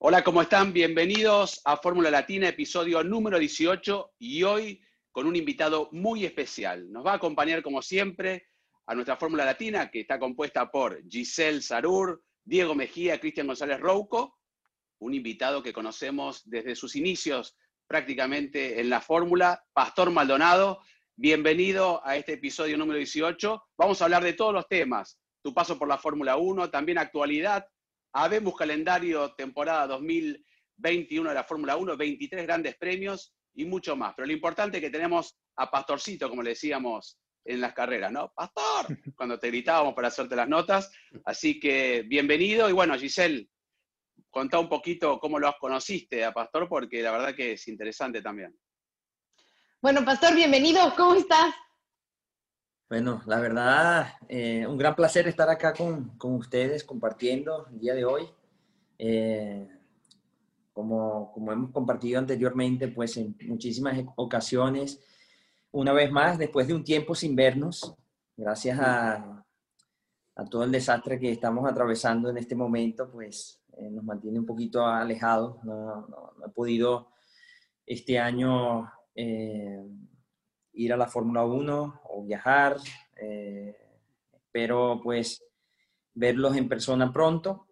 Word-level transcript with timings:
Hola, 0.00 0.22
¿cómo 0.22 0.40
están? 0.40 0.72
Bienvenidos 0.72 1.60
a 1.64 1.76
Fórmula 1.76 2.08
Latina, 2.08 2.48
episodio 2.48 3.02
número 3.02 3.36
18 3.36 4.12
y 4.20 4.44
hoy 4.44 4.80
con 5.10 5.26
un 5.26 5.34
invitado 5.34 5.88
muy 5.90 6.24
especial. 6.24 6.92
Nos 6.92 7.04
va 7.04 7.14
a 7.14 7.16
acompañar, 7.16 7.64
como 7.64 7.82
siempre, 7.82 8.46
a 8.86 8.94
nuestra 8.94 9.16
Fórmula 9.16 9.44
Latina, 9.44 9.90
que 9.90 9.98
está 9.98 10.20
compuesta 10.20 10.70
por 10.70 11.02
Giselle 11.08 11.60
Sarur, 11.60 12.22
Diego 12.44 12.76
Mejía, 12.76 13.18
Cristian 13.18 13.48
González 13.48 13.80
Rouco, 13.80 14.38
un 15.00 15.14
invitado 15.14 15.64
que 15.64 15.72
conocemos 15.72 16.48
desde 16.48 16.76
sus 16.76 16.94
inicios 16.94 17.56
prácticamente 17.88 18.80
en 18.80 18.90
la 18.90 19.00
Fórmula, 19.00 19.64
Pastor 19.72 20.12
Maldonado. 20.12 20.78
Bienvenido 21.16 22.06
a 22.06 22.16
este 22.16 22.34
episodio 22.34 22.78
número 22.78 22.98
18. 22.98 23.64
Vamos 23.76 24.00
a 24.00 24.04
hablar 24.04 24.22
de 24.22 24.34
todos 24.34 24.54
los 24.54 24.68
temas, 24.68 25.18
tu 25.42 25.52
paso 25.52 25.76
por 25.76 25.88
la 25.88 25.98
Fórmula 25.98 26.36
1, 26.36 26.70
también 26.70 26.98
actualidad. 26.98 27.66
Habemos 28.12 28.56
calendario 28.56 29.34
temporada 29.34 29.86
2021 29.86 31.28
de 31.28 31.34
la 31.34 31.44
Fórmula 31.44 31.76
1, 31.76 31.96
23 31.96 32.46
grandes 32.46 32.76
premios 32.76 33.34
y 33.54 33.64
mucho 33.64 33.96
más. 33.96 34.14
Pero 34.16 34.26
lo 34.26 34.32
importante 34.32 34.78
es 34.78 34.82
que 34.82 34.90
tenemos 34.90 35.38
a 35.56 35.70
Pastorcito, 35.70 36.28
como 36.28 36.42
le 36.42 36.50
decíamos 36.50 37.18
en 37.44 37.60
las 37.60 37.72
carreras, 37.72 38.12
¿no? 38.12 38.32
Pastor, 38.34 38.86
cuando 39.16 39.38
te 39.38 39.48
gritábamos 39.48 39.94
para 39.94 40.08
hacerte 40.08 40.36
las 40.36 40.48
notas. 40.48 40.90
Así 41.24 41.58
que 41.58 42.04
bienvenido. 42.06 42.68
Y 42.68 42.72
bueno, 42.72 42.98
Giselle, 42.98 43.48
contá 44.30 44.58
un 44.58 44.68
poquito 44.68 45.18
cómo 45.18 45.38
lo 45.38 45.54
conociste 45.58 46.24
a 46.24 46.32
Pastor, 46.32 46.68
porque 46.68 47.02
la 47.02 47.12
verdad 47.12 47.34
que 47.34 47.52
es 47.52 47.68
interesante 47.68 48.22
también. 48.22 48.56
Bueno, 49.80 50.04
Pastor, 50.04 50.34
bienvenido. 50.34 50.94
¿Cómo 50.96 51.14
estás? 51.14 51.54
Bueno, 52.88 53.20
la 53.26 53.38
verdad, 53.38 54.14
eh, 54.28 54.66
un 54.66 54.78
gran 54.78 54.94
placer 54.94 55.28
estar 55.28 55.50
acá 55.50 55.74
con, 55.74 56.16
con, 56.16 56.34
ustedes 56.36 56.84
compartiendo 56.84 57.66
el 57.70 57.78
día 57.78 57.94
de 57.94 58.04
hoy. 58.06 58.22
Eh, 58.98 59.68
como, 60.72 61.30
como 61.32 61.52
hemos 61.52 61.70
compartido 61.70 62.18
anteriormente, 62.18 62.88
pues 62.88 63.16
en 63.18 63.36
muchísimas 63.46 63.98
ocasiones, 64.16 65.00
una 65.70 65.92
vez 65.92 66.10
más, 66.10 66.38
después 66.38 66.66
de 66.66 66.74
un 66.74 66.84
tiempo 66.84 67.14
sin 67.14 67.36
vernos, 67.36 67.94
gracias 68.36 68.78
a, 68.80 69.44
a 70.36 70.44
todo 70.46 70.62
el 70.62 70.72
desastre 70.72 71.18
que 71.18 71.32
estamos 71.32 71.68
atravesando 71.70 72.30
en 72.30 72.38
este 72.38 72.54
momento, 72.54 73.10
pues 73.10 73.60
eh, 73.76 73.90
nos 73.90 74.04
mantiene 74.04 74.38
un 74.38 74.46
poquito 74.46 74.86
alejados. 74.86 75.62
No, 75.64 76.06
no, 76.08 76.32
no 76.38 76.46
he 76.46 76.50
podido 76.50 77.08
este 77.84 78.18
año 78.18 78.90
eh, 79.14 79.82
ir 80.72 80.92
a 80.92 80.96
la 80.96 81.08
Fórmula 81.08 81.44
1 81.44 82.00
o 82.04 82.24
viajar. 82.24 82.76
Eh, 83.20 83.76
espero 84.32 85.00
pues 85.02 85.44
verlos 86.14 86.56
en 86.56 86.68
persona 86.68 87.12
pronto. 87.12 87.66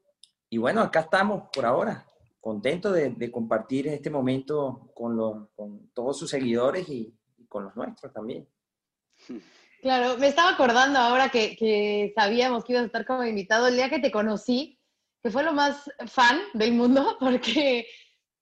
Y 0.49 0.59
bueno, 0.59 0.81
acá 0.81 1.01
estamos 1.01 1.49
por 1.53 1.67
ahora 1.67 2.07
contento 2.47 2.93
de, 2.93 3.11
de, 3.11 3.33
compartir 3.33 3.89
este 3.89 4.09
momento 4.09 4.93
con, 4.95 5.17
los, 5.17 5.49
con 5.57 5.91
todos 5.93 6.17
sus 6.17 6.31
seguidores 6.31 6.89
y, 6.89 7.13
y, 7.39 7.47
con 7.47 7.65
los 7.65 7.75
nuestros 7.75 8.13
también. 8.13 8.49
Claro, 9.83 10.17
me 10.19 10.29
estaba 10.29 10.51
acordando 10.51 11.01
ahora 11.01 11.29
que, 11.29 11.57
que, 11.57 12.13
sabíamos 12.15 12.65
que 12.65 12.75
ibas 12.75 12.85
a 12.85 12.87
estar 12.87 13.05
como 13.05 13.25
invitado 13.25 13.67
el 13.67 13.75
día 13.75 13.91
que 13.91 13.99
te 13.99 14.13
conocí, 14.13 14.79
que 15.25 15.33
fue 15.33 15.43
lo 15.43 15.55
más 15.55 15.91
fan 16.07 16.39
del 16.55 16.71
mundo, 16.71 17.17
porque 17.21 17.89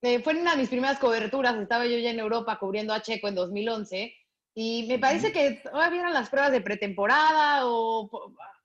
eh, 0.03 0.23
fue 0.23 0.39
una 0.39 0.51
de 0.51 0.59
mis 0.59 0.69
primeras 0.69 0.99
coberturas, 0.99 1.57
estaba 1.57 1.87
yo 1.87 1.97
ya 1.97 2.11
en 2.11 2.19
Europa 2.19 2.59
cubriendo 2.59 2.93
a 2.93 3.01
Checo 3.01 3.29
en 3.29 3.37
2011, 3.37 4.15
y 4.55 4.87
me 4.87 4.99
parece 4.99 5.33
que 5.33 5.63
todavía 5.65 6.01
eran 6.01 6.15
las 6.15 6.31
pruebas 6.31 6.53
de 6.53 6.61
pretemporada 6.61 7.67
o 7.67 8.09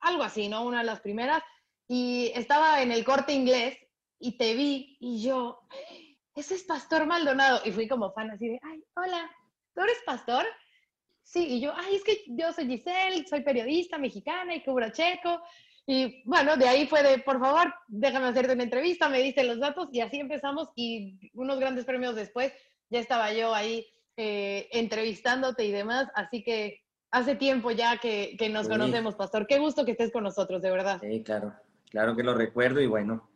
algo 0.00 0.22
así, 0.22 0.48
¿no? 0.48 0.64
Una 0.64 0.78
de 0.78 0.84
las 0.84 1.00
primeras, 1.00 1.42
y 1.88 2.30
estaba 2.34 2.82
en 2.82 2.92
el 2.92 3.04
corte 3.04 3.32
inglés 3.32 3.76
y 4.20 4.38
te 4.38 4.54
vi 4.54 4.96
y 5.00 5.22
yo, 5.22 5.60
ese 6.36 6.54
es 6.54 6.62
Pastor 6.62 7.06
Maldonado. 7.06 7.60
Y 7.64 7.72
fui 7.72 7.88
como 7.88 8.12
fan 8.12 8.30
así 8.30 8.48
de, 8.48 8.60
ay, 8.62 8.84
hola, 8.94 9.28
¿tú 9.74 9.82
eres 9.82 9.98
pastor? 10.06 10.46
Sí, 11.22 11.46
y 11.46 11.60
yo, 11.60 11.72
ay, 11.76 11.96
es 11.96 12.04
que 12.04 12.24
yo 12.28 12.52
soy 12.52 12.66
Giselle, 12.66 13.26
soy 13.26 13.42
periodista 13.42 13.98
mexicana 13.98 14.54
y 14.54 14.62
cubro 14.62 14.90
checo. 14.90 15.40
Y 15.86 16.22
bueno, 16.24 16.56
de 16.56 16.68
ahí 16.68 16.86
fue 16.86 17.02
de, 17.02 17.18
por 17.18 17.40
favor, 17.40 17.74
déjame 17.88 18.28
hacerte 18.28 18.52
una 18.52 18.62
entrevista, 18.62 19.08
me 19.08 19.20
diste 19.20 19.42
los 19.42 19.58
datos 19.58 19.88
y 19.92 20.00
así 20.00 20.20
empezamos 20.20 20.68
y 20.76 21.30
unos 21.34 21.58
grandes 21.58 21.84
premios 21.84 22.14
después 22.14 22.52
ya 22.90 23.00
estaba 23.00 23.32
yo 23.32 23.52
ahí 23.54 23.86
eh, 24.22 24.68
entrevistándote 24.72 25.64
y 25.64 25.72
demás. 25.72 26.08
Así 26.14 26.42
que 26.42 26.82
hace 27.10 27.36
tiempo 27.36 27.70
ya 27.70 27.96
que, 27.96 28.36
que 28.38 28.50
nos 28.50 28.66
sí. 28.66 28.72
conocemos, 28.72 29.14
Pastor. 29.14 29.46
Qué 29.46 29.58
gusto 29.58 29.86
que 29.86 29.92
estés 29.92 30.12
con 30.12 30.24
nosotros, 30.24 30.60
de 30.60 30.70
verdad. 30.70 31.00
Sí, 31.00 31.22
claro, 31.22 31.54
claro 31.88 32.14
que 32.14 32.22
lo 32.22 32.34
recuerdo 32.34 32.82
y 32.82 32.86
bueno, 32.86 33.30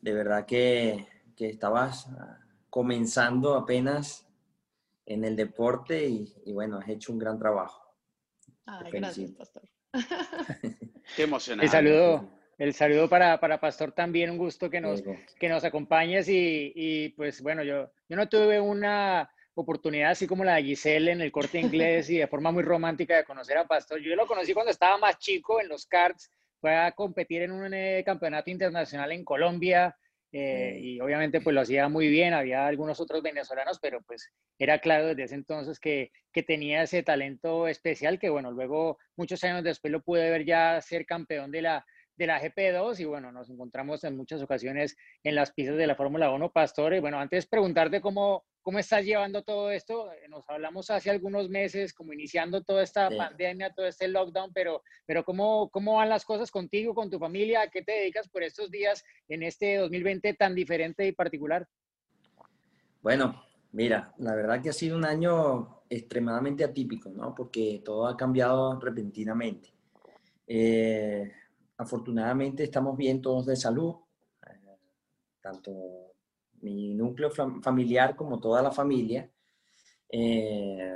de 0.00 0.12
verdad 0.12 0.46
que, 0.46 1.08
que 1.36 1.48
estabas 1.48 2.06
comenzando 2.70 3.56
apenas 3.56 4.28
en 5.06 5.24
el 5.24 5.34
deporte 5.34 6.06
y, 6.06 6.32
y, 6.46 6.52
bueno, 6.52 6.78
has 6.78 6.88
hecho 6.88 7.12
un 7.12 7.18
gran 7.18 7.36
trabajo. 7.36 7.82
Ay, 8.64 8.92
gracias, 8.92 9.32
Pastor. 9.32 9.64
Qué 11.16 11.24
emocionante. 11.24 11.66
El 11.66 11.72
saludo, 11.72 12.30
el 12.58 12.74
saludo 12.74 13.08
para, 13.08 13.40
para 13.40 13.58
Pastor 13.58 13.90
también, 13.90 14.30
un 14.30 14.38
gusto 14.38 14.70
que 14.70 14.80
nos, 14.80 15.02
que 15.40 15.48
nos 15.48 15.64
acompañes 15.64 16.28
y, 16.28 16.72
y, 16.76 17.08
pues 17.08 17.42
bueno, 17.42 17.64
yo, 17.64 17.90
yo 18.08 18.16
no 18.16 18.28
tuve 18.28 18.60
una 18.60 19.28
oportunidad 19.54 20.10
así 20.10 20.26
como 20.26 20.44
la 20.44 20.56
de 20.56 20.64
Giselle 20.64 21.12
en 21.12 21.20
el 21.20 21.32
corte 21.32 21.60
inglés 21.60 22.08
y 22.10 22.18
de 22.18 22.26
forma 22.26 22.50
muy 22.50 22.62
romántica 22.62 23.16
de 23.16 23.24
conocer 23.24 23.58
a 23.58 23.66
Pastor. 23.66 24.00
Yo 24.00 24.14
lo 24.16 24.26
conocí 24.26 24.54
cuando 24.54 24.70
estaba 24.70 24.98
más 24.98 25.18
chico 25.18 25.60
en 25.60 25.68
los 25.68 25.86
karts 25.86 26.30
fue 26.60 26.76
a 26.76 26.92
competir 26.92 27.42
en 27.42 27.50
un 27.52 27.74
eh, 27.74 28.02
campeonato 28.06 28.48
internacional 28.50 29.10
en 29.10 29.24
Colombia 29.24 29.96
eh, 30.30 30.78
y 30.80 31.00
obviamente 31.00 31.40
pues 31.40 31.54
lo 31.54 31.60
hacía 31.60 31.88
muy 31.88 32.08
bien, 32.08 32.32
había 32.32 32.66
algunos 32.66 33.00
otros 33.00 33.20
venezolanos, 33.20 33.78
pero 33.82 34.00
pues 34.02 34.32
era 34.58 34.78
claro 34.78 35.08
desde 35.08 35.24
ese 35.24 35.34
entonces 35.34 35.80
que, 35.80 36.12
que 36.32 36.42
tenía 36.42 36.82
ese 36.82 37.02
talento 37.02 37.66
especial 37.66 38.18
que 38.18 38.30
bueno, 38.30 38.52
luego 38.52 38.98
muchos 39.16 39.42
años 39.44 39.64
después 39.64 39.90
lo 39.90 40.02
pude 40.02 40.30
ver 40.30 40.44
ya 40.44 40.80
ser 40.80 41.04
campeón 41.04 41.50
de 41.50 41.62
la, 41.62 41.84
de 42.16 42.26
la 42.26 42.40
GP2 42.40 43.00
y 43.00 43.04
bueno, 43.04 43.32
nos 43.32 43.50
encontramos 43.50 44.04
en 44.04 44.16
muchas 44.16 44.40
ocasiones 44.42 44.96
en 45.24 45.34
las 45.34 45.52
pistas 45.52 45.76
de 45.76 45.86
la 45.86 45.96
Fórmula 45.96 46.30
1, 46.30 46.52
Pastor. 46.52 46.94
Y 46.94 47.00
bueno, 47.00 47.18
antes 47.18 47.46
preguntarte 47.46 48.00
cómo, 48.00 48.44
cómo 48.62 48.78
estás 48.78 49.04
llevando 49.04 49.42
todo 49.42 49.70
esto. 49.70 50.10
Eh, 50.12 50.28
nos 50.28 50.48
hablamos 50.48 50.90
hace 50.90 51.10
algunos 51.10 51.48
meses, 51.48 51.92
como 51.92 52.12
iniciando 52.12 52.62
toda 52.62 52.82
esta 52.82 53.08
sí. 53.10 53.16
pandemia, 53.16 53.74
todo 53.74 53.86
este 53.86 54.08
lockdown, 54.08 54.52
pero, 54.52 54.82
pero 55.06 55.24
¿cómo, 55.24 55.68
¿cómo 55.70 55.96
van 55.96 56.08
las 56.08 56.24
cosas 56.24 56.50
contigo, 56.50 56.94
con 56.94 57.10
tu 57.10 57.18
familia? 57.18 57.62
¿A 57.62 57.68
qué 57.68 57.82
te 57.82 57.92
dedicas 57.92 58.28
por 58.28 58.42
estos 58.42 58.70
días 58.70 59.04
en 59.28 59.42
este 59.42 59.76
2020 59.76 60.34
tan 60.34 60.54
diferente 60.54 61.06
y 61.06 61.12
particular? 61.12 61.68
Bueno, 63.02 63.44
mira, 63.72 64.14
la 64.18 64.34
verdad 64.34 64.62
que 64.62 64.70
ha 64.70 64.72
sido 64.72 64.96
un 64.96 65.04
año 65.04 65.82
extremadamente 65.90 66.64
atípico, 66.64 67.10
¿no? 67.10 67.34
Porque 67.34 67.82
todo 67.84 68.06
ha 68.06 68.16
cambiado 68.16 68.78
repentinamente. 68.80 69.70
Eh, 70.46 71.32
afortunadamente 71.76 72.62
estamos 72.62 72.96
bien 72.96 73.20
todos 73.20 73.46
de 73.46 73.56
salud, 73.56 73.96
eh, 74.46 74.78
tanto 75.40 76.11
mi 76.62 76.94
núcleo 76.94 77.30
familiar 77.30 78.16
como 78.16 78.40
toda 78.40 78.62
la 78.62 78.70
familia, 78.70 79.30
eh, 80.08 80.92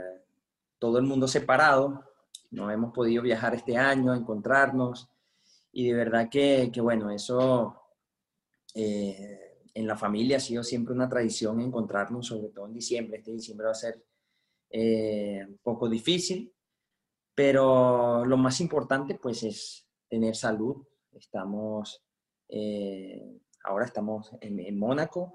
todo 0.79 0.99
el 0.99 1.05
mundo 1.05 1.27
separado, 1.29 2.05
no 2.51 2.71
hemos 2.71 2.93
podido 2.93 3.23
viajar 3.23 3.55
este 3.55 3.77
año, 3.77 4.15
encontrarnos, 4.15 5.11
y 5.73 5.89
de 5.89 5.95
verdad 5.95 6.29
que, 6.31 6.71
que 6.73 6.81
bueno, 6.81 7.11
eso 7.11 7.83
eh, 8.75 9.65
en 9.75 9.87
la 9.87 9.97
familia 9.97 10.37
ha 10.37 10.41
sido 10.41 10.63
siempre 10.63 10.95
una 10.95 11.09
tradición 11.09 11.61
encontrarnos, 11.61 12.27
sobre 12.27 12.49
todo 12.49 12.67
en 12.67 12.75
diciembre, 12.75 13.19
este 13.19 13.33
diciembre 13.33 13.67
va 13.67 13.73
a 13.73 13.75
ser 13.75 14.05
eh, 14.71 15.45
un 15.47 15.59
poco 15.59 15.89
difícil, 15.89 16.53
pero 17.35 18.25
lo 18.25 18.37
más 18.37 18.61
importante 18.61 19.17
pues 19.17 19.43
es 19.43 19.87
tener 20.09 20.37
salud, 20.37 20.87
estamos, 21.13 22.03
ahora 23.65 23.85
estamos 23.85 24.31
en 24.41 24.79
Mónaco, 24.79 25.35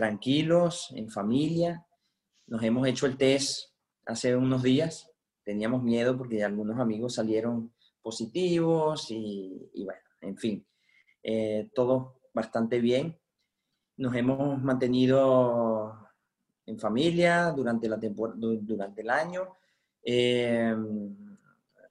tranquilos, 0.00 0.88
en 0.96 1.10
familia. 1.10 1.84
Nos 2.46 2.62
hemos 2.62 2.88
hecho 2.88 3.04
el 3.04 3.18
test 3.18 3.68
hace 4.06 4.34
unos 4.34 4.62
días. 4.62 5.10
Teníamos 5.44 5.82
miedo 5.82 6.16
porque 6.16 6.42
algunos 6.42 6.80
amigos 6.80 7.16
salieron 7.16 7.74
positivos 8.00 9.10
y, 9.10 9.70
y 9.74 9.84
bueno, 9.84 10.00
en 10.22 10.38
fin, 10.38 10.66
eh, 11.22 11.70
todo 11.74 12.22
bastante 12.32 12.80
bien. 12.80 13.20
Nos 13.98 14.14
hemos 14.14 14.62
mantenido 14.62 16.08
en 16.64 16.78
familia 16.78 17.52
durante, 17.54 17.86
la 17.86 17.98
durante 17.98 19.02
el 19.02 19.10
año. 19.10 19.58
Eh, 20.02 20.74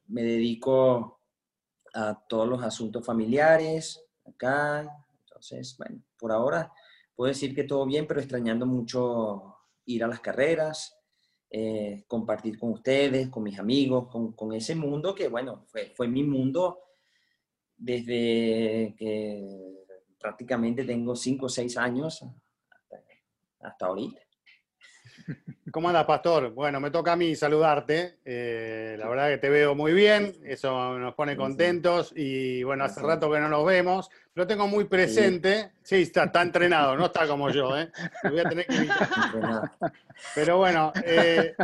me 0.08 0.24
dedico 0.24 1.20
a 1.94 2.20
todos 2.28 2.48
los 2.48 2.64
asuntos 2.64 3.06
familiares 3.06 4.04
acá. 4.26 4.90
Entonces, 5.28 5.78
bueno, 5.78 6.02
por 6.18 6.32
ahora 6.32 6.74
puedo 7.20 7.34
decir 7.34 7.54
que 7.54 7.66
todo 7.66 7.86
bien, 7.86 8.08
pero 8.08 8.22
extrañando 8.22 8.66
mucho 8.66 9.58
ir 9.84 10.06
a 10.06 10.08
las 10.08 10.22
carreras, 10.22 10.98
eh, 11.50 12.06
compartir 12.08 12.58
con 12.58 12.72
ustedes, 12.72 13.28
con 13.28 13.44
mis 13.44 13.60
amigos, 13.60 14.08
con, 14.08 14.32
con 14.32 14.54
ese 14.54 14.74
mundo 14.74 15.14
que, 15.14 15.28
bueno, 15.28 15.66
fue, 15.68 15.92
fue, 15.98 16.08
mi 16.08 16.24
mundo 16.24 16.80
desde 17.76 18.96
que 18.98 19.86
prácticamente 20.18 20.86
tengo 20.86 21.14
cinco 21.14 21.48
o 21.48 21.50
seis 21.50 21.76
años 21.76 22.24
hasta, 22.70 23.04
hasta 23.68 23.86
ahorita. 23.86 24.22
¿Cómo 25.72 25.90
andas, 25.90 26.06
Pastor? 26.06 26.52
Bueno, 26.52 26.80
me 26.80 26.90
toca 26.90 27.12
a 27.12 27.16
mí 27.16 27.36
saludarte. 27.36 28.20
Eh, 28.26 28.96
la 28.98 29.08
verdad 29.08 29.30
que 29.30 29.38
te 29.38 29.50
veo 29.50 29.76
muy 29.76 29.94
bien, 29.94 30.36
eso 30.44 30.98
nos 30.98 31.14
pone 31.14 31.38
contentos 31.38 32.12
y 32.16 32.64
bueno, 32.64 32.86
hace 32.86 33.02
rato 33.02 33.32
que 33.32 33.40
no 33.40 33.50
nos 33.50 33.66
vemos. 33.66 34.10
Lo 34.34 34.48
tengo 34.48 34.68
muy 34.68 34.86
presente. 34.86 35.74
Sí, 35.84 36.04
está, 36.04 36.24
está 36.24 36.42
entrenado, 36.42 36.96
no 36.96 37.06
está 37.06 37.28
como 37.28 37.50
yo, 37.50 37.78
¿eh? 37.78 37.92
voy 38.24 38.40
a 38.40 38.44
tener 38.50 38.66
que 38.66 38.90
Pero 40.34 40.58
bueno, 40.58 40.92
eh, 41.04 41.56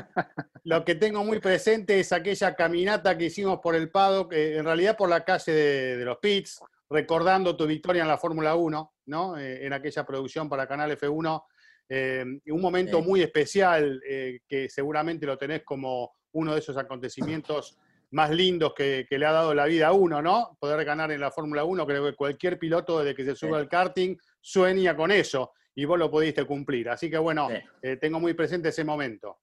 lo 0.63 0.83
que 0.83 0.95
tengo 0.95 1.23
muy 1.23 1.39
presente 1.39 1.99
es 1.99 2.11
aquella 2.11 2.55
caminata 2.55 3.17
que 3.17 3.25
hicimos 3.25 3.59
por 3.59 3.75
el 3.75 3.89
Pado, 3.89 4.27
que 4.27 4.57
en 4.57 4.65
realidad 4.65 4.97
por 4.97 5.09
la 5.09 5.23
calle 5.23 5.51
de, 5.51 6.05
los 6.05 6.17
Pits, 6.17 6.59
recordando 6.89 7.55
tu 7.55 7.65
victoria 7.65 8.03
en 8.03 8.07
la 8.07 8.17
Fórmula 8.17 8.55
1, 8.55 8.93
¿no? 9.05 9.37
Eh, 9.37 9.65
en 9.65 9.73
aquella 9.73 10.05
producción 10.05 10.47
para 10.47 10.67
Canal 10.67 10.91
F1 10.91 11.43
eh, 11.87 12.25
un 12.47 12.61
momento 12.61 13.01
muy 13.01 13.21
especial 13.21 14.01
eh, 14.07 14.39
que 14.47 14.69
seguramente 14.69 15.25
lo 15.25 15.37
tenés 15.37 15.63
como 15.63 16.15
uno 16.31 16.53
de 16.53 16.59
esos 16.59 16.77
acontecimientos 16.77 17.77
más 18.11 18.31
lindos 18.31 18.73
que, 18.73 19.05
le 19.09 19.25
ha 19.25 19.31
dado 19.31 19.53
la 19.53 19.65
vida 19.65 19.87
a 19.87 19.93
uno, 19.93 20.21
¿no? 20.21 20.57
Poder 20.59 20.83
ganar 20.85 21.11
en 21.11 21.19
la 21.19 21.31
Fórmula 21.31 21.63
1, 21.63 21.85
creo 21.85 22.05
que 22.05 22.15
cualquier 22.15 22.57
piloto 22.57 22.99
desde 22.99 23.15
que 23.15 23.25
se 23.25 23.35
sube 23.35 23.57
al 23.57 23.67
karting 23.67 24.17
sueña 24.39 24.95
con 24.95 25.11
eso 25.11 25.51
y 25.75 25.85
vos 25.85 25.99
lo 25.99 26.09
pudiste 26.09 26.45
cumplir. 26.45 26.89
Así 26.89 27.09
que 27.09 27.17
bueno, 27.17 27.49
eh, 27.81 27.97
tengo 27.97 28.19
muy 28.19 28.33
presente 28.33 28.69
ese 28.69 28.83
momento. 28.83 29.39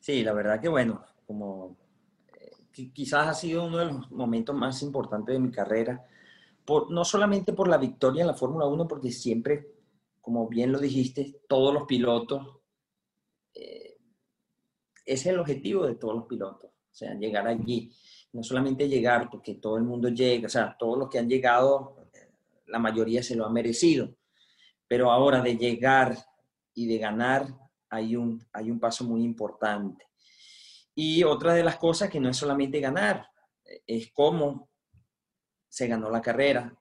Sí, 0.00 0.22
la 0.22 0.32
verdad 0.32 0.60
que 0.60 0.68
bueno, 0.68 1.04
como 1.26 1.76
quizás 2.72 3.28
ha 3.28 3.34
sido 3.34 3.66
uno 3.66 3.78
de 3.78 3.84
los 3.86 4.10
momentos 4.10 4.54
más 4.54 4.82
importantes 4.82 5.32
de 5.32 5.38
mi 5.38 5.50
carrera, 5.50 6.04
por, 6.64 6.90
no 6.90 7.04
solamente 7.04 7.52
por 7.52 7.68
la 7.68 7.78
victoria 7.78 8.22
en 8.22 8.26
la 8.26 8.34
Fórmula 8.34 8.66
1, 8.66 8.88
porque 8.88 9.12
siempre 9.12 9.73
como 10.24 10.48
bien 10.48 10.72
lo 10.72 10.78
dijiste, 10.78 11.42
todos 11.46 11.74
los 11.74 11.82
pilotos, 11.84 12.60
eh, 13.52 13.98
es 15.04 15.26
el 15.26 15.38
objetivo 15.38 15.86
de 15.86 15.96
todos 15.96 16.14
los 16.14 16.24
pilotos, 16.24 16.70
o 16.70 16.94
sea, 16.94 17.12
llegar 17.12 17.46
allí. 17.46 17.92
No 18.32 18.42
solamente 18.42 18.88
llegar, 18.88 19.28
porque 19.30 19.56
todo 19.56 19.76
el 19.76 19.84
mundo 19.84 20.08
llega, 20.08 20.46
o 20.46 20.48
sea, 20.48 20.74
todos 20.78 20.98
los 20.98 21.10
que 21.10 21.18
han 21.18 21.28
llegado, 21.28 22.08
la 22.68 22.78
mayoría 22.78 23.22
se 23.22 23.36
lo 23.36 23.44
ha 23.44 23.50
merecido, 23.50 24.16
pero 24.88 25.12
ahora 25.12 25.42
de 25.42 25.58
llegar 25.58 26.16
y 26.72 26.86
de 26.86 26.96
ganar 26.96 27.46
hay 27.90 28.16
un, 28.16 28.42
hay 28.50 28.70
un 28.70 28.80
paso 28.80 29.04
muy 29.04 29.22
importante. 29.22 30.06
Y 30.94 31.22
otra 31.22 31.52
de 31.52 31.64
las 31.64 31.76
cosas 31.76 32.08
que 32.08 32.18
no 32.18 32.30
es 32.30 32.36
solamente 32.38 32.80
ganar, 32.80 33.28
es 33.86 34.10
cómo 34.14 34.70
se 35.68 35.86
ganó 35.86 36.08
la 36.08 36.22
carrera, 36.22 36.74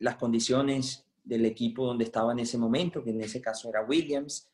las 0.00 0.16
condiciones 0.16 1.03
del 1.24 1.46
equipo 1.46 1.86
donde 1.86 2.04
estaba 2.04 2.32
en 2.32 2.40
ese 2.40 2.58
momento, 2.58 3.02
que 3.02 3.10
en 3.10 3.22
ese 3.22 3.40
caso 3.40 3.70
era 3.70 3.82
Williams. 3.82 4.50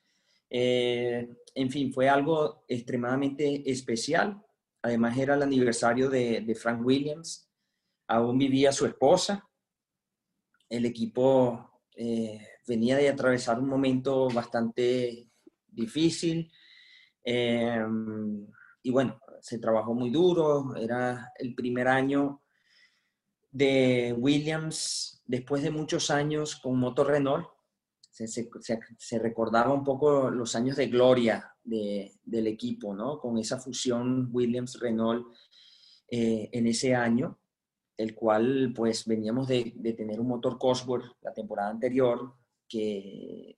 Eh, 0.48 1.28
en 1.54 1.70
fin, 1.70 1.92
fue 1.92 2.08
algo 2.08 2.64
extremadamente 2.68 3.68
especial. 3.70 4.40
Además 4.82 5.18
era 5.18 5.34
el 5.34 5.42
aniversario 5.42 6.08
de, 6.08 6.56
Frank 6.58 6.84
Williams. 6.84 7.50
Aún 8.06 8.38
vivía 8.38 8.72
su 8.72 8.86
esposa. 8.86 9.48
El 10.68 10.86
equipo 10.86 11.82
eh, 11.96 12.40
venía 12.66 12.96
de 12.96 13.08
atravesar 13.08 13.58
un 13.58 13.68
momento 13.68 14.28
bastante 14.28 15.28
difícil. 15.66 16.50
Eh, 17.24 17.84
y 18.82 18.90
bueno, 18.90 19.20
se 19.40 19.58
trabajó 19.58 19.92
muy 19.92 20.10
duro. 20.10 20.76
Era 20.76 21.32
el 21.36 21.54
primer 21.54 21.88
año 21.88 22.42
de 23.50 24.14
Williams 24.16 25.19
después 25.30 25.62
de 25.62 25.70
muchos 25.70 26.10
años 26.10 26.56
con 26.56 26.76
motor 26.76 27.06
Renault, 27.06 27.46
se, 28.10 29.18
recordaba 29.20 29.72
un 29.72 29.84
poco 29.84 30.28
los 30.28 30.56
años 30.56 30.76
de 30.76 30.88
gloria 30.88 31.54
del 31.62 32.46
equipo, 32.48 32.92
¿no? 32.94 33.20
Con 33.20 33.38
esa 33.38 33.58
fusión 33.60 34.28
Williams-Renault 34.32 35.32
eh, 36.10 36.48
en 36.50 36.66
ese 36.66 36.96
año, 36.96 37.38
el 37.96 38.12
cual 38.16 38.72
pues 38.74 39.06
veníamos 39.06 39.46
de, 39.46 39.72
tener 39.96 40.18
un 40.18 40.26
motor 40.26 40.58
Cosworth 40.58 41.12
la 41.22 41.32
temporada 41.32 41.70
anterior, 41.70 42.34
que, 42.68 43.56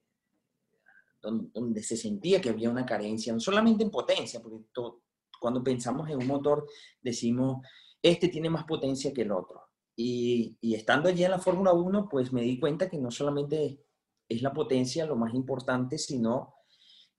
donde, 1.22 1.82
se 1.82 1.96
sentía 1.96 2.40
que 2.40 2.50
había 2.50 2.68
una 2.68 2.84
carencia, 2.84 3.32
no 3.32 3.40
solamente 3.40 3.82
en 3.82 3.90
potencia, 3.90 4.42
porque 4.42 4.58
cuando 5.40 5.64
pensamos 5.64 6.10
en 6.10 6.18
un 6.18 6.26
motor 6.26 6.66
decimos, 7.00 7.66
este 8.02 8.28
tiene 8.28 8.50
más 8.50 8.64
potencia 8.64 9.12
que 9.12 9.22
el 9.22 9.32
otro 9.32 9.61
y, 9.96 10.56
estando 10.74 11.08
allí 11.08 11.24
en 11.24 11.30
la 11.32 11.38
Fórmula 11.38 11.72
1, 11.72 12.08
pues 12.08 12.32
me 12.32 12.42
di 12.42 12.58
cuenta 12.58 12.88
que 12.88 12.98
no 12.98 13.10
solamente 13.10 13.80
es 14.28 14.42
la 14.42 14.52
potencia 14.52 15.06
lo 15.06 15.16
más 15.16 15.34
importante, 15.34 15.98
sino 15.98 16.54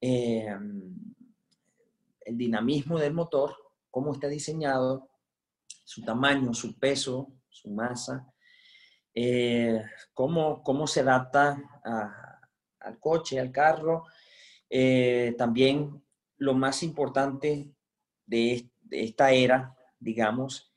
eh, 0.02 0.48
el 2.22 2.38
dinamismo 2.38 2.98
del 2.98 3.14
motor, 3.14 3.56
cómo 3.92 4.14
está 4.14 4.28
diseñado, 4.28 5.10
su 5.84 6.04
tamaño, 6.04 6.54
su 6.54 6.80
peso, 6.80 7.34
su 7.50 7.70
masa, 7.70 8.28
eh, 9.14 9.84
cómo, 10.14 10.64
cómo, 10.64 10.88
se 10.88 11.02
adapta 11.02 11.62
al 12.80 13.00
coche, 13.00 13.40
al 13.40 13.52
carro. 13.52 14.06
Eh, 14.69 15.36
también 15.38 16.04
lo 16.38 16.56
más 16.56 16.81
importante 16.81 17.76
de, 18.26 18.72
de 18.81 19.04
esta 19.04 19.31
era, 19.31 19.76
digamos, 20.00 20.73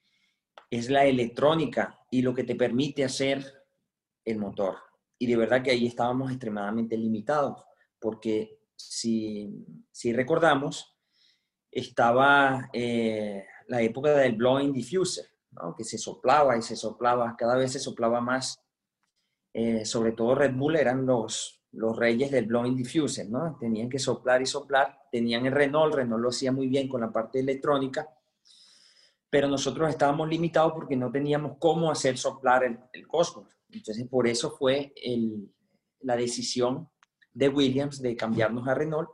es 0.71 0.91
la 0.91 1.05
electrónica 1.05 2.01
y 2.11 2.23
lo 2.23 2.35
que 2.35 2.45
te 2.45 2.55
permite 2.55 3.05
hacer 3.05 3.45
el 4.25 4.39
motor. 4.39 4.77
Y 5.19 5.27
de 5.27 5.37
verdad 5.37 5.63
que 5.63 5.71
ahí 5.71 5.87
estábamos 5.87 6.31
extremadamente 6.31 6.97
limitados, 6.97 7.63
porque 7.99 8.61
si, 8.77 9.65
si 9.91 10.13
recordamos, 10.13 10.97
estaba 11.71 12.69
eh, 12.73 13.45
la 13.69 13.83
época 13.83 14.11
del 14.11 14.37
blowing 14.37 14.73
diffuser, 14.73 15.27
que 15.77 15.85
se 15.85 15.99
soplaba 15.99 16.57
y 16.57 16.63
se 16.63 16.77
soplaba, 16.77 17.35
cada 17.37 17.57
vez 17.57 17.73
se 17.73 17.79
soplaba 17.79 18.21
más. 18.21 18.63
Eh, 19.55 19.87
sobre 19.87 20.13
todo 20.13 20.35
Red 20.35 20.55
Bull 20.55 20.77
eran 20.77 21.07
los, 21.07 21.63
los 21.73 21.97
reyes 21.97 22.31
del 22.31 22.47
blowing 22.47 22.77
diffuser, 22.77 23.29
¿no? 23.29 23.57
Tenían 23.59 23.89
que 23.89 23.99
soplar 23.99 24.43
y 24.43 24.47
soplar. 24.47 24.99
Tenían 25.11 25.47
el 25.47 25.53
Renault, 25.53 25.95
Renault 25.95 26.23
lo 26.23 26.29
hacía 26.29 26.53
muy 26.53 26.67
bien 26.69 26.89
con 26.89 27.01
la 27.01 27.11
parte 27.11 27.41
electrónica, 27.41 28.07
pero 29.31 29.49
nosotros 29.49 29.89
estábamos 29.89 30.29
limitados 30.29 30.73
porque 30.73 30.97
no 30.97 31.11
teníamos 31.11 31.57
cómo 31.59 31.91
hacer 31.91 32.17
soplar 32.17 32.65
el, 32.65 32.79
el 32.93 33.07
Cosmos. 33.07 33.49
Entonces, 33.71 34.07
por 34.09 34.27
eso 34.29 34.51
fue 34.51 34.93
el, 34.97 35.53
la 36.01 36.17
decisión 36.17 36.89
de 37.33 37.49
Williams 37.49 38.01
de 38.01 38.17
cambiarnos 38.17 38.67
a 38.69 38.75
Renault. 38.75 39.11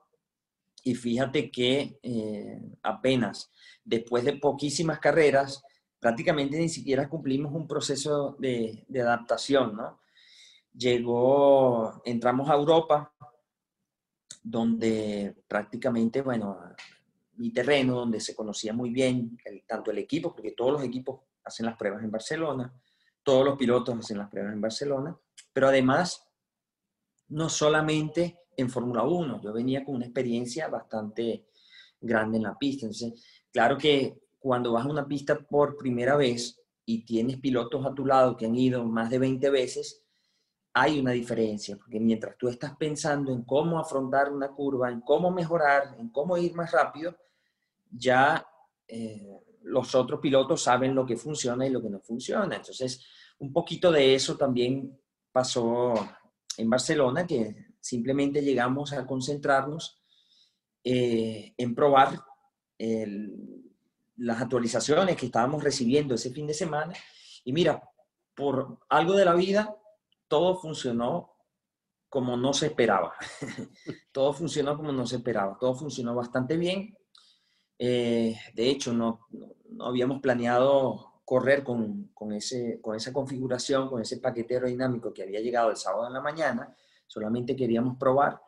Y 0.85 0.95
fíjate 0.95 1.51
que 1.51 1.99
eh, 2.03 2.61
apenas 2.83 3.51
después 3.85 4.25
de 4.25 4.35
poquísimas 4.35 4.99
carreras, 4.99 5.63
prácticamente 5.99 6.59
ni 6.59 6.69
siquiera 6.69 7.09
cumplimos 7.09 7.53
un 7.55 7.67
proceso 7.67 8.37
de, 8.39 8.85
de 8.89 9.01
adaptación, 9.01 9.77
¿no? 9.77 10.01
Llegó, 10.75 12.03
entramos 12.05 12.49
a 12.49 12.55
Europa, 12.55 13.15
donde 14.43 15.37
prácticamente, 15.47 16.23
bueno, 16.23 16.59
mi 17.35 17.53
terreno, 17.53 17.95
donde 17.95 18.21
se 18.21 18.35
conocía 18.35 18.73
muy 18.73 18.91
bien 18.91 19.39
tanto 19.67 19.91
el 19.91 19.99
equipo, 19.99 20.33
porque 20.35 20.53
todos 20.53 20.73
los 20.73 20.83
equipos 20.85 21.21
hacen 21.45 21.67
las 21.67 21.77
pruebas 21.77 22.03
en 22.03 22.11
Barcelona, 22.11 22.73
todos 23.23 23.45
los 23.45 23.57
pilotos 23.57 23.99
hacen 23.99 24.19
las 24.19 24.29
pruebas 24.29 24.53
en 24.53 24.61
Barcelona, 24.61 25.17
pero 25.53 25.69
además, 25.69 26.29
no 27.29 27.49
solamente 27.49 28.39
en 28.57 28.69
Fórmula 28.69 29.03
1, 29.03 29.41
yo 29.43 29.53
venía 29.53 29.85
con 29.85 29.95
una 29.97 30.07
experiencia 30.07 30.69
bastante 30.69 31.47
grande 32.01 32.37
en 32.37 32.45
la 32.45 32.59
pista. 32.59 32.87
Entonces, 32.87 33.25
claro 33.51 33.79
que 33.79 34.21
cuando 34.39 34.73
vas 34.73 34.85
a 34.85 34.91
una 34.91 35.07
pista 35.07 35.39
por 35.39 35.77
primera 35.77 36.17
vez 36.17 36.61
y 36.85 37.05
tienes 37.05 37.39
pilotos 37.39 37.87
a 37.87 37.95
tu 37.95 38.05
lado 38.05 38.37
que 38.37 38.47
han 38.47 38.57
ido 38.57 38.85
más 38.85 39.09
de 39.09 39.19
20 39.19 39.51
veces, 39.51 40.02
hay 40.75 40.99
una 40.99 41.11
diferencia, 41.11 41.77
porque 41.77 42.01
mientras 42.01 42.37
tú 42.39 42.49
estás 42.49 42.77
pensando 42.77 43.33
en 43.33 43.43
cómo 43.45 43.79
afrontar 43.79 44.33
una 44.33 44.49
curva, 44.49 44.91
en 44.91 45.03
cómo 45.03 45.31
mejorar, 45.31 45.95
en 45.99 46.09
cómo 46.09 46.37
ir 46.39 46.55
más 46.55 46.73
rápido, 46.73 47.15
ya 47.91 48.47
eh, 48.89 49.41
los 49.63 49.95
otros 49.95 50.21
pilotos 50.21 50.63
saben 50.63 50.95
lo 50.95 51.05
que 51.05 51.17
funciona 51.17 51.67
y 51.67 51.71
lo 51.71 51.83
que 51.83 51.91
no 51.91 52.01
funciona. 52.01 52.57
Entonces, 52.57 53.05
un 53.39 53.53
poquito 53.53 53.93
de 53.93 54.15
eso 54.15 54.37
también 54.37 54.99
pasó 55.31 55.95
en 56.57 56.71
Barcelona, 56.71 57.27
que 57.27 57.75
simplemente 57.81 58.43
llegamos 58.43 58.93
a 58.93 59.07
concentrarnos 59.07 60.03
eh, 60.85 61.55
en 61.57 61.75
probar 61.75 62.19
las 64.17 64.43
actualizaciones 64.43 65.17
que 65.17 65.27
estábamos 65.27 65.63
recibiendo 65.63 66.15
ese 66.15 66.31
fin 66.31 66.49
de 66.49 66.55
semana. 66.55 66.95
Y 67.45 67.53
mira, 67.53 67.81
por 68.35 68.81
algo 68.89 69.13
de 69.15 69.25
la 69.25 69.35
vida, 69.35 69.77
todo 70.33 70.57
funcionó 70.57 71.35
como 72.09 72.39
no 72.39 72.55
se 72.55 72.69
esperaba. 72.69 73.13
todo 74.13 74.33
funcionó 74.33 74.75
como 74.79 74.91
no 74.91 75.07
se 75.07 75.17
esperaba. 75.17 75.59
Todo 75.61 75.75
funcionó 75.75 76.15
bastante 76.15 76.57
bien. 76.57 76.97
Eh, 77.79 78.35
de 78.55 78.71
hecho, 78.71 78.95
no, 78.95 79.27
no, 79.69 79.85
habíamos 79.85 80.23
planeado 80.23 81.21
correr 81.27 81.63
con, 81.63 82.13
con, 82.15 82.33
ese, 82.33 82.81
con 82.81 82.97
esa 82.97 83.13
configuración, 83.13 83.91
con 83.91 84.01
ese 84.01 84.21
paquetero 84.21 84.69
dinámico 84.69 85.13
que 85.13 85.23
había 85.23 85.41
llegado 85.41 85.69
el 85.69 85.77
sábado 85.77 86.07
en 86.07 86.15
la 86.15 86.23
mañana. 86.23 86.75
Solamente 87.07 87.55
queríamos 87.55 87.99
probar. 87.99 88.41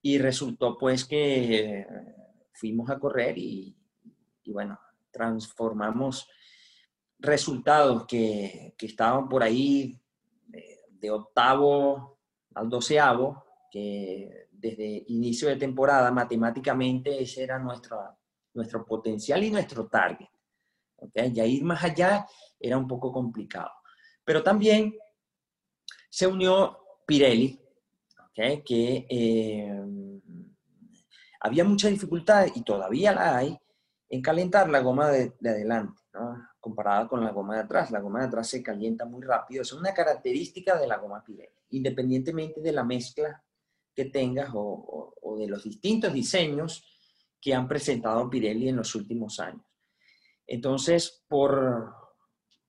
Y 0.00 0.16
resultó 0.16 0.78
pues 0.78 1.04
que 1.04 1.86
fuimos 2.54 2.88
a 2.88 2.98
correr 2.98 3.36
y, 3.36 3.76
y 4.44 4.50
bueno, 4.50 4.80
transformamos 5.10 6.26
resultados 7.18 8.06
que, 8.06 8.74
que 8.78 8.86
estaban 8.86 9.28
por 9.28 9.42
ahí 9.42 10.01
de, 11.02 11.10
octavo 11.10 12.20
al 12.54 12.68
doceavo, 12.68 13.44
que 13.70 14.48
desde 14.50 15.04
inicio 15.08 15.48
de 15.48 15.56
temporada 15.56 16.10
matemáticamente 16.10 17.22
ese 17.22 17.42
era 17.42 17.58
nuestro, 17.58 17.98
nuestro 18.54 18.86
potencial 18.86 19.42
y 19.42 19.50
nuestro 19.50 19.88
target. 19.88 20.28
¿okay? 20.96 21.32
Ya 21.32 21.44
ir 21.44 21.64
más 21.64 21.82
allá 21.82 22.26
era 22.60 22.78
un 22.78 22.86
poco 22.86 23.12
complicado. 23.12 23.70
Pero 24.24 24.42
también 24.42 24.94
se 26.08 26.26
unió 26.26 26.78
Pirelli, 27.06 27.60
¿okay? 28.28 28.62
que 28.62 29.06
eh, 29.08 30.20
había 31.40 31.64
mucha 31.64 31.88
dificultad 31.88 32.46
y 32.54 32.62
todavía 32.62 33.12
la 33.12 33.36
hay 33.38 33.58
en 34.08 34.22
calentar 34.22 34.68
la 34.68 34.80
goma 34.80 35.08
de, 35.08 35.32
de 35.40 35.50
adelante, 35.50 36.01
¿no? 36.14 36.48
comparada 36.60 37.08
con 37.08 37.24
la 37.24 37.30
goma 37.30 37.54
de 37.54 37.62
atrás. 37.62 37.90
La 37.90 38.00
goma 38.00 38.20
de 38.20 38.26
atrás 38.26 38.48
se 38.48 38.62
calienta 38.62 39.04
muy 39.04 39.22
rápido. 39.22 39.62
Es 39.62 39.72
una 39.72 39.92
característica 39.92 40.78
de 40.78 40.86
la 40.86 40.98
goma 40.98 41.24
Pirelli, 41.24 41.52
independientemente 41.70 42.60
de 42.60 42.72
la 42.72 42.84
mezcla 42.84 43.42
que 43.94 44.06
tengas 44.06 44.50
o, 44.54 45.14
o, 45.20 45.38
de 45.38 45.46
los 45.48 45.64
distintos 45.64 46.12
diseños 46.12 46.84
que 47.40 47.54
han 47.54 47.68
presentado 47.68 48.28
Pirelli 48.30 48.68
en 48.68 48.76
los 48.76 48.94
últimos 48.94 49.40
años. 49.40 49.64
Entonces, 50.46 51.24
por, 51.28 51.94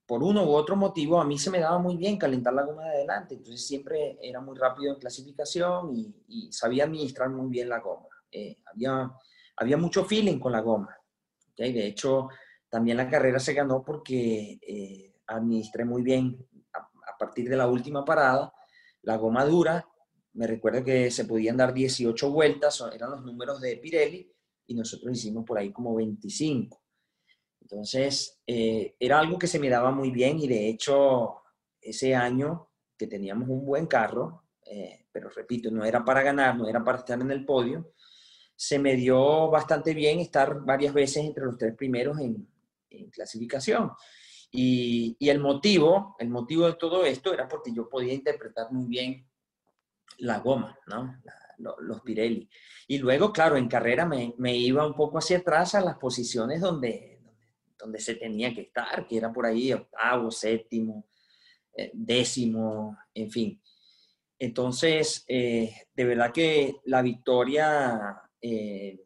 por 0.06 0.24
uno 0.24 0.46
u 0.46 0.54
otro 0.54 0.76
motivo, 0.76 1.20
a 1.20 1.26
mí 1.26 1.38
se 1.38 1.50
me 1.50 1.60
daba 1.60 1.80
muy 1.80 1.98
bien 1.98 2.18
calentar 2.18 2.54
la 2.54 2.64
goma 2.64 2.84
de 2.84 2.98
adelante. 2.98 3.36
Entonces, 3.36 3.66
siempre 3.66 4.18
era 4.22 4.42
muy 4.42 4.58
rápido 4.58 4.94
en 4.94 5.00
clasificación 5.00 5.96
y, 5.96 6.16
y 6.28 6.52
sabía 6.52 6.86
administrar 6.86 7.30
muy 7.30 7.50
bien 7.50 7.70
la 7.70 7.80
goma. 7.80 8.08
Eh, 8.32 8.58
había, 8.66 9.12
había 9.58 9.78
mucho 9.78 10.06
feeling 10.06 10.40
con 10.40 10.52
la 10.52 10.62
goma. 10.62 10.98
¿okay? 11.52 11.72
De 11.72 11.86
hecho, 11.86 12.30
también 12.74 12.98
la 12.98 13.08
carrera 13.08 13.38
se 13.38 13.54
ganó 13.54 13.86
porque 13.86 14.58
eh, 14.60 15.14
administré 15.28 15.86
muy 15.86 16.02
bien 16.02 16.44
a, 16.74 17.18
partir 17.20 17.48
de 17.48 17.56
la 17.56 17.68
última 17.68 18.04
parada 18.04 18.52
la 19.04 19.16
goma 19.18 19.46
dura. 19.46 19.88
Me 20.34 20.48
recuerdo 20.48 20.84
que 20.84 21.12
se 21.12 21.26
podían 21.26 21.56
dar 21.56 21.72
18 21.72 22.32
vueltas, 22.32 22.84
eran 22.92 23.12
los 23.12 23.22
números 23.22 23.62
de 23.62 23.78
Pirelli, 23.78 24.28
y 24.66 24.74
nosotros 24.74 25.16
hicimos 25.16 25.46
por 25.46 25.60
ahí 25.60 25.72
como 25.72 25.94
25. 25.94 26.82
Entonces, 27.62 28.42
eh, 28.48 28.96
era 29.00 29.20
algo 29.20 29.38
que 29.38 29.46
se 29.46 29.60
me 29.60 29.70
daba 29.70 29.92
muy 29.92 30.10
bien 30.10 30.40
y 30.40 30.48
de 30.48 30.68
hecho, 30.68 31.44
ese 31.80 32.16
año 32.16 32.72
que 32.98 33.06
teníamos 33.06 33.50
un 33.50 33.64
buen 33.68 33.86
carro, 33.86 34.46
eh, 34.66 35.06
pero 35.12 35.30
repito, 35.30 35.70
no 35.70 35.86
era 35.86 36.04
para 36.04 36.24
ganar, 36.24 36.58
no 36.58 36.68
era 36.68 36.84
para 36.84 36.98
estar 36.98 37.22
en 37.22 37.30
el 37.30 37.46
podio, 37.46 37.94
se 38.56 38.80
me 38.80 38.96
dio 38.96 39.52
bastante 39.52 39.94
bien 39.94 40.20
estar 40.20 40.66
varias 40.66 40.96
veces 40.96 41.24
entre 41.24 41.46
los 41.46 41.56
tres 41.56 41.76
primeros 41.76 42.20
en, 42.20 42.52
clasificación. 43.12 43.92
Y, 44.52 45.16
y, 45.20 45.30
el 45.30 45.40
motivo, 45.40 46.16
el 46.20 46.30
motivo 46.30 46.68
de 46.68 46.76
todo 46.76 47.06
esto 47.06 47.34
era 47.34 47.48
porque 47.48 47.74
yo 47.74 47.90
podía 47.90 48.14
interpretar 48.14 48.72
muy 48.72 48.88
bien 48.88 49.28
la 50.20 50.40
goma, 50.40 50.78
¿no? 50.88 51.20
los 51.58 52.02
Pirelli. 52.02 52.50
Y 52.88 52.98
luego, 52.98 53.32
claro, 53.32 53.58
en 53.58 53.68
carrera 53.68 54.06
me, 54.06 54.34
me, 54.38 54.56
iba 54.56 54.86
un 54.86 54.96
poco 54.96 55.18
hacia 55.18 55.38
atrás 55.38 55.76
a 55.76 55.82
las 55.82 55.98
posiciones 55.98 56.62
donde, 56.62 57.22
donde, 57.78 58.00
se 58.00 58.16
tenía 58.16 58.54
que 58.54 58.62
estar, 58.62 59.08
que 59.08 59.18
era 59.18 59.32
por 59.32 59.46
ahí 59.46 59.72
octavo, 59.72 60.30
séptimo, 60.32 61.08
eh, 61.76 61.92
décimo, 61.94 62.98
en 63.14 63.32
fin. 63.32 63.62
Entonces, 64.40 65.24
eh, 65.28 65.74
de 65.96 66.06
verdad 66.06 66.32
que 66.34 66.76
la 66.86 67.02
victoria 67.02 68.22
eh, 68.42 69.00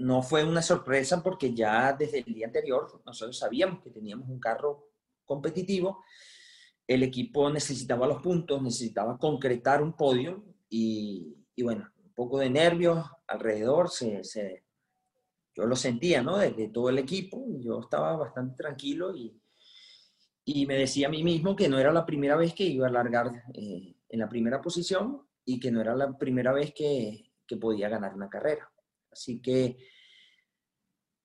no 0.00 0.22
fue 0.22 0.44
una 0.44 0.62
sorpresa 0.62 1.22
porque 1.22 1.54
ya 1.54 1.92
desde 1.92 2.18
el 2.20 2.34
día 2.34 2.46
anterior 2.46 3.02
nosotros 3.04 3.38
sabíamos 3.38 3.82
que 3.82 3.90
teníamos 3.90 4.28
un 4.28 4.40
carro 4.40 4.88
competitivo, 5.24 6.02
el 6.86 7.02
equipo 7.02 7.48
necesitaba 7.50 8.06
los 8.06 8.20
puntos, 8.20 8.60
necesitaba 8.62 9.16
concretar 9.18 9.82
un 9.82 9.92
podio 9.92 10.44
y, 10.68 11.36
y 11.54 11.62
bueno, 11.62 11.88
un 12.02 12.12
poco 12.14 12.38
de 12.38 12.50
nervios 12.50 13.06
alrededor, 13.28 13.90
se, 13.90 14.24
se, 14.24 14.64
yo 15.54 15.66
lo 15.66 15.76
sentía, 15.76 16.22
¿no? 16.22 16.38
Desde 16.38 16.68
todo 16.68 16.88
el 16.88 16.98
equipo, 16.98 17.44
yo 17.60 17.80
estaba 17.80 18.16
bastante 18.16 18.56
tranquilo 18.56 19.14
y, 19.14 19.40
y, 20.44 20.66
me 20.66 20.74
decía 20.74 21.06
a 21.06 21.10
mí 21.10 21.22
mismo 21.22 21.54
que 21.54 21.68
no 21.68 21.78
era 21.78 21.92
la 21.92 22.06
primera 22.06 22.36
vez 22.36 22.54
que 22.54 22.64
iba 22.64 22.88
a 22.88 22.90
largar 22.90 23.44
eh, 23.54 23.94
en 24.08 24.18
la 24.18 24.28
primera 24.28 24.60
posición 24.60 25.22
y 25.44 25.60
que 25.60 25.70
no 25.70 25.80
era 25.80 25.94
la 25.94 26.18
primera 26.18 26.52
vez 26.52 26.72
que, 26.74 27.32
que 27.46 27.56
podía 27.56 27.88
ganar 27.88 28.14
una 28.14 28.28
carrera. 28.28 28.68
Así 29.10 29.40
que 29.40 29.76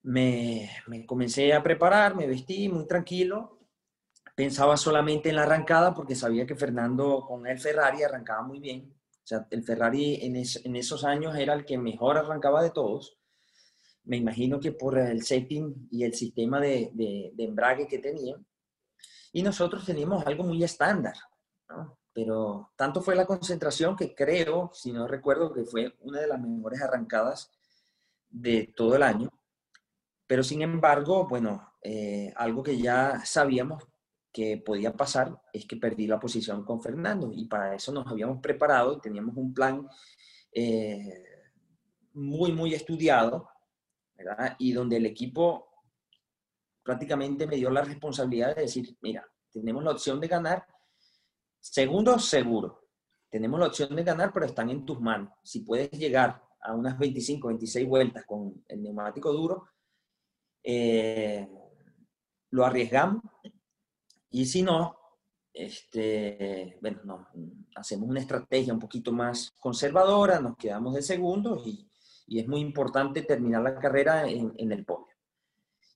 me, 0.05 0.69
comencé 1.07 1.53
a 1.53 1.63
preparar, 1.63 2.15
me 2.15 2.27
vestí 2.27 2.69
muy 2.69 2.87
tranquilo. 2.87 3.59
Pensaba 4.35 4.77
solamente 4.77 5.29
en 5.29 5.35
la 5.35 5.43
arrancada 5.43 5.93
porque 5.93 6.15
sabía 6.15 6.45
que 6.45 6.55
Fernando 6.55 7.25
con 7.27 7.47
el 7.47 7.59
Ferrari 7.59 8.03
arrancaba 8.03 8.43
muy 8.43 8.59
bien. 8.59 8.93
O 8.93 9.27
sea, 9.27 9.47
el 9.49 9.63
Ferrari 9.63 10.19
en, 10.21 10.35
esos 10.75 11.03
años 11.03 11.35
era 11.35 11.53
el 11.53 11.65
que 11.65 11.77
mejor 11.77 12.17
arrancaba 12.17 12.61
de 12.61 12.69
todos. 12.69 13.17
Me 14.03 14.17
imagino 14.17 14.59
que 14.59 14.71
por 14.71 14.99
el 14.99 15.23
setting 15.23 15.87
y 15.89 16.03
el 16.03 16.13
sistema 16.13 16.59
de, 16.59 16.91
de, 16.93 17.33
embrague 17.43 17.87
que 17.87 17.97
tenía. 17.97 18.35
Y 19.33 19.41
nosotros 19.41 19.85
teníamos 19.85 20.25
algo 20.27 20.43
muy 20.43 20.63
estándar, 20.63 21.15
Pero 22.13 22.71
tanto 22.75 23.01
fue 23.01 23.15
la 23.15 23.25
concentración 23.25 23.95
que 23.95 24.13
creo, 24.13 24.69
si 24.73 24.91
no 24.91 25.07
recuerdo, 25.07 25.51
que 25.51 25.65
fue 25.65 25.95
una 26.01 26.21
de 26.21 26.27
las 26.27 26.39
mejores 26.39 26.81
arrancadas 26.81 27.51
de 28.35 28.73
todo 28.75 28.95
el 28.95 29.03
año. 29.03 29.29
Pero 30.27 30.43
sin 30.43 30.61
embargo, 30.61 31.27
bueno, 31.27 31.73
eh, 31.81 32.33
algo 32.35 32.63
que 32.63 32.77
ya 32.77 33.21
sabíamos 33.25 33.83
que 34.31 34.57
podía 34.57 34.93
pasar 34.93 35.41
es 35.53 35.65
que 35.65 35.77
perdí 35.77 36.07
la 36.07 36.19
posición 36.19 36.65
con 36.65 36.81
Fernando 36.81 37.31
y 37.33 37.45
para 37.45 37.75
eso 37.75 37.93
nos 37.93 38.07
habíamos 38.07 38.41
preparado 38.41 38.93
y 38.93 38.99
teníamos 38.99 39.37
un 39.37 39.53
plan 39.53 39.87
eh, 40.51 41.23
muy, 42.13 42.51
muy 42.51 42.73
estudiado. 42.73 43.49
Y 44.59 44.71
donde 44.71 44.97
el 44.97 45.05
equipo 45.05 45.67
prácticamente 46.81 47.47
me 47.47 47.57
dio 47.57 47.69
la 47.69 47.83
responsabilidad 47.83 48.55
de 48.55 48.61
decir, 48.63 48.97
mira, 49.01 49.27
tenemos 49.51 49.83
la 49.83 49.91
opción 49.91 50.19
de 50.21 50.27
ganar, 50.27 50.65
segundo, 51.59 52.17
seguro, 52.17 52.87
tenemos 53.29 53.59
la 53.59 53.67
opción 53.67 53.93
de 53.95 54.03
ganar, 54.03 54.31
pero 54.31 54.45
están 54.45 54.69
en 54.69 54.85
tus 54.85 55.01
manos. 55.01 55.33
Si 55.43 55.61
puedes 55.61 55.91
llegar 55.91 56.44
a 56.65 56.74
unas 56.74 56.98
25, 56.98 57.48
26 57.48 57.88
vueltas 57.88 58.25
con 58.25 58.63
el 58.67 58.81
neumático 58.81 59.31
duro, 59.31 59.67
eh, 60.63 61.48
lo 62.51 62.65
arriesgamos 62.65 63.24
y 64.29 64.45
si 64.45 64.63
no, 64.63 64.98
este, 65.53 66.77
bueno, 66.81 67.01
no, 67.05 67.27
hacemos 67.75 68.10
una 68.10 68.19
estrategia 68.19 68.74
un 68.74 68.79
poquito 68.79 69.12
más 69.12 69.51
conservadora, 69.60 70.39
nos 70.39 70.57
quedamos 70.57 70.93
de 70.95 71.01
segundos 71.01 71.65
y, 71.65 71.88
y 72.27 72.39
es 72.39 72.48
muy 72.48 72.60
importante 72.62 73.22
terminar 73.22 73.62
la 73.62 73.79
carrera 73.79 74.27
en, 74.27 74.72
el 74.72 74.84
podio. 74.84 75.15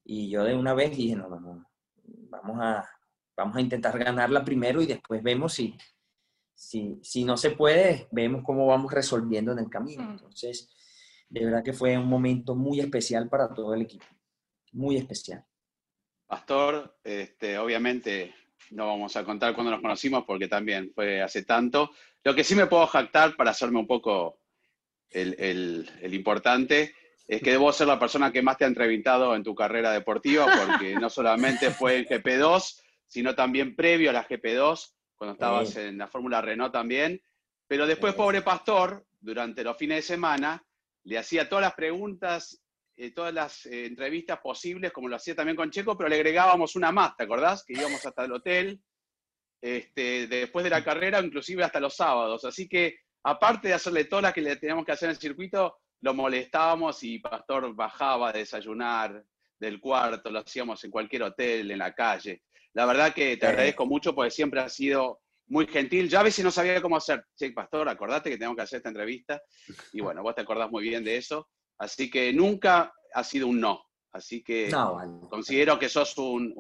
Y 0.06 0.30
yo 0.30 0.44
de 0.44 0.56
una 0.56 0.74
vez 0.74 0.96
dije, 0.96 1.16
no, 1.16 1.28
no, 1.28 1.40
no, 1.40 1.66
vamos 2.30 2.58
a, 2.62 2.88
vamos 3.36 3.58
a 3.58 3.62
intentar 3.62 3.98
ganarla 3.98 4.46
primero 4.46 4.82
y 4.82 4.86
después 4.86 5.22
vemos 5.24 5.54
si, 5.54 5.76
si, 6.60 7.00
si 7.01 7.24
no 7.24 7.38
se 7.38 7.51
puede, 7.51 8.08
vemos 8.12 8.44
cómo 8.44 8.68
vamos 8.68 8.92
resolviendo 8.92 9.54
en 9.54 9.60
el 9.60 9.70
camino. 9.70 10.04
Entonces, 10.12 10.70
de 11.30 11.46
verdad 11.46 11.63
que 11.63 11.74
fue 11.74 11.98
un 11.98 12.08
momento 12.08 12.56
muy 12.56 12.82
especial 12.82 13.30
para 13.30 13.54
todo 13.54 13.74
el 13.74 13.84
equipo 13.84 14.06
muy 14.74 14.98
especial. 14.98 15.44
Pastor, 16.28 17.00
este, 17.04 17.58
obviamente 17.58 18.36
no 18.72 18.88
vamos 18.88 19.16
a 19.16 19.24
contar 19.24 19.54
cuando 19.56 19.72
nos 19.72 19.82
conocimos 19.82 20.25
porque 20.25 20.48
también 20.48 20.92
fue 20.94 21.22
hace 21.22 21.44
tanto. 21.44 21.92
Lo 22.24 22.36
que 22.36 22.44
sí 22.44 22.56
me 22.56 22.68
puedo 22.68 22.86
jactar 22.88 23.36
para 23.36 23.51
hacerme 23.51 23.80
un 23.80 23.88
poco 23.88 24.39
el, 25.10 25.36
el, 25.39 26.13
importante 26.13 26.94
es 27.28 27.42
que 27.42 27.51
debo 27.51 27.72
ser 27.72 27.88
la 27.88 27.98
persona 28.00 28.32
que 28.32 28.44
más 28.44 28.58
te 28.58 28.66
ha 28.66 28.68
entrevistado 28.68 29.36
en 29.36 29.44
tu 29.44 29.56
carrera 29.56 29.92
deportiva 29.92 30.46
porque 30.46 30.96
no 30.96 31.10
solamente 31.10 31.72
fue 31.72 31.98
en 31.98 32.06
GP2, 32.06 32.82
sino 33.08 33.34
también 33.34 33.75
previo 33.75 34.12
a 34.12 34.13
la 34.13 34.28
GP2, 34.28 34.94
cuando 35.20 35.34
estabas 35.34 35.76
en 35.76 35.98
la 35.98 36.08
Fórmula 36.08 36.42
Renault 36.42 36.72
también. 36.72 37.22
Pero 37.68 37.86
después, 37.86 38.16
pobre 38.16 38.42
pastor, 38.42 39.06
durante 39.20 39.66
los 39.66 39.78
fines 39.78 39.98
de 39.98 40.16
semana, 40.16 40.64
le 41.04 41.18
hacía 41.18 41.50
todas 41.50 41.62
las 41.62 41.74
preguntas, 41.74 42.64
eh, 42.96 43.12
todas 43.12 43.34
las 43.34 43.66
eh, 43.66 43.86
entrevistas 43.86 44.40
posibles, 44.40 44.94
como 44.94 45.10
lo 45.10 45.18
hacía 45.18 45.36
también 45.36 45.58
con 45.58 45.70
Checo, 45.70 45.98
pero 45.98 46.10
le 46.10 46.16
agregábamos 46.16 46.78
una 46.78 46.94
más, 46.94 47.18
¿te 47.18 47.26
acordás? 47.26 47.66
Que 47.66 47.74
íbamos 47.74 48.04
hasta 48.06 48.24
el 48.24 48.32
hotel, 48.32 48.82
este, 49.62 50.28
después 50.28 50.64
de 50.64 50.70
la 50.70 50.86
carrera, 50.86 51.20
inclusive 51.20 51.66
hasta 51.66 51.82
los 51.82 51.96
sábados. 51.96 52.46
Así 52.46 52.70
que, 52.70 53.00
aparte 53.24 53.68
de 53.68 53.74
hacerle 53.74 54.06
todas 54.06 54.24
las 54.24 54.34
que 54.34 54.42
le 54.42 54.56
teníamos 54.56 54.86
que 54.86 54.94
hacer 54.94 55.10
en 55.10 55.16
el 55.16 55.22
circuito, 55.22 55.80
lo 56.00 56.14
molestábamos 56.14 57.04
y 57.04 57.20
Pastor 57.20 57.76
bajaba 57.76 58.30
a 58.30 58.34
desayunar 58.34 59.22
del 59.60 59.82
cuarto, 59.82 60.32
lo 60.32 60.40
hacíamos 60.40 60.82
en 60.86 60.92
cualquier 60.92 61.24
hotel, 61.24 61.72
en 61.72 61.80
la 61.80 61.94
calle. 61.94 62.44
La 62.80 62.86
verdad 62.86 63.14
que 63.14 63.36
te 63.36 63.46
agradezco 63.46 63.86
mucho 63.86 64.16
porque 64.16 64.32
siempre 64.32 64.62
has 64.62 64.72
sido 64.72 65.20
muy 65.48 65.68
gentil. 65.68 66.08
Ya 66.08 66.22
a 66.22 66.24
veces 66.24 66.46
no 66.46 66.50
sabía 66.50 66.82
cómo 66.82 66.96
hacer. 66.96 67.26
Che, 67.36 67.52
Pastor, 67.52 67.90
acordate 67.90 68.30
que 68.30 68.38
tengo 68.38 68.56
que 68.56 68.62
hacer 68.62 68.78
esta 68.78 68.88
entrevista. 68.88 69.42
Y 69.92 70.00
bueno, 70.00 70.24
vos 70.24 70.34
te 70.34 70.40
acordás 70.40 70.72
muy 70.72 70.84
bien 70.84 71.04
de 71.04 71.18
eso. 71.18 71.50
Así 71.78 72.10
que 72.10 72.32
nunca 72.32 72.94
ha 73.14 73.24
sido 73.26 73.48
un 73.48 73.60
no. 73.60 73.84
Así 74.14 74.42
que 74.42 74.72
considero 75.30 75.78
que 75.78 75.90
sos 75.90 76.18
un, 76.20 76.54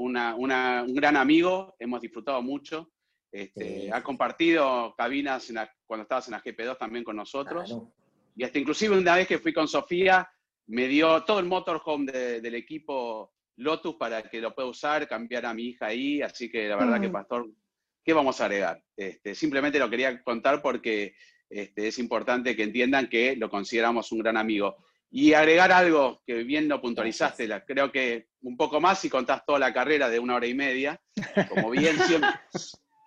gran 0.89 1.15
amigo, 1.15 1.77
hemos 1.79 2.01
disfrutado 2.01 2.41
mucho. 2.41 2.91
Este, 3.31 3.89
Has 3.89 4.03
compartido 4.03 4.93
cabinas 4.97 5.49
cuando 5.85 6.01
estabas 6.01 6.27
en 6.27 6.33
la 6.33 6.43
GP2 6.43 6.77
también 6.77 7.05
con 7.05 7.15
nosotros. 7.15 7.77
Y 8.35 8.43
hasta 8.43 8.59
inclusive 8.59 8.97
una 8.97 9.15
vez 9.15 9.25
que 9.25 9.39
fui 9.39 9.53
con 9.53 9.69
Sofía, 9.69 10.29
me 10.67 10.89
dio 10.89 11.23
todo 11.23 11.39
el 11.39 11.45
motorhome 11.45 12.11
del 12.11 12.55
equipo 12.55 13.31
Lotus 13.59 13.95
para 13.95 14.23
que 14.23 14.39
lo 14.39 14.55
pueda 14.55 14.69
usar, 14.69 15.07
cambiar 15.07 15.45
a 15.45 15.53
mi 15.53 15.67
hija 15.67 15.87
ahí. 15.87 16.21
Así 16.21 16.49
que 16.49 16.67
la 16.67 16.77
verdad 16.77 16.99
que, 16.99 17.09
mm. 17.09 17.11
Pastor, 17.11 17.49
¿qué 18.03 18.13
vamos 18.13 18.39
a 18.39 18.45
agregar? 18.45 18.81
Este, 18.95 19.35
simplemente 19.35 19.79
lo 19.79 19.89
quería 19.89 20.23
contar 20.23 20.61
porque 20.61 21.13
este, 21.49 21.87
es 21.89 21.99
importante 21.99 22.55
que 22.55 22.63
entiendan 22.63 23.09
que 23.09 23.35
lo 23.35 23.49
consideramos 23.49 24.11
un 24.11 24.19
gran 24.19 24.37
amigo. 24.37 24.77
Y 25.11 25.33
agregar 25.33 25.71
algo 25.71 26.21
que 26.25 26.43
bien 26.43 26.69
lo 26.69 26.79
puntualizaste, 26.79 27.47
la, 27.47 27.65
creo 27.65 27.91
que 27.91 28.27
un 28.41 28.55
poco 28.55 28.79
más 28.79 28.99
si 28.99 29.09
contás 29.09 29.43
toda 29.45 29.59
la 29.59 29.73
carrera 29.73 30.07
de 30.07 30.19
una 30.19 30.35
hora 30.35 30.45
y 30.45 30.53
media, 30.53 31.01
como 31.49 31.71
bien 31.71 31.97
siempre, 32.07 32.29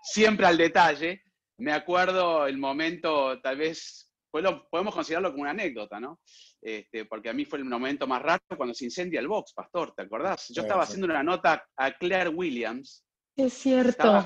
siempre 0.02 0.47
al 0.47 0.59
detalle. 0.59 1.23
Me 1.59 1.73
acuerdo 1.73 2.47
el 2.47 2.59
momento, 2.59 3.40
tal 3.40 3.56
vez, 3.56 4.11
podemos 4.30 4.94
considerarlo 4.94 5.30
como 5.30 5.42
una 5.42 5.52
anécdota, 5.52 6.00
¿no? 6.00 6.21
Este, 6.62 7.07
porque 7.07 7.28
a 7.28 7.33
mí 7.33 7.45
fue 7.45 7.59
el 7.59 7.64
momento 7.64 8.07
más 8.07 8.23
raro 8.23 8.42
cuando 8.57 8.73
se 8.73 8.85
incendia 8.85 9.19
el 9.19 9.26
box, 9.26 9.52
Pastor, 9.52 9.92
¿te 9.95 10.02
acordás? 10.02 10.49
Yo 10.54 10.62
estaba 10.62 10.85
haciendo 10.85 11.07
una 11.07 11.23
nota 11.23 11.66
a 11.76 11.92
Claire 11.99 12.31
Williams. 12.31 13.04
Es 13.37 13.52
cierto. 13.52 14.25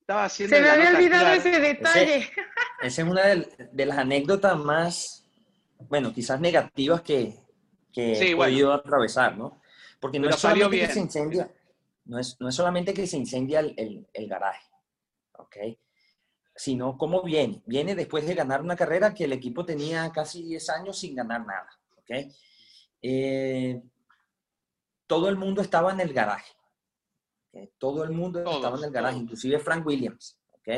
Estaba, 0.00 0.24
haciendo 0.24 0.54
se 0.54 0.62
me 0.62 0.68
había 0.68 0.90
olvidado 0.90 1.32
ese 1.32 1.58
detalle. 1.58 2.30
esa 2.82 3.02
es 3.02 3.08
una 3.08 3.22
de 3.24 3.86
las 3.86 3.96
anécdotas 3.96 4.58
más 4.58 5.22
bueno, 5.88 6.12
quizás 6.12 6.40
negativas 6.40 7.02
que, 7.02 7.34
que 7.92 8.12
he 8.12 8.36
podido 8.36 8.72
atravesar, 8.72 9.36
¿no? 9.36 9.60
Porque 10.00 10.18
no 10.18 10.28
es 10.28 10.36
solamente 10.36 10.86
que 10.86 10.92
se 10.92 11.00
incendia, 11.00 11.50
no 12.04 12.18
es, 12.18 12.36
no 12.40 12.48
es 12.48 12.54
solamente 12.54 12.94
que 12.94 13.06
se 13.06 13.16
incendia 13.16 13.60
el, 13.60 14.06
el, 14.12 14.28
garaje, 14.28 14.68
¿ok? 15.32 15.56
Sino 16.54 16.98
cómo 16.98 17.22
viene. 17.22 17.62
Viene 17.66 17.94
después 17.94 18.26
de 18.26 18.34
ganar 18.34 18.60
una 18.60 18.76
carrera 18.76 19.14
que 19.14 19.24
el 19.24 19.32
equipo 19.32 19.64
tenía 19.64 20.10
casi 20.12 20.42
10 20.42 20.70
años 20.70 20.98
sin 20.98 21.14
ganar 21.14 21.46
nada, 21.46 21.68
¿ok? 21.96 22.10
Eh, 23.00 23.82
todo 25.06 25.28
el 25.28 25.36
mundo 25.36 25.62
estaba 25.62 25.92
en 25.92 26.00
el 26.00 26.12
garaje. 26.12 26.52
Todo 27.78 28.04
el 28.04 28.10
mundo 28.10 28.38
estaba 28.50 28.78
en 28.78 28.84
el 28.84 28.90
garaje, 28.90 29.18
inclusive 29.18 29.58
Frank 29.58 29.86
Williams, 29.86 30.38
¿ok? 30.52 30.68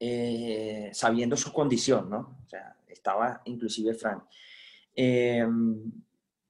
Eh, 0.00 0.90
sabiendo 0.94 1.36
su 1.36 1.52
condición, 1.52 2.08
¿no? 2.08 2.38
O 2.44 2.48
sea, 2.48 2.76
estaba 2.88 3.42
inclusive 3.44 3.94
Frank. 3.94 4.24
Eh, 4.94 5.46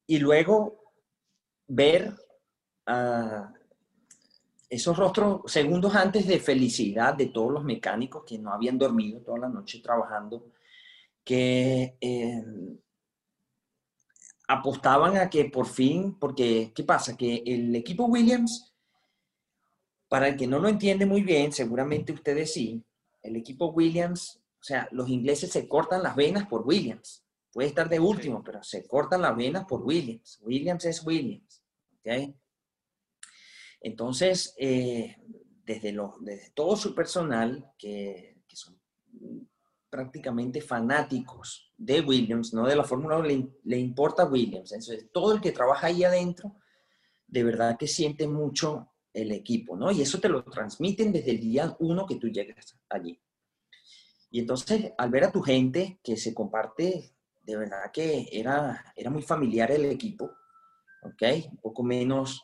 y 0.06 0.18
luego 0.18 0.94
ver 1.66 2.14
esos 4.72 4.96
rostros 4.96 5.40
segundos 5.46 5.94
antes 5.94 6.26
de 6.26 6.40
felicidad 6.40 7.14
de 7.14 7.26
todos 7.26 7.52
los 7.52 7.64
mecánicos 7.64 8.24
que 8.26 8.38
no 8.38 8.52
habían 8.52 8.78
dormido 8.78 9.20
toda 9.20 9.38
la 9.38 9.48
noche 9.48 9.80
trabajando, 9.80 10.46
que 11.24 11.96
eh, 12.00 12.44
apostaban 14.48 15.16
a 15.16 15.30
que 15.30 15.44
por 15.46 15.66
fin, 15.66 16.18
porque 16.18 16.72
¿qué 16.74 16.84
pasa? 16.84 17.16
Que 17.16 17.42
el 17.46 17.74
equipo 17.76 18.06
Williams, 18.06 18.72
para 20.08 20.28
el 20.28 20.36
que 20.36 20.46
no 20.46 20.58
lo 20.58 20.68
entiende 20.68 21.06
muy 21.06 21.22
bien, 21.22 21.52
seguramente 21.52 22.12
ustedes 22.12 22.52
sí, 22.52 22.82
el 23.22 23.36
equipo 23.36 23.66
Williams 23.66 24.42
o 24.62 24.64
sea, 24.64 24.88
los 24.92 25.08
ingleses 25.08 25.50
se 25.50 25.66
cortan 25.66 26.04
las 26.04 26.14
venas 26.14 26.46
por 26.46 26.64
Williams. 26.64 27.24
Puede 27.52 27.66
estar 27.66 27.88
de 27.88 27.98
último, 27.98 28.44
pero 28.44 28.62
se 28.62 28.86
cortan 28.86 29.22
las 29.22 29.36
venas 29.36 29.64
por 29.64 29.82
Williams. 29.82 30.38
Williams 30.40 30.84
es 30.84 31.04
Williams. 31.04 31.64
¿okay? 31.98 32.32
Entonces, 33.82 34.54
eh, 34.58 35.16
desde, 35.64 35.92
todo 36.54 36.76
su 36.76 36.94
personal, 36.94 37.72
que, 37.76 38.40
son 38.54 38.78
prácticamente 39.88 40.60
fanáticos 40.60 41.72
de 41.76 42.00
Williams, 42.00 42.54
no 42.54 42.66
de 42.66 42.76
la 42.76 42.84
Fórmula 42.84 43.18
1, 43.18 43.26
le, 43.26 43.48
le, 43.64 43.78
importa 43.78 44.24
Williams. 44.24 44.72
Entonces, 44.72 45.10
todo 45.12 45.32
el 45.32 45.40
que 45.40 45.52
trabaja 45.52 45.88
ahí 45.88 46.04
adentro, 46.04 46.56
de 47.26 47.44
verdad 47.44 47.76
que 47.78 47.88
siente 47.88 48.28
mucho 48.28 48.92
el 49.12 49.32
equipo, 49.32 49.76
¿no? 49.76 49.90
Y 49.90 50.02
eso 50.02 50.20
te 50.20 50.28
lo 50.28 50.44
transmiten 50.44 51.12
desde 51.12 51.32
el 51.32 51.40
día 51.40 51.76
uno 51.80 52.06
que 52.06 52.16
tú 52.16 52.28
llegas 52.28 52.78
allí. 52.88 53.20
Y 54.30 54.40
entonces, 54.40 54.92
al 54.96 55.10
ver 55.10 55.24
a 55.24 55.32
tu 55.32 55.42
gente 55.42 55.98
que 56.02 56.16
se 56.16 56.32
comparte, 56.32 57.14
de 57.42 57.56
verdad 57.56 57.90
que 57.92 58.28
era, 58.32 58.92
era 58.96 59.10
muy 59.10 59.22
familiar 59.22 59.70
el 59.70 59.84
equipo, 59.86 60.30
¿ok? 61.02 61.22
Un 61.50 61.58
poco 61.58 61.82
menos 61.82 62.42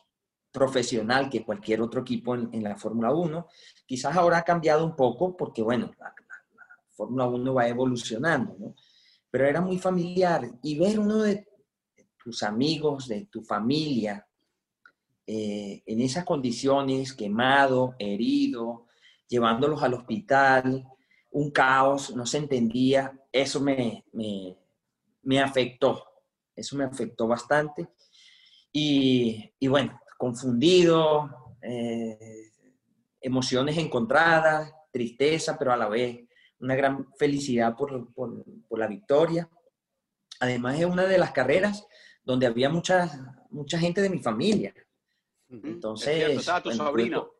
profesional 0.59 1.29
que 1.29 1.43
cualquier 1.43 1.81
otro 1.81 2.01
equipo 2.01 2.35
en, 2.35 2.63
la 2.63 2.75
Fórmula 2.75 3.11
1. 3.11 3.47
Quizás 3.87 4.15
ahora 4.15 4.37
ha 4.39 4.43
cambiado 4.43 4.85
un 4.85 4.95
poco 4.95 5.35
porque, 5.35 5.63
bueno, 5.63 5.91
la, 5.97 6.13
Fórmula 6.91 7.27
1 7.27 7.53
va 7.53 7.67
evolucionando, 7.67 8.55
¿no? 8.59 8.75
Pero 9.31 9.47
era 9.47 9.61
muy 9.61 9.79
familiar. 9.79 10.47
Y 10.61 10.77
ver 10.77 10.99
uno 10.99 11.19
de 11.19 11.47
tus 12.21 12.43
amigos, 12.43 13.07
de 13.07 13.25
tu 13.25 13.41
familia, 13.41 14.27
eh, 15.25 15.81
en 15.85 16.01
esas 16.01 16.25
condiciones, 16.25 17.13
quemado, 17.13 17.95
herido, 17.99 18.87
llevándolos 19.27 19.81
al 19.83 19.93
hospital, 19.93 20.85
un 21.31 21.51
caos, 21.51 22.15
no 22.15 22.25
se 22.25 22.39
entendía, 22.39 23.13
eso 23.31 23.61
me, 23.61 24.03
me, 24.11 25.39
afectó, 25.39 26.03
eso 26.55 26.75
me 26.75 26.83
afectó 26.83 27.27
bastante. 27.27 27.87
Y, 28.71 29.51
bueno, 29.67 29.99
confundido, 30.19 31.55
eh, 31.61 32.51
emociones 33.21 33.77
encontradas, 33.77 34.69
tristeza, 34.91 35.57
pero 35.57 35.71
a 35.71 35.77
la 35.77 35.87
vez 35.87 36.27
una 36.59 36.75
gran 36.75 37.07
felicidad 37.17 37.73
por, 37.77 38.05
la 38.77 38.87
victoria. 38.87 39.49
Además 40.41 40.77
es 40.77 40.85
una 40.85 41.05
de 41.05 41.17
las 41.17 41.31
carreras 41.31 41.87
donde 42.21 42.47
había 42.47 42.69
mucha, 42.69 43.45
mucha 43.49 43.79
gente 43.79 44.01
de 44.01 44.09
mi 44.09 44.19
familia. 44.19 44.73
Entonces... 45.47 46.37
¿Estaba 46.37 46.63
tu 46.63 46.71
sobrino? 46.71 47.31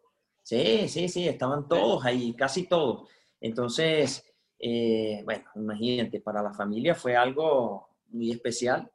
Sí, 0.42 0.88
sí, 0.88 1.10
sí, 1.10 1.28
estaban 1.28 1.68
todos 1.68 2.06
ahí, 2.06 2.34
casi 2.34 2.64
todos. 2.64 3.10
Entonces, 3.42 4.24
eh, 4.58 5.22
bueno, 5.26 5.44
imagínate, 5.56 6.22
para 6.22 6.42
la 6.42 6.54
familia 6.54 6.96
fue 6.96 7.18
algo 7.18 7.90
muy 8.08 8.32
especial 8.32 8.90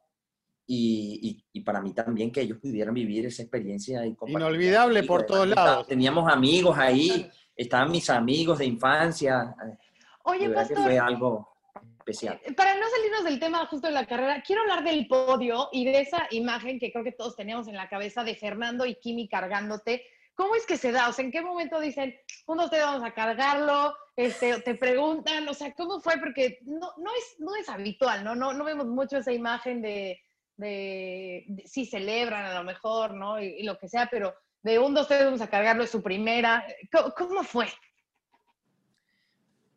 y, 0.67 1.61
para 1.61 1.81
mí 1.81 1.93
también 1.93 2.31
que 2.31 2.41
ellos 2.41 2.57
pudieran 2.59 2.93
vivir 2.93 3.25
esa 3.25 3.43
experiencia. 3.43 4.05
Inolvidable 4.05 5.03
por 5.03 5.25
todos 5.25 5.47
lados. 5.47 5.87
Teníamos 5.87 6.31
amigos 6.31 6.77
ahí, 6.77 7.29
estaban 7.55 7.91
mis 7.91 8.09
amigos 8.09 8.59
de 8.59 8.65
infancia. 8.65 9.55
Oye, 10.23 10.49
Pastor, 10.49 10.77
fue 10.77 10.99
algo 10.99 11.55
especial. 11.99 12.39
Eh, 12.43 12.53
para 12.53 12.75
no 12.75 12.85
salirnos 12.89 13.23
del 13.23 13.39
tema 13.39 13.65
justo 13.67 13.87
de 13.87 13.93
la 13.93 14.05
carrera, 14.05 14.43
quiero 14.45 14.61
hablar 14.61 14.83
del 14.83 15.07
podio 15.07 15.69
y 15.71 15.85
de 15.85 16.01
esa 16.01 16.27
imagen 16.31 16.79
que 16.79 16.91
creo 16.91 17.03
que 17.03 17.11
todos 17.11 17.35
teníamos 17.35 17.67
en 17.67 17.75
la 17.75 17.89
cabeza 17.89 18.23
de 18.23 18.35
Fernando 18.35 18.85
y 18.85 18.95
Kimi 18.95 19.27
cargándote. 19.27 20.03
¿Cómo 20.35 20.55
es 20.55 20.65
que 20.65 20.77
se 20.77 20.91
da? 20.91 21.07
O 21.09 21.13
sea, 21.13 21.23
¿en 21.23 21.31
qué 21.31 21.41
momento 21.41 21.79
dicen, 21.79 22.15
uno 22.47 22.69
te 22.69 22.79
vamos 22.79 23.03
a 23.03 23.13
cargarlo? 23.13 23.95
Este, 24.17 24.59
te 24.61 24.75
preguntan, 24.75 25.47
o 25.47 25.53
sea, 25.53 25.73
¿cómo 25.73 26.01
fue? 26.01 26.17
Porque 26.17 26.59
no, 26.63 26.91
no, 26.97 27.11
es, 27.15 27.35
no 27.39 27.55
es 27.55 27.69
habitual, 27.69 28.23
¿no? 28.23 28.35
¿no? 28.35 28.53
No 28.53 28.65
vemos 28.65 28.87
mucho 28.87 29.17
esa 29.17 29.31
imagen 29.31 29.81
de, 29.81 30.19
de, 30.57 31.45
sí 31.65 31.85
celebran 31.85 32.45
a 32.45 32.53
lo 32.55 32.63
mejor, 32.63 33.13
¿no? 33.13 33.41
Y, 33.41 33.63
lo 33.63 33.77
que 33.77 33.89
sea, 33.89 34.07
pero 34.09 34.33
de 34.63 34.79
un, 34.79 34.93
dos, 34.93 35.07
tres 35.07 35.23
vamos 35.23 35.41
a 35.41 35.49
cargarlo, 35.49 35.83
es 35.83 35.91
su 35.91 36.01
primera. 36.01 36.65
¿Cómo, 37.17 37.43
fue? 37.43 37.67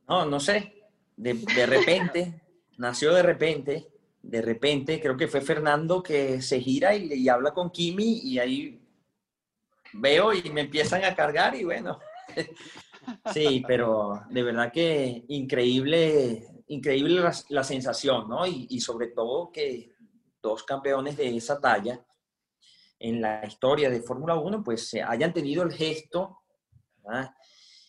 No, 0.08 0.24
no 0.24 0.40
sé. 0.40 0.74
De, 1.16 1.34
de 1.34 1.66
repente, 1.66 2.42
nació 2.78 3.12
de 3.12 3.22
repente, 3.22 3.88
de 4.22 4.42
repente, 4.42 5.00
creo 5.00 5.16
que 5.16 5.28
fue 5.28 5.40
Fernando 5.40 6.02
que 6.02 6.40
se 6.42 6.60
gira 6.60 6.94
y, 6.94 7.12
y 7.12 7.28
habla 7.28 7.52
con 7.52 7.70
Kimi 7.70 8.20
y 8.22 8.38
ahí 8.38 8.80
veo 9.92 10.32
y 10.32 10.50
me 10.50 10.62
empiezan 10.62 11.04
a 11.04 11.14
cargar 11.14 11.54
y 11.54 11.64
bueno, 11.64 11.98
Sí, 13.32 13.62
pero 13.66 14.22
de 14.30 14.42
verdad 14.42 14.72
que 14.72 15.24
increíble, 15.28 16.46
increíble 16.68 17.22
la, 17.48 17.64
sensación, 17.64 18.28
¿no? 18.28 18.46
Y, 18.46 18.80
sobre 18.80 19.08
todo 19.08 19.50
que 19.50 19.92
dos 20.48 20.64
campeones 20.64 21.16
de 21.16 21.37
esa 21.37 21.61
talla 21.61 22.04
en 22.98 23.20
la 23.20 23.46
historia 23.46 23.90
de 23.90 24.02
Fórmula 24.02 24.34
1, 24.34 24.64
pues 24.64 24.94
hayan 24.94 25.32
tenido 25.32 25.62
el 25.62 25.72
gesto, 25.72 26.38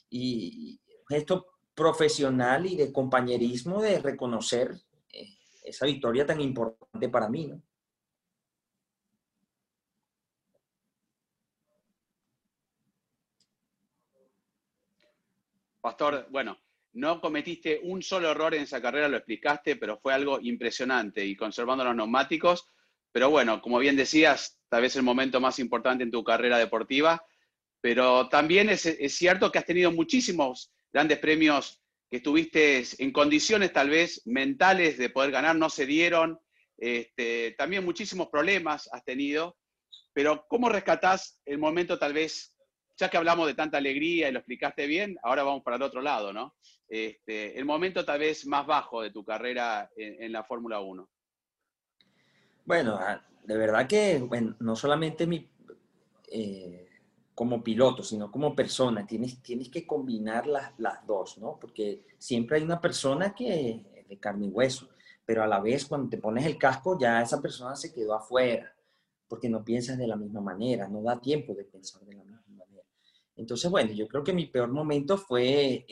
y 0.10 0.80
gesto 1.08 1.46
profesional 1.74 2.66
y 2.66 2.76
de 2.76 2.92
compañerismo 2.92 3.82
de 3.82 4.00
reconocer 4.00 4.76
eh, 5.12 5.38
esa 5.64 5.86
victoria 5.86 6.26
tan 6.26 6.42
importante 6.42 7.10
para 7.10 7.30
mí. 7.30 7.52
Pastor, 15.82 16.28
bueno, 16.30 16.58
no 16.94 17.22
cometiste 17.22 17.80
un 17.84 18.02
solo 18.02 18.32
error 18.32 18.54
en 18.56 18.64
esa 18.64 18.82
carrera, 18.82 19.08
lo 19.08 19.18
explicaste, 19.18 19.76
pero 19.76 20.00
fue 20.00 20.14
algo 20.14 20.40
impresionante 20.42 21.26
y 21.26 21.36
conservando 21.36 21.84
los 21.84 21.96
neumáticos. 21.96 22.66
Pero 23.12 23.30
bueno, 23.30 23.62
como 23.62 23.80
bien 23.80 23.96
decías, 23.96 24.60
tal 24.70 24.82
vez 24.82 24.96
el 24.96 25.04
momento 25.04 25.40
más 25.40 25.60
importante 25.60 26.04
en 26.04 26.12
tu 26.12 26.24
carrera 26.24 26.58
deportiva, 26.58 27.24
pero 27.82 28.28
también 28.30 28.70
es, 28.70 28.82
cierto 29.10 29.52
que 29.52 29.60
has 29.60 29.66
tenido 29.66 29.92
muchísimos 29.92 30.72
grandes 30.92 31.20
premios 31.20 31.82
que 32.10 32.18
estuviste 32.18 32.84
en 32.98 33.12
condiciones 33.12 33.72
tal 33.72 33.90
vez 33.90 34.22
mentales 34.26 34.98
de 34.98 35.10
poder 35.10 35.32
ganar, 35.32 35.56
no 35.56 35.70
se 35.70 35.86
dieron. 35.86 36.40
Este, 36.78 37.56
también 37.58 37.86
muchísimos 37.86 38.30
problemas 38.30 38.90
has 38.92 39.04
tenido, 39.04 39.58
pero 40.14 40.46
¿cómo 40.48 40.70
rescatás 40.70 41.40
el 41.46 41.58
momento 41.58 42.00
tal 42.00 42.14
vez 42.14 42.56
ya 43.00 43.10
que 43.10 43.18
hablamos 43.18 43.48
de 43.48 43.54
tanta 43.54 43.78
alegría 43.78 44.28
y 44.28 44.32
lo 44.34 44.40
explicaste 44.40 44.86
bien, 44.86 45.18
ahora 45.24 45.44
vamos 45.44 45.64
para 45.64 45.78
el 45.78 45.84
otro 45.84 46.02
lado, 46.02 46.34
¿no? 46.34 46.56
Este, 46.88 47.58
el 47.58 47.64
momento 47.64 48.04
tal 48.04 48.20
vez 48.20 48.46
más 48.46 48.68
bajo 48.68 49.02
de 49.02 49.12
tu 49.12 49.24
carrera 49.24 49.90
en, 49.96 50.32
la 50.34 50.44
Fórmula 50.44 50.82
1. 50.82 51.10
Bueno, 52.66 52.98
ah, 53.00 53.26
de 53.44 53.58
verdad 53.58 53.88
que 53.88 54.22
no 54.60 54.76
solamente 54.76 55.26
mi, 55.26 55.50
eh, 56.30 56.90
como 57.34 57.64
piloto, 57.64 58.04
sino 58.04 58.30
como 58.30 58.54
persona, 58.54 59.08
tienes, 59.08 59.42
tienes 59.42 59.70
que 59.70 59.88
combinar 59.88 60.46
las, 60.46 60.78
las 60.78 61.08
dos, 61.08 61.38
¿no? 61.38 61.58
Porque 61.58 62.04
siempre 62.18 62.58
hay 62.58 62.64
una 62.64 62.82
persona 62.82 63.34
que 63.34 63.86
es 63.98 64.10
de 64.10 64.20
carne 64.20 64.48
y 64.48 64.50
hueso, 64.50 64.90
pero 65.26 65.42
a 65.42 65.48
la 65.48 65.62
vez 65.62 65.86
cuando 65.86 66.10
te 66.10 66.18
pones 66.18 66.46
el 66.46 66.58
casco 66.58 67.00
ya 67.00 67.22
esa 67.22 67.42
persona 67.42 67.78
se 67.78 67.94
quedó 67.94 68.14
afuera, 68.14 68.76
porque 69.30 69.48
no 69.48 69.64
piensas 69.64 69.98
de 69.98 70.08
la 70.08 70.18
misma 70.18 70.42
manera, 70.42 70.90
no 70.90 71.02
da 71.02 71.22
tiempo 71.22 71.54
de 71.54 71.64
pensar 71.64 72.02
de 72.02 72.16
la 72.16 72.24
misma 72.24 72.39
entonces, 73.40 73.72
bueno, 73.72 73.94
yo 73.94 74.06
creo 74.06 74.22
que 74.22 74.34
mi 74.34 74.48
peor 74.48 74.70
momento 74.70 75.18
fue 75.18 75.86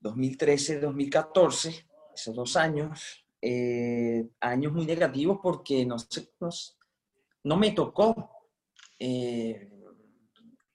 2013, 0.00 0.80
2014, 0.80 1.88
esos 2.12 2.34
dos 2.34 2.56
años, 2.56 3.24
eh, 3.40 4.28
años 4.40 4.72
muy 4.72 4.86
negativos 4.86 5.38
porque 5.40 5.86
no, 5.86 6.00
sé, 6.00 6.32
no, 7.44 7.56
me 7.56 7.70
tocó 7.70 8.28
eh, 8.98 9.70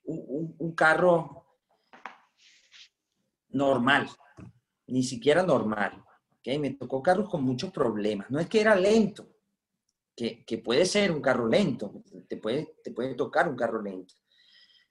un, 0.04 0.74
carro 0.74 1.58
normal, 3.50 4.08
ni 4.86 5.02
siquiera 5.02 5.42
normal. 5.42 6.02
¿okay? 6.38 6.58
Me 6.58 6.70
tocó 6.70 7.02
carros 7.02 7.28
con 7.28 7.44
muchos 7.44 7.70
problemas. 7.70 8.30
No 8.30 8.40
es 8.40 8.48
que 8.48 8.62
era 8.62 8.74
lento, 8.74 9.33
que, 10.16 10.62
puede 10.64 10.86
ser 10.86 11.10
un 11.10 11.20
carro 11.20 11.48
lento, 11.48 12.02
te 12.28 12.36
puede, 12.36 12.76
te 12.82 12.92
puede 12.92 13.14
tocar 13.14 13.48
un 13.48 13.56
carro 13.56 13.82
lento. 13.82 14.14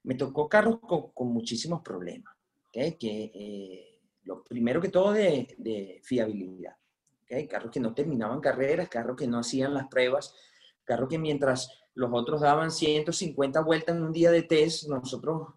Me 0.02 0.14
tocó 0.14 0.48
carros 0.48 0.80
con, 0.80 1.32
muchísimos 1.32 1.80
problemas, 1.82 2.34
¿okay? 2.68 2.96
que 2.98 3.30
eh, 3.34 4.00
lo 4.24 4.44
primero 4.44 4.80
que 4.80 4.90
todo 4.90 5.12
de, 5.12 6.00
fiabilidad. 6.04 6.76
¿okay? 7.22 7.48
Carros 7.48 7.70
que 7.70 7.80
no 7.80 7.94
terminaban 7.94 8.40
carreras, 8.40 8.88
carros 8.88 9.16
que 9.16 9.26
no 9.26 9.38
hacían 9.38 9.72
las 9.72 9.88
pruebas, 9.88 10.34
carros 10.84 11.08
que 11.08 11.18
mientras 11.18 11.70
los 11.94 12.10
otros 12.12 12.42
daban 12.42 12.70
150 12.70 13.60
vueltas 13.60 13.96
en 13.96 14.02
un 14.02 14.12
día 14.12 14.30
de 14.30 14.42
test, 14.42 14.88
nosotros 14.88 15.48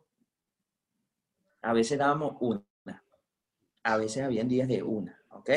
a 1.62 1.74
veces 1.74 1.98
dábamos 1.98 2.38
una. 2.40 2.64
A 3.84 3.98
veces 3.98 4.24
habían 4.24 4.48
días 4.48 4.68
de 4.68 4.84
una, 4.84 5.18
¿ok? 5.30 5.50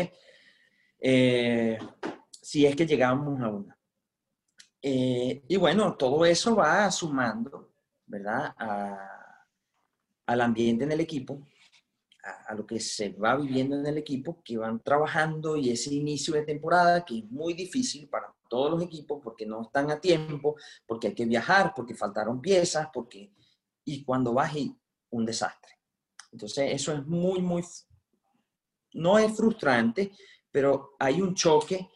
Eh, 1.00 1.78
si 2.40 2.66
es 2.66 2.76
que 2.76 2.86
llegábamos 2.86 3.40
a 3.40 3.48
una. 3.48 3.79
Eh, 4.82 5.42
y 5.46 5.56
bueno, 5.56 5.94
todo 5.96 6.24
eso 6.24 6.56
va 6.56 6.90
sumando, 6.90 7.72
¿verdad? 8.06 8.54
al 10.26 10.40
ambiente 10.40 10.84
en 10.84 10.92
el 10.92 11.00
equipo, 11.00 11.46
a, 12.22 12.54
lo 12.54 12.64
que 12.64 12.78
se 12.78 13.10
va 13.10 13.36
viviendo 13.36 13.76
en 13.76 13.86
el 13.86 13.98
equipo, 13.98 14.40
que 14.44 14.56
van 14.56 14.80
trabajando 14.80 15.56
y 15.56 15.70
ese 15.70 15.92
inicio 15.92 16.34
de 16.34 16.42
temporada 16.42 17.04
que 17.04 17.18
es 17.18 17.24
muy 17.24 17.54
difícil 17.54 18.08
para 18.08 18.32
todos 18.48 18.70
los 18.70 18.82
equipos 18.82 19.20
porque 19.22 19.44
no 19.44 19.62
están 19.62 19.90
a 19.90 20.00
tiempo, 20.00 20.56
porque 20.86 21.08
hay 21.08 21.14
que 21.14 21.24
viajar, 21.24 21.72
porque 21.74 21.94
faltaron 21.94 22.40
piezas, 22.40 22.88
porque... 22.92 23.32
Y 23.84 24.04
cuando 24.04 24.34
vas 24.34 24.54
y 24.54 24.76
un 25.10 25.24
desastre. 25.24 25.72
Entonces 26.32 26.70
eso 26.72 26.92
es 26.92 27.04
muy, 27.06 27.40
muy... 27.40 27.64
No 28.92 29.18
es 29.18 29.36
frustrante, 29.36 30.12
pero 30.50 30.94
hay 30.98 31.20
un 31.20 31.34
choque 31.34 31.88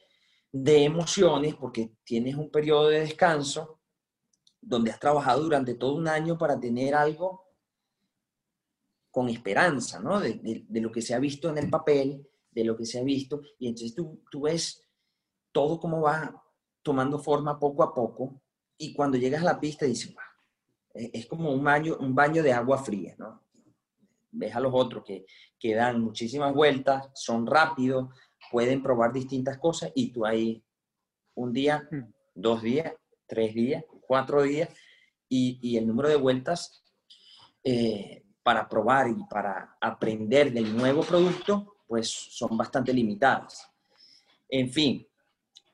de 0.54 0.84
emociones 0.84 1.56
porque 1.56 1.96
tienes 2.04 2.36
un 2.36 2.48
periodo 2.48 2.88
de 2.88 3.00
descanso 3.00 3.80
donde 4.60 4.92
has 4.92 5.00
trabajado 5.00 5.42
durante 5.42 5.74
todo 5.74 5.96
un 5.96 6.06
año 6.06 6.38
para 6.38 6.60
tener 6.60 6.94
algo 6.94 7.42
con 9.10 9.28
esperanza, 9.28 9.98
¿no? 9.98 10.20
De, 10.20 10.64
lo 10.70 10.92
que 10.92 11.02
se 11.02 11.12
ha 11.12 11.18
visto 11.18 11.50
en 11.50 11.58
el 11.58 11.68
papel, 11.68 12.24
de 12.52 12.62
lo 12.62 12.76
que 12.76 12.86
se 12.86 13.00
ha 13.00 13.02
visto, 13.02 13.42
y 13.58 13.66
entonces 13.66 13.96
tú, 13.96 14.22
tú 14.30 14.42
ves 14.42 14.80
todo 15.50 15.80
cómo 15.80 16.02
va 16.02 16.40
tomando 16.84 17.18
forma 17.18 17.58
poco 17.58 17.82
a 17.82 17.92
poco, 17.92 18.40
y 18.78 18.94
cuando 18.94 19.18
llegas 19.18 19.42
a 19.42 19.46
la 19.46 19.60
pista 19.60 19.86
dices, 19.86 20.14
es 20.94 21.26
como 21.26 21.52
un 21.52 21.64
baño, 21.64 21.96
un 21.98 22.14
baño 22.14 22.44
de 22.44 22.52
agua 22.52 22.78
fría, 22.78 23.16
¿no? 23.18 23.42
Ves 24.30 24.54
a 24.54 24.60
los 24.60 24.72
otros 24.72 25.02
que, 25.04 25.26
que 25.58 25.74
dan 25.74 26.00
muchísimas 26.00 26.54
vueltas, 26.54 27.10
son 27.12 27.44
rápidos, 27.44 28.14
pueden 28.50 28.82
probar 28.82 29.12
distintas 29.12 29.58
cosas 29.58 29.92
y 29.94 30.10
tú 30.10 30.24
ahí 30.24 30.62
un 31.34 31.52
día, 31.52 31.88
mm. 31.90 32.04
dos 32.34 32.62
días, 32.62 32.92
tres 33.26 33.54
días, 33.54 33.84
cuatro 34.06 34.42
días 34.42 34.68
y, 35.28 35.76
el 35.76 35.86
número 35.86 36.08
de 36.08 36.16
vueltas 36.16 36.82
eh, 37.64 38.24
para 38.42 38.68
probar 38.68 39.08
y 39.08 39.24
para 39.24 39.76
aprender 39.80 40.52
del 40.52 40.76
nuevo 40.76 41.02
producto, 41.02 41.76
pues 41.86 42.08
son 42.08 42.56
bastante 42.56 42.92
limitadas. 42.92 43.68
En 44.48 44.70
fin, 44.70 45.06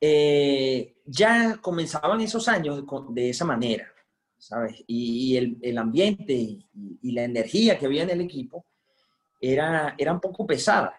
eh, 0.01 0.97
ya 1.05 1.59
comenzaban 1.61 2.21
esos 2.21 2.49
años 2.49 2.85
de 3.11 3.31
esa 3.31 3.45
manera, 3.45 3.87
¿sabes? 4.39 4.83
Y, 4.87 5.37
el, 5.37 5.79
ambiente 5.79 6.33
y, 6.33 7.13
la 7.13 7.25
energía 7.25 7.79
que 7.79 7.87
había 7.87 8.05
en 8.05 8.11
el 8.11 8.23
equipo 8.23 8.65
era, 9.41 9.95
era 9.99 10.13
un 10.13 10.21
poco 10.21 10.47
pesada. 10.47 10.95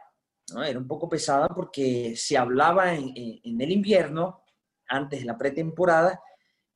Era 0.65 0.79
un 0.79 0.87
poco 0.87 1.07
pesada 1.07 1.47
porque 1.47 2.15
se 2.15 2.37
hablaba 2.37 2.93
en, 2.93 3.13
el 3.15 3.71
invierno, 3.71 4.43
antes 4.87 5.21
de 5.21 5.25
la 5.25 5.37
pretemporada, 5.37 6.21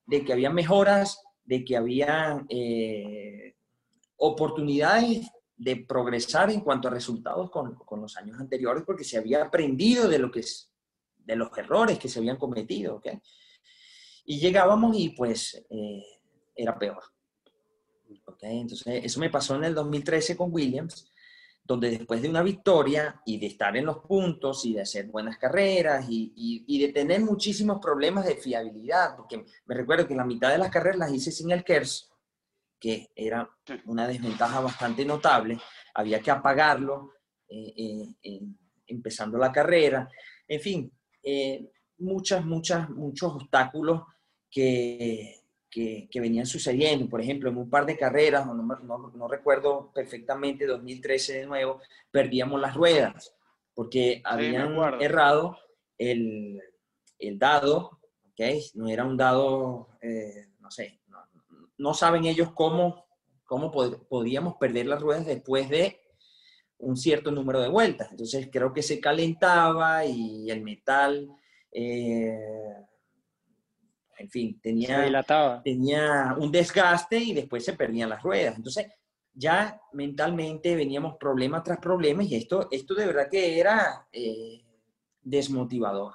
de 0.05 0.23
que 0.23 0.33
había 0.33 0.49
mejoras, 0.49 1.21
de 1.43 1.65
que 1.65 1.75
había 1.75 2.45
eh, 2.49 3.55
oportunidades 4.17 5.29
de 5.57 5.77
progresar 5.77 6.49
en 6.51 6.61
cuanto 6.61 6.87
a 6.87 6.91
resultados 6.91 7.49
con, 7.49 7.77
los 8.01 8.17
años 8.17 8.39
anteriores, 8.39 8.83
porque 8.85 9.03
se 9.03 9.17
había 9.17 9.43
aprendido 9.43 10.07
de, 10.07 10.19
lo 10.19 10.31
que 10.31 10.41
es, 10.41 10.71
de 11.17 11.35
los 11.35 11.55
errores 11.57 11.97
que 11.99 12.09
se 12.09 12.19
habían 12.19 12.37
cometido. 12.37 13.01
Y 14.25 14.39
llegábamos 14.39 14.97
y 14.97 15.09
pues 15.09 15.65
eh, 15.69 16.03
era 16.55 16.77
peor. 16.77 17.03
Entonces, 18.41 19.03
eso 19.03 19.19
me 19.19 19.29
pasó 19.29 19.55
en 19.55 19.63
el 19.63 19.73
2013 19.73 20.37
con 20.37 20.53
Williams 20.53 21.11
donde 21.65 21.89
después 21.89 22.21
de 22.21 22.29
una 22.29 22.43
victoria 22.43 23.21
y 23.25 23.39
de 23.39 23.47
estar 23.47 23.75
en 23.75 23.85
los 23.85 23.97
puntos 23.97 24.63
y 24.65 24.73
de 24.73 24.81
hacer 24.81 25.07
buenas 25.07 25.39
carreras 25.39 26.05
y, 26.07 26.77
de 26.79 26.93
tener 26.93 27.21
muchísimos 27.21 27.79
problemas 27.81 28.25
de 28.25 28.35
fiabilidad, 28.35 29.15
porque 29.15 29.43
me 29.65 29.75
recuerdo 29.75 30.07
que 30.07 30.15
la 30.15 30.25
mitad 30.25 30.51
de 30.51 30.59
las 30.59 30.69
carreras 30.69 30.99
las 30.99 31.13
hice 31.13 31.31
sin 31.31 31.51
el 31.51 31.63
KERS, 31.63 32.11
que 32.79 33.09
era 33.15 33.49
una 33.85 34.07
desventaja 34.07 34.59
bastante 34.59 35.03
notable, 35.05 35.59
había 35.95 36.19
que 36.19 36.29
apagarlo 36.29 37.13
eh, 37.49 38.13
eh, 38.21 38.41
empezando 38.85 39.39
la 39.39 39.51
carrera, 39.51 40.07
en 40.47 40.61
fin, 40.61 40.91
eh, 41.23 41.71
muchas, 41.97 42.45
muchas, 42.45 42.87
muchos 42.91 43.33
obstáculos 43.33 44.03
que, 44.51 45.44
que, 46.09 46.21
venían 46.21 46.45
sucediendo. 46.45 47.09
Por 47.09 47.21
ejemplo, 47.21 47.49
en 47.49 47.57
un 47.57 47.69
par 47.69 47.85
de 47.85 47.97
carreras, 47.97 48.45
no, 48.47 48.55
no, 48.55 49.27
recuerdo 49.27 49.91
perfectamente, 49.93 50.65
2013 50.65 51.39
de 51.39 51.45
nuevo, 51.45 51.81
perdíamos 52.11 52.61
las 52.61 52.75
ruedas 52.75 53.35
porque 53.73 54.21
habían 54.23 54.73
errado 55.01 55.57
el, 55.97 56.61
el, 57.19 57.37
dado, 57.37 57.99
¿ok? 58.31 58.41
No 58.75 58.87
era 58.87 59.03
un 59.03 59.17
dado, 59.17 59.89
eh, 60.01 60.47
no 60.61 60.71
sé, 60.71 61.01
no, 61.77 61.93
saben 61.93 62.23
ellos 62.23 62.51
cómo 62.53 63.03
cómo 63.43 63.71
podíamos 63.71 64.55
perder 64.55 64.87
las 64.87 65.01
ruedas 65.01 65.27
después 65.27 65.69
de 65.69 65.99
un 66.79 66.97
cierto 66.97 67.29
número 67.29 67.61
de 67.61 67.69
vueltas. 67.69 68.09
Entonces 68.09 68.49
creo 68.51 68.73
que 68.73 68.81
se 68.81 68.99
calentaba 68.99 70.03
y 70.03 70.49
el 70.49 70.63
metal, 70.63 71.29
eh, 71.71 72.35
en 74.17 74.29
fin, 74.29 74.59
tenía, 74.61 75.61
tenía 75.63 76.35
un 76.37 76.51
desgaste 76.51 77.17
y 77.17 77.33
después 77.33 77.63
se 77.63 77.73
perdían 77.73 78.09
las 78.09 78.23
ruedas. 78.23 78.55
Entonces 78.55 78.87
ya 79.33 79.81
mentalmente 79.93 80.75
veníamos 80.75 81.17
problema 81.17 81.61
tras 81.61 81.79
problema 81.79 82.23
y 82.23 82.35
esto, 82.35 82.67
esto 82.71 82.93
de 82.95 83.05
verdad 83.05 83.27
que 83.29 83.59
era 83.59 84.07
eh, 84.11 84.63
desmotivador. 85.21 86.13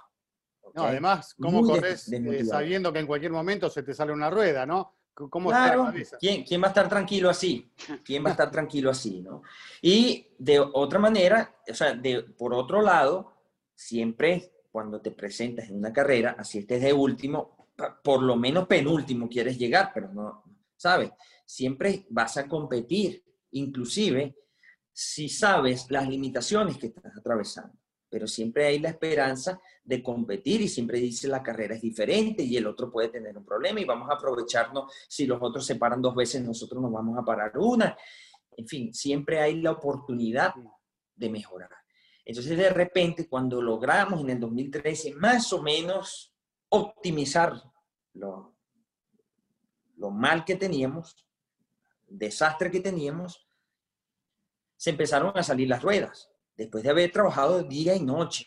No, 0.74 0.84
además, 0.84 1.34
¿cómo 1.38 1.62
corres 1.62 2.10
eh, 2.12 2.44
sabiendo 2.44 2.92
que 2.92 3.00
en 3.00 3.06
cualquier 3.06 3.32
momento 3.32 3.68
se 3.68 3.82
te 3.82 3.92
sale 3.92 4.12
una 4.12 4.30
rueda, 4.30 4.64
no? 4.64 4.96
¿Cómo 5.12 5.50
claro, 5.50 5.92
¿quién, 6.18 6.44
¿quién, 6.44 6.62
va 6.62 6.66
a 6.66 6.70
estar 6.70 6.88
tranquilo 6.88 7.28
así? 7.28 7.70
¿Quién 8.04 8.24
va 8.24 8.28
a 8.28 8.32
estar 8.32 8.50
tranquilo 8.50 8.90
así, 8.90 9.20
no? 9.20 9.42
Y 9.82 10.28
de 10.38 10.60
otra 10.60 10.98
manera, 10.98 11.56
o 11.68 11.74
sea, 11.74 11.92
de, 11.92 12.22
por 12.22 12.54
otro 12.54 12.80
lado, 12.80 13.34
siempre 13.74 14.52
cuando 14.70 15.00
te 15.00 15.10
presentas 15.10 15.68
en 15.68 15.76
una 15.76 15.92
carrera, 15.92 16.36
así 16.38 16.60
estés 16.60 16.80
de 16.80 16.92
último, 16.92 17.59
por 18.02 18.22
lo 18.22 18.36
menos 18.36 18.66
penúltimo 18.66 19.28
quieres 19.28 19.58
llegar, 19.58 19.90
pero 19.94 20.12
no, 20.12 20.44
¿sabes? 20.76 21.10
Siempre 21.44 22.06
vas 22.10 22.36
a 22.36 22.48
competir, 22.48 23.24
inclusive 23.52 24.36
si 24.92 25.28
sabes 25.28 25.90
las 25.90 26.08
limitaciones 26.08 26.78
que 26.78 26.88
estás 26.88 27.16
atravesando 27.16 27.80
pero 28.10 28.26
siempre 28.26 28.66
hay 28.66 28.80
la 28.80 28.90
esperanza 28.90 29.58
de 29.84 30.02
competir 30.02 30.60
y 30.60 30.68
siempre 30.68 30.98
dice 30.98 31.28
la 31.28 31.42
carrera 31.42 31.76
es 31.76 31.80
diferente 31.80 32.42
y 32.42 32.56
el 32.56 32.66
otro 32.66 32.90
puede 32.90 33.08
tener 33.08 33.38
un 33.38 33.44
problema 33.44 33.80
y 33.80 33.84
vamos 33.84 34.10
a 34.10 34.14
aprovecharnos, 34.14 34.92
si 35.08 35.26
los 35.26 35.40
otros 35.40 35.64
se 35.64 35.76
paran 35.76 36.02
dos 36.02 36.14
veces, 36.14 36.42
nosotros 36.42 36.82
nos 36.82 36.92
vamos 36.92 37.16
a 37.16 37.24
parar 37.24 37.56
una. 37.56 37.96
En 38.56 38.66
fin, 38.66 38.92
siempre 38.92 39.38
hay 39.38 39.62
la 39.62 39.70
oportunidad 39.70 40.52
de 41.14 41.30
mejorar. 41.30 41.70
Entonces, 42.24 42.58
de 42.58 42.70
repente, 42.70 43.28
cuando 43.28 43.62
logramos 43.62 44.20
en 44.20 44.30
el 44.30 44.40
2013 44.40 45.14
más 45.14 45.52
o 45.52 45.62
menos 45.62 46.34
optimizar 46.68 47.62
lo, 48.14 48.56
lo 49.96 50.10
mal 50.10 50.44
que 50.44 50.56
teníamos, 50.56 51.26
desastre 52.08 52.70
que 52.70 52.80
teníamos, 52.80 53.46
se 54.76 54.90
empezaron 54.90 55.36
a 55.36 55.42
salir 55.42 55.68
las 55.68 55.82
ruedas 55.82 56.30
después 56.56 56.82
de 56.84 56.90
haber 56.90 57.10
trabajado 57.12 57.62
día 57.62 57.94
y 57.94 58.00
noche. 58.00 58.46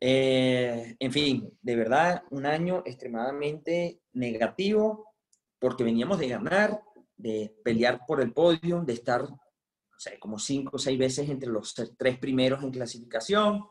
Eh, 0.00 0.96
en 0.98 1.12
fin, 1.12 1.58
de 1.62 1.76
verdad, 1.76 2.22
un 2.30 2.46
año 2.46 2.82
extremadamente 2.84 4.00
negativo 4.12 5.14
porque 5.58 5.84
veníamos 5.84 6.18
de 6.18 6.28
ganar, 6.28 6.82
de 7.16 7.54
pelear 7.64 8.00
por 8.06 8.20
el 8.20 8.32
podio, 8.32 8.82
de 8.82 8.92
estar 8.92 9.22
o 9.22 9.98
sea, 9.98 10.18
como 10.18 10.38
cinco 10.38 10.76
o 10.76 10.78
seis 10.78 10.98
veces 10.98 11.28
entre 11.30 11.48
los 11.48 11.74
tres 11.96 12.18
primeros 12.18 12.62
en 12.62 12.70
clasificación 12.70 13.66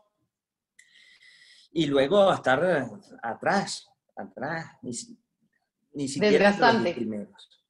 y 1.70 1.86
luego 1.86 2.30
a 2.30 2.36
estar 2.36 2.88
atrás, 3.22 3.88
atrás, 4.16 4.66
ni, 4.82 6.08
siquiera 6.08 6.50
entre 6.50 6.72
los 6.72 6.92
primeros. 6.94 7.64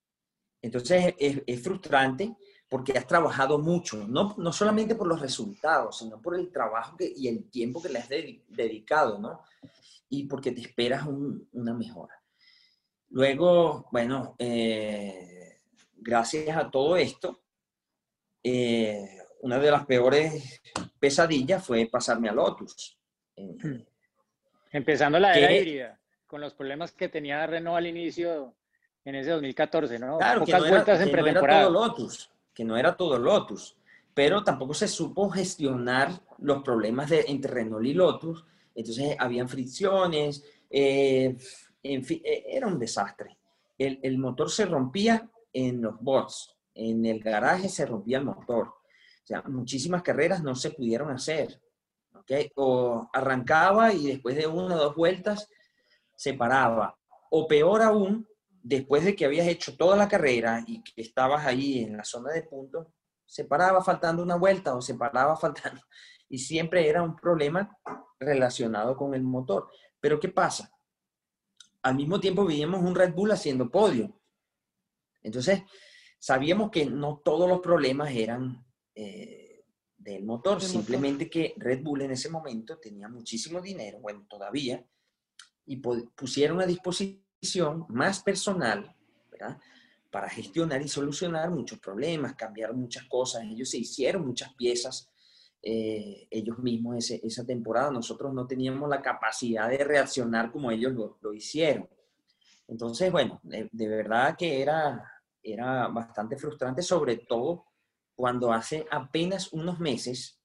Entonces 0.63 1.15
es, 1.19 1.43
es 1.47 1.63
frustrante 1.63 2.37
porque 2.69 2.99
has 2.99 3.07
trabajado 3.07 3.59
mucho, 3.59 4.07
no, 4.09 4.35
no 4.37 4.53
solamente 4.53 4.95
por 4.95 5.07
los 5.07 5.21
resultados, 5.21 5.99
sino 5.99 6.21
por 6.21 6.37
el 6.37 6.51
trabajo 6.51 6.97
que, 6.97 7.13
y 7.15 7.29
el 7.29 7.49
tiempo 7.51 7.81
que 7.81 7.89
le 7.89 8.01
has 8.01 8.09
dedicado, 8.09 9.19
¿no? 9.19 9.43
Y 10.09 10.25
porque 10.25 10.51
te 10.53 10.61
esperas 10.61 11.07
una 11.07 11.75
mejora. 11.75 12.21
Luego, 13.11 13.87
bueno, 13.93 14.35
eh, 14.41 15.61
gracias 15.95 16.57
a 16.57 16.69
todo 16.69 16.97
esto, 16.97 17.45
eh, 18.43 19.19
una 19.43 19.59
de 19.59 19.71
las 19.71 19.87
peores 19.87 20.61
pesadillas 20.99 21.65
fue 21.65 21.87
pasarme 21.87 22.29
a 22.29 22.33
Lotus. 22.33 22.99
Eh, 23.37 23.57
hmm. 23.63 23.87
Empezando 24.73 25.21
la 25.21 25.39
era 25.39 25.53
híbrida, 25.53 26.01
con 26.35 26.41
los 26.41 26.55
problemas 26.55 26.91
que 26.91 27.09
tenía 27.09 27.47
Renault 27.47 27.77
al 27.77 27.87
inicio 27.87 28.57
en 29.05 29.15
ese 29.15 29.31
2014, 29.31 30.01
¿no? 30.01 30.19
Claro, 30.19 30.41
Pocas 30.41 30.61
que 30.61 30.69
no 30.69 30.75
vueltas 30.75 31.01
en 31.01 31.13
pretemporada. 31.13 31.71
Lotus 31.71 32.29
que 32.53 32.65
no 32.65 32.77
era 32.77 32.97
todo 32.97 33.17
Lotus, 33.21 33.77
pero 34.13 34.43
tampoco 34.43 34.75
se 34.75 34.89
supo 34.89 35.31
gestionar 35.31 36.11
los 36.39 36.61
problemas 36.65 37.11
de, 37.11 37.25
entre 37.29 37.53
Renault 37.53 37.87
y 37.87 37.95
Lotus, 37.95 38.45
entonces 38.75 39.15
habían 39.17 39.49
fricciones, 39.49 40.43
eh, 40.69 41.37
en 41.85 42.05
fin, 42.05 42.21
e, 42.25 42.47
era 42.49 42.67
un 42.67 42.81
desastre. 42.81 43.39
El, 43.79 44.01
el, 44.03 44.19
motor 44.19 44.51
se 44.51 44.67
rompía 44.67 45.31
en 45.53 45.83
los 45.83 46.01
bots, 46.01 46.57
en 46.75 47.07
el 47.07 47.21
garaje 47.21 47.69
se 47.69 47.87
rompía 47.87 48.19
el 48.19 48.25
motor. 48.25 48.67
O 48.67 49.27
sea, 49.27 49.41
muchísimas 49.43 50.03
carreras 50.03 50.43
no 50.43 50.57
se 50.57 50.73
pudieron 50.73 51.13
hacer. 51.13 51.61
¿okay? 52.13 52.51
O 52.57 53.09
arrancaba 53.13 53.93
y 53.93 54.09
después 54.09 54.35
de 54.35 54.49
una 54.49 54.75
o 54.75 54.79
dos 54.79 54.97
vueltas 54.97 55.49
se 56.17 56.35
paraba. 56.35 56.99
O 57.31 57.47
peor 57.47 57.83
aún, 57.83 58.27
después 58.49 59.05
de 59.05 59.15
que 59.15 59.25
habías 59.25 59.47
hecho 59.47 59.77
toda 59.77 59.97
la 59.97 60.09
carrera 60.09 60.63
y 60.67 60.83
que 60.83 61.03
estabas 61.03 61.47
ahí 61.47 61.83
en 61.83 61.97
la 61.97 62.05
zona 62.05 62.33
de 62.33 62.43
puntos, 62.43 62.87
se 63.27 63.45
paraba 63.45 63.83
faltando 63.83 64.23
una 64.23 64.37
vuelta 64.37 64.75
o 64.75 64.81
se 64.81 64.95
paraba 64.95 65.37
faltando. 65.37 65.81
Y 66.29 66.39
siempre 66.39 66.89
era 66.89 67.03
un 67.03 67.17
problema 67.17 67.77
relacionado 68.19 68.97
con 68.97 69.15
el 69.15 69.23
motor. 69.23 69.69
Pero 70.01 70.19
¿qué 70.19 70.29
pasa? 70.29 70.71
Al 71.83 71.97
mismo 71.97 72.19
tiempo 72.21 72.45
veíamos 72.45 72.83
un 72.83 72.95
Red 72.95 73.15
Bull 73.15 73.33
haciendo 73.33 73.71
podio. 73.71 74.19
Entonces, 75.23 75.63
sabíamos 76.19 76.71
que 76.71 76.87
no 76.87 77.21
todos 77.25 77.49
los 77.49 77.61
problemas 77.61 78.11
eran 78.13 78.65
eh, 78.95 79.65
del 79.97 80.25
motor, 80.25 80.61
simplemente 80.61 81.29
que 81.29 81.55
Red 81.57 81.83
Bull 81.83 82.03
en 82.03 82.13
ese 82.13 82.31
momento 82.31 82.79
tenía 82.79 83.09
muchísimo 83.09 83.61
dinero, 83.61 84.01
bueno, 84.01 84.27
todavía, 84.29 84.87
y 85.67 85.77
pusieron 85.77 86.61
a 86.61 86.67
disposición 86.67 87.87
más 87.89 88.23
personal, 88.23 88.95
Para 90.11 90.29
gestionar 90.29 90.81
y 90.81 90.89
solucionar 90.89 91.51
muchos 91.51 91.79
problemas, 91.81 92.35
cambiar 92.35 92.73
muchas 92.73 93.05
cosas. 93.05 93.43
Ellos 93.45 93.69
se 93.71 93.79
hicieron 93.79 94.25
muchas 94.25 94.55
piezas 94.55 95.11
eh, 95.67 96.29
ellos 96.31 96.59
mismos 96.59 97.11
esa 97.11 97.45
temporada. 97.45 97.91
Nosotros 97.91 98.35
no 98.35 98.47
teníamos 98.47 98.87
la 98.89 99.01
capacidad 99.01 99.71
de 99.71 99.83
reaccionar 99.83 100.53
como 100.53 100.71
ellos 100.71 100.93
lo, 100.93 101.33
hicieron. 101.33 101.89
Entonces, 102.69 103.11
bueno, 103.11 103.41
de, 103.43 103.89
verdad 103.89 104.37
que 104.37 104.61
era, 104.61 105.03
era 105.43 105.89
bastante 105.89 106.37
frustrante, 106.37 106.83
sobre 106.83 107.17
todo 107.17 107.65
cuando 108.15 108.53
hace 108.53 108.87
apenas 108.91 109.53
unos 109.55 109.81
meses 109.81 110.39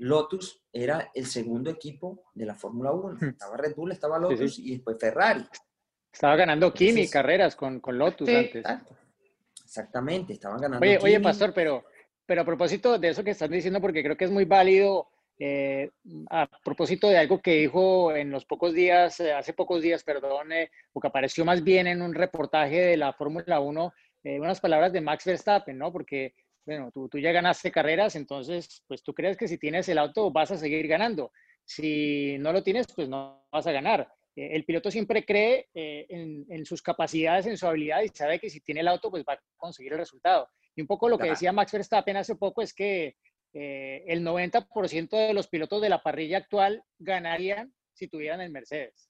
Lotus 0.00 0.62
era 0.72 1.10
el 1.14 1.26
segundo 1.26 1.70
equipo 1.70 2.24
de 2.34 2.46
la 2.46 2.54
Fórmula 2.54 2.92
1. 2.92 3.18
Hmm. 3.20 3.28
Estaba 3.28 3.56
Red 3.56 3.74
Bull, 3.74 3.92
estaba 3.92 4.18
Lotus 4.18 4.58
y 4.58 4.72
después 4.72 4.96
Ferrari. 4.98 5.44
Estaba 6.12 6.36
ganando 6.36 6.72
Kimi 6.72 7.08
carreras 7.08 7.54
con, 7.54 7.80
con 7.80 7.98
Lotus 7.98 8.28
antes. 8.28 8.64
Exactamente, 9.64 10.32
estaban 10.32 10.60
ganando. 10.60 10.84
Oye, 10.84 10.98
oye, 11.00 11.20
Pastor, 11.20 11.52
pero, 11.54 11.84
pero 12.26 12.42
a 12.42 12.44
propósito 12.44 12.98
de 12.98 13.10
eso 13.10 13.22
que 13.22 13.30
estás 13.30 13.50
diciendo, 13.50 13.80
porque 13.80 14.02
creo 14.02 14.16
que 14.16 14.24
es 14.24 14.30
muy 14.30 14.44
válido, 14.44 15.08
eh, 15.38 15.90
a 16.28 16.46
propósito 16.62 17.08
de 17.08 17.16
algo 17.16 17.40
que 17.40 17.56
dijo 17.56 18.14
en 18.14 18.30
los 18.30 18.44
pocos 18.44 18.74
días, 18.74 19.20
eh, 19.20 19.32
hace 19.32 19.52
pocos 19.52 19.80
días, 19.80 20.02
perdón, 20.02 20.52
eh, 20.52 20.70
o 20.92 21.00
que 21.00 21.08
apareció 21.08 21.44
más 21.44 21.62
bien 21.62 21.86
en 21.86 22.02
un 22.02 22.14
reportaje 22.14 22.80
de 22.80 22.96
la 22.96 23.12
Fórmula 23.12 23.60
1, 23.60 23.92
unas 24.22 24.60
palabras 24.60 24.92
de 24.92 25.00
Max 25.00 25.24
Verstappen, 25.24 25.78
¿no? 25.78 25.90
Porque, 25.92 26.34
bueno, 26.64 26.90
tú, 26.92 27.08
tú 27.08 27.18
ya 27.18 27.32
ganaste 27.32 27.72
carreras, 27.72 28.16
entonces, 28.16 28.82
pues 28.86 29.02
tú 29.02 29.14
crees 29.14 29.36
que 29.36 29.48
si 29.48 29.58
tienes 29.58 29.88
el 29.88 29.98
auto 29.98 30.30
vas 30.30 30.50
a 30.50 30.56
seguir 30.56 30.86
ganando. 30.86 31.32
Si 31.64 32.36
no 32.38 32.52
lo 32.52 32.62
tienes, 32.62 32.86
pues 32.94 33.08
no 33.08 33.46
vas 33.50 33.66
a 33.66 33.72
ganar. 33.72 34.08
Eh, 34.36 34.56
el 34.56 34.64
piloto 34.64 34.90
siempre 34.90 35.24
cree 35.24 35.68
eh, 35.74 36.06
en, 36.08 36.64
sus 36.64 36.82
capacidades, 36.82 37.46
en 37.46 37.56
su 37.56 37.66
habilidad 37.66 38.02
y 38.02 38.08
sabe 38.08 38.38
que 38.38 38.50
si 38.50 38.60
tiene 38.60 38.80
el 38.80 38.88
auto, 38.88 39.10
pues 39.10 39.24
va 39.28 39.34
a 39.34 39.40
conseguir 39.56 39.92
el 39.92 39.98
resultado. 39.98 40.48
Y 40.74 40.80
un 40.80 40.86
poco 40.86 41.08
lo 41.08 41.18
que 41.18 41.30
decía 41.30 41.52
Max 41.52 41.72
Verstappen 41.72 42.16
hace 42.16 42.36
poco 42.36 42.62
es 42.62 42.72
que 42.72 43.16
eh, 43.52 44.04
el 44.06 44.24
90% 44.24 45.10
de 45.10 45.34
los 45.34 45.48
pilotos 45.48 45.82
de 45.82 45.88
la 45.88 46.02
parrilla 46.02 46.38
actual 46.38 46.84
ganarían 46.98 47.74
si 47.92 48.08
tuvieran 48.08 48.40
el 48.40 48.50
Mercedes. 48.50 49.09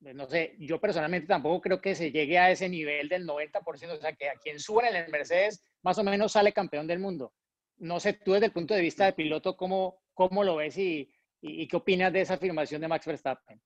No 0.00 0.28
sé, 0.28 0.54
yo 0.58 0.80
personalmente 0.80 1.26
tampoco 1.26 1.60
creo 1.60 1.80
que 1.80 1.94
se 1.94 2.12
llegue 2.12 2.38
a 2.38 2.50
ese 2.50 2.68
nivel 2.68 3.08
del 3.08 3.26
90%, 3.26 3.92
o 3.92 4.00
sea, 4.00 4.12
que 4.12 4.28
a 4.28 4.34
quien 4.34 4.60
suba 4.60 4.88
en 4.88 4.96
el 4.96 5.10
Mercedes 5.10 5.62
más 5.82 5.98
o 5.98 6.04
menos 6.04 6.32
sale 6.32 6.52
campeón 6.52 6.86
del 6.86 6.98
mundo. 6.98 7.32
No 7.78 7.98
sé, 7.98 8.12
tú 8.12 8.32
desde 8.32 8.46
el 8.46 8.52
punto 8.52 8.74
de 8.74 8.82
vista 8.82 9.06
de 9.06 9.12
piloto, 9.14 9.56
¿cómo, 9.56 10.02
cómo 10.14 10.44
lo 10.44 10.56
ves 10.56 10.78
y, 10.78 11.10
y 11.40 11.66
qué 11.66 11.76
opinas 11.76 12.12
de 12.12 12.20
esa 12.20 12.34
afirmación 12.34 12.80
de 12.80 12.88
Max 12.88 13.06
Verstappen? 13.06 13.60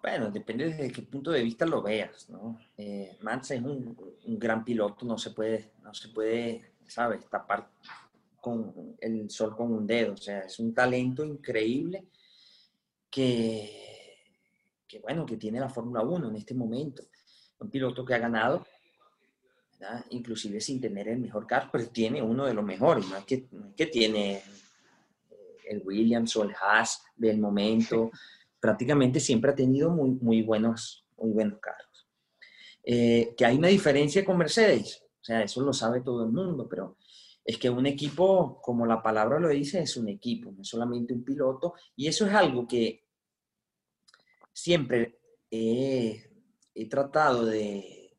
Bueno, 0.00 0.30
depende 0.30 0.66
desde 0.66 0.92
qué 0.92 1.02
punto 1.02 1.32
de 1.32 1.42
vista 1.42 1.66
lo 1.66 1.82
veas, 1.82 2.30
¿no? 2.30 2.58
Eh, 2.76 3.16
Max 3.20 3.50
es 3.50 3.60
un, 3.60 3.96
gran 4.26 4.64
piloto, 4.64 5.04
no 5.04 5.18
se 5.18 5.30
puede, 5.30 5.72
no 5.82 5.92
se 5.92 6.08
puede, 6.08 6.72
¿sabes? 6.86 7.28
Tapar 7.28 7.68
con 8.40 8.96
el 9.00 9.28
sol 9.28 9.56
con 9.56 9.72
un 9.72 9.86
dedo, 9.86 10.14
o 10.14 10.16
sea, 10.16 10.40
es 10.40 10.58
un 10.60 10.72
talento 10.72 11.24
increíble 11.24 12.06
que, 13.10 13.97
que 14.88 14.98
bueno, 15.00 15.26
que 15.26 15.36
tiene 15.36 15.60
la 15.60 15.68
Fórmula 15.68 16.02
1 16.02 16.30
en 16.30 16.36
este 16.36 16.54
momento. 16.54 17.02
Un 17.60 17.70
piloto 17.70 18.04
que 18.04 18.14
ha 18.14 18.18
ganado 18.18 18.64
inclusive 20.10 20.60
sin 20.60 20.80
tener 20.80 21.08
el 21.08 21.18
mejor 21.18 21.46
carro, 21.46 21.68
pero 21.72 21.86
tiene 21.88 22.22
uno 22.22 22.46
de 22.46 22.54
los 22.54 22.64
mejores, 22.64 23.08
no 23.08 23.16
es 23.16 23.24
que, 23.24 23.46
que 23.76 23.86
tiene 23.86 24.36
eh, 24.36 24.42
el 25.70 25.82
Williams 25.84 26.34
o 26.36 26.44
el 26.44 26.54
Haas 26.60 27.02
del 27.16 27.38
momento, 27.38 28.10
prácticamente 28.60 29.20
siempre 29.20 29.52
ha 29.52 29.54
tenido 29.54 29.90
muy, 29.90 30.10
muy, 30.20 30.42
buenos, 30.42 31.04
muy 31.16 31.30
buenos 31.30 31.60
carros. 31.60 32.08
Eh, 32.82 33.34
que 33.36 33.44
hay 33.44 33.56
una 33.56 33.68
diferencia 33.68 34.24
con 34.24 34.38
Mercedes, 34.38 35.02
o 35.20 35.24
sea, 35.24 35.42
eso 35.42 35.60
lo 35.60 35.72
sabe 35.72 36.00
todo 36.00 36.24
el 36.24 36.32
mundo, 36.32 36.66
pero 36.68 36.96
es 37.44 37.58
que 37.58 37.70
un 37.70 37.86
equipo, 37.86 38.60
como 38.62 38.86
la 38.86 39.02
palabra 39.02 39.38
lo 39.38 39.48
dice, 39.48 39.80
es 39.80 39.96
un 39.96 40.08
equipo, 40.08 40.50
no 40.50 40.62
es 40.62 40.68
solamente 40.68 41.12
un 41.14 41.24
piloto, 41.24 41.74
y 41.96 42.08
eso 42.08 42.26
es 42.26 42.32
algo 42.32 42.66
que 42.66 43.04
siempre 44.58 45.18
he 45.50 46.88
tratado 46.90 47.46
de, 47.46 48.16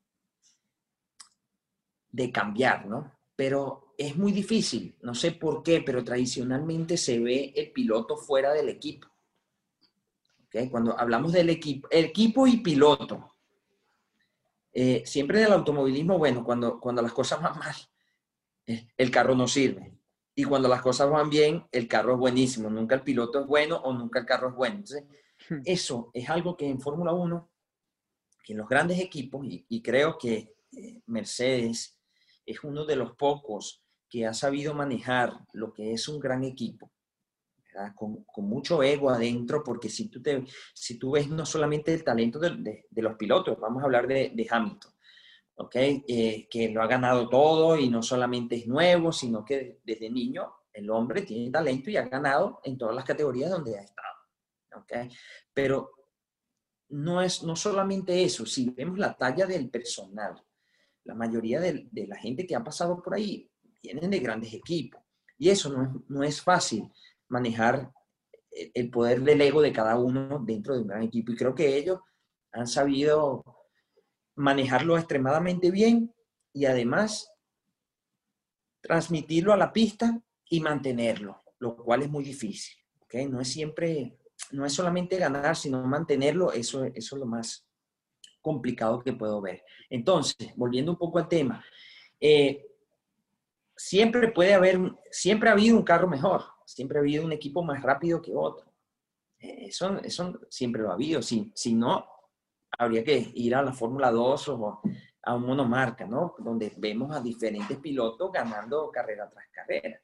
de 2.11 2.31
cambiar, 2.31 2.85
¿no? 2.85 3.19
Pero 3.35 3.93
es 3.97 4.15
muy 4.15 4.31
difícil, 4.31 4.97
no 5.01 5.13
sé 5.13 5.33
por 5.33 5.63
qué, 5.63 5.81
pero 5.81 6.03
tradicionalmente 6.03 6.97
se 6.97 7.19
ve 7.19 7.51
el 7.55 7.71
piloto 7.71 8.17
fuera 8.17 8.53
del 8.53 8.69
equipo. 8.69 9.07
Cuando 10.71 10.97
hablamos 10.97 11.31
del 11.33 11.49
equipo, 11.49 11.87
equipo 11.91 12.47
y 12.47 12.57
piloto, 12.57 13.35
eh, 14.73 15.03
siempre 15.05 15.39
en 15.39 15.47
el 15.47 15.53
automovilismo, 15.53 16.17
bueno, 16.17 16.43
cuando, 16.43 16.79
cuando 16.79 17.01
las 17.01 17.13
cosas 17.13 17.41
van 17.41 17.59
mal, 17.59 17.75
eh, 18.65 18.87
el 18.97 19.11
carro 19.11 19.35
no 19.35 19.47
sirve. 19.47 19.93
Y 20.33 20.45
cuando 20.45 20.69
las 20.69 20.81
cosas 20.81 21.09
van 21.09 21.29
bien, 21.29 21.67
el 21.71 21.87
carro 21.87 22.13
es 22.13 22.19
buenísimo. 22.19 22.69
Nunca 22.69 22.95
el 22.95 23.03
piloto 23.03 23.41
es 23.41 23.45
bueno 23.45 23.77
o 23.77 23.93
nunca 23.93 24.19
el 24.19 24.25
carro 24.25 24.49
es 24.49 24.55
bueno. 24.55 24.75
Entonces. 24.77 25.03
Eso 25.65 26.11
es 26.13 26.29
algo 26.29 26.55
que 26.55 26.67
en 26.67 26.79
Fórmula 26.79 27.13
1, 27.13 27.49
que 28.43 28.53
en 28.53 28.59
los 28.59 28.67
grandes 28.67 28.99
equipos, 28.99 29.45
y, 29.45 29.81
creo 29.81 30.17
que 30.17 30.55
eh, 30.71 31.01
Mercedes, 31.07 31.99
es 32.45 32.63
uno 32.63 32.85
de 32.85 32.95
los 32.95 33.15
pocos 33.15 33.83
que 34.09 34.25
ha 34.25 34.33
sabido 34.33 34.73
manejar 34.73 35.33
lo 35.53 35.71
que 35.71 35.93
es 35.93 36.07
un 36.07 36.19
gran 36.19 36.43
equipo, 36.43 36.91
con, 37.95 38.25
mucho 38.37 38.81
ego 38.81 39.09
adentro, 39.09 39.63
porque 39.63 39.89
si 39.89 40.09
tú, 40.09 40.21
te, 40.21 40.43
si 40.73 40.97
tú 40.97 41.11
ves 41.11 41.29
no 41.29 41.45
solamente 41.45 41.93
el 41.93 42.03
talento 42.03 42.39
de, 42.39 42.87
los 42.91 43.15
pilotos, 43.15 43.59
vamos 43.59 43.81
a 43.81 43.85
hablar 43.85 44.07
de, 44.07 44.47
Hamilton. 44.49 44.91
Eh, 45.73 46.47
que 46.49 46.69
lo 46.69 46.81
ha 46.81 46.87
ganado 46.87 47.27
todo 47.27 47.77
y 47.77 47.89
no 47.89 48.01
solamente 48.01 48.55
es 48.55 48.67
nuevo, 48.67 49.11
sino 49.11 49.43
que 49.43 49.81
desde 49.83 50.09
niño 50.09 50.53
el 50.71 50.89
hombre 50.89 51.23
tiene 51.23 51.51
talento 51.51 51.89
y 51.89 51.97
ha 51.97 52.07
ganado 52.07 52.61
en 52.63 52.77
todas 52.77 52.95
las 52.95 53.03
categorías 53.03 53.51
donde 53.51 53.77
ha 53.77 53.81
estado. 53.81 54.18
¿Okay? 54.75 55.09
Pero 55.53 55.91
no 56.89 57.21
es 57.21 57.43
no 57.43 57.55
solamente 57.55 58.23
eso, 58.23 58.45
si 58.45 58.69
vemos 58.69 58.97
la 58.97 59.15
talla 59.15 59.45
del 59.45 59.69
personal, 59.69 60.41
la 61.03 61.15
mayoría 61.15 61.59
de, 61.59 61.87
la 61.91 62.17
gente 62.17 62.45
que 62.45 62.55
ha 62.55 62.63
pasado 62.63 63.01
por 63.01 63.15
ahí 63.15 63.49
vienen 63.81 64.11
de 64.11 64.19
grandes 64.19 64.53
equipos. 64.53 65.01
Y 65.37 65.49
eso 65.49 65.69
no 65.71 65.83
es, 65.83 65.89
no 66.09 66.23
es 66.23 66.41
fácil 66.41 66.91
manejar 67.29 67.91
el 68.51 68.89
poder 68.89 69.21
del 69.21 69.41
ego 69.41 69.61
de 69.61 69.71
cada 69.71 69.97
uno 69.97 70.43
dentro 70.45 70.73
de 70.73 70.81
un 70.81 70.87
gran 70.87 71.03
equipo. 71.03 71.31
Y 71.31 71.35
creo 71.35 71.55
que 71.55 71.77
ellos 71.77 71.99
han 72.51 72.67
sabido 72.67 73.43
manejarlo 74.35 74.97
extremadamente 74.97 75.71
bien 75.71 76.13
y 76.53 76.65
además 76.65 77.31
transmitirlo 78.81 79.53
a 79.53 79.57
la 79.57 79.71
pista 79.73 80.21
y 80.49 80.59
mantenerlo, 80.61 81.43
lo 81.59 81.75
cual 81.75 82.03
es 82.03 82.09
muy 82.09 82.23
difícil. 82.23 82.77
¿okay? 83.01 83.27
No 83.27 83.41
es 83.41 83.49
siempre, 83.49 84.17
no 84.51 84.65
es 84.65 84.73
solamente 84.73 85.17
ganar, 85.17 85.55
sino 85.55 85.83
mantenerlo, 85.83 86.51
eso, 86.51 86.85
eso 86.85 87.15
es 87.15 87.19
lo 87.19 87.25
más, 87.25 87.69
complicado 88.41 88.99
que 88.99 89.13
puedo 89.13 89.41
ver. 89.41 89.63
Entonces, 89.89 90.53
volviendo 90.55 90.91
un 90.91 90.97
poco 90.97 91.19
al 91.19 91.27
tema, 91.27 91.63
eh, 92.19 92.65
siempre 93.75 94.31
puede 94.31 94.53
haber, 94.53 94.79
siempre 95.11 95.49
ha 95.49 95.53
habido 95.53 95.77
un 95.77 95.83
carro 95.83 96.07
mejor, 96.07 96.43
siempre 96.65 96.97
ha 96.97 97.01
habido 97.01 97.25
un 97.25 97.31
equipo 97.31 97.63
más 97.63 97.81
rápido 97.81 98.21
que 98.21 98.35
otro. 98.35 98.71
Eh, 99.39 99.67
eso, 99.67 99.99
eso 99.99 100.39
siempre 100.49 100.81
lo 100.81 100.91
ha 100.91 100.93
habido. 100.93 101.21
Si, 101.21 101.51
si 101.55 101.73
no, 101.73 102.05
habría 102.77 103.03
que 103.03 103.31
ir 103.35 103.55
a 103.55 103.61
la 103.61 103.73
Fórmula 103.73 104.11
2 104.11 104.49
o 104.49 104.81
a 105.23 105.35
un 105.35 105.45
monomarca, 105.45 106.05
¿no? 106.05 106.35
Donde 106.39 106.73
vemos 106.77 107.15
a 107.15 107.21
diferentes 107.21 107.77
pilotos 107.77 108.31
ganando 108.31 108.89
carrera 108.91 109.29
tras 109.29 109.45
carrera. 109.51 110.01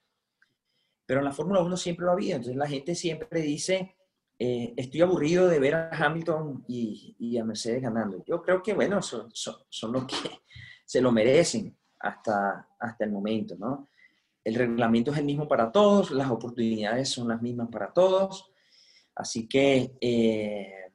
Pero 1.05 1.19
en 1.19 1.25
la 1.25 1.31
Fórmula 1.31 1.61
1 1.61 1.77
siempre 1.77 2.05
lo 2.05 2.11
ha 2.11 2.15
habido. 2.15 2.35
Entonces 2.35 2.57
la 2.57 2.67
gente 2.67 2.95
siempre 2.95 3.41
dice, 3.41 3.95
eh, 4.37 4.73
estoy 4.75 5.01
aburrido 5.01 5.47
de 5.47 5.59
ver 5.59 5.75
a 5.75 5.89
Hamilton 5.91 6.65
y, 6.67 7.37
a 7.37 7.45
Mercedes 7.45 7.81
ganando. 7.81 8.23
Yo 8.25 8.41
creo 8.41 8.61
que, 8.61 8.73
bueno, 8.73 9.01
son, 9.01 9.29
son, 9.33 9.91
los 9.91 10.05
que 10.05 10.15
se 10.85 11.01
lo 11.01 11.11
merecen 11.11 11.77
hasta, 11.99 12.67
hasta 12.79 13.05
el 13.05 13.11
momento, 13.11 13.55
¿no? 13.57 13.89
El 14.43 14.55
reglamento 14.55 15.11
es 15.11 15.17
el 15.17 15.25
mismo 15.25 15.47
para 15.47 15.71
todos, 15.71 16.11
las 16.11 16.29
oportunidades 16.29 17.09
son 17.09 17.27
las 17.29 17.41
mismas 17.41 17.69
para 17.69 17.91
todos, 17.91 18.51
así 19.15 19.47
que 19.47 19.95
eh, 19.99 20.91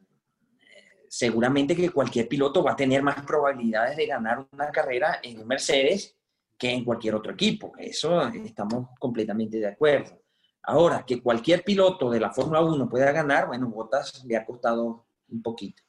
seguramente 1.09 1.75
que 1.75 1.91
cualquier 1.91 2.29
piloto 2.29 2.63
va 2.63 2.73
a 2.73 2.77
tener 2.77 3.03
más 3.03 3.25
probabilidades 3.25 3.97
de 3.97 4.07
ganar 4.07 4.47
una 4.53 4.71
carrera 4.71 5.19
en 5.21 5.45
Mercedes 5.49 6.17
que 6.57 6.71
en 6.71 6.85
cualquier 6.85 7.17
otro 7.17 7.33
equipo. 7.33 7.73
Eso 7.77 8.23
estamos 8.29 8.91
completamente 9.01 9.59
de 9.59 9.67
acuerdo. 9.67 10.21
Ahora, 10.63 11.05
que 11.07 11.23
cualquier 11.23 11.65
piloto 11.65 12.11
de 12.11 12.21
la 12.21 12.31
Fórmula 12.31 12.61
1 12.61 12.89
pueda 12.89 13.13
ganar, 13.13 13.47
bueno, 13.47 13.69
Bottas 13.69 14.25
le 14.27 14.37
ha 14.37 14.45
costado 14.45 15.07
un 15.29 15.43
poquito. 15.43 15.83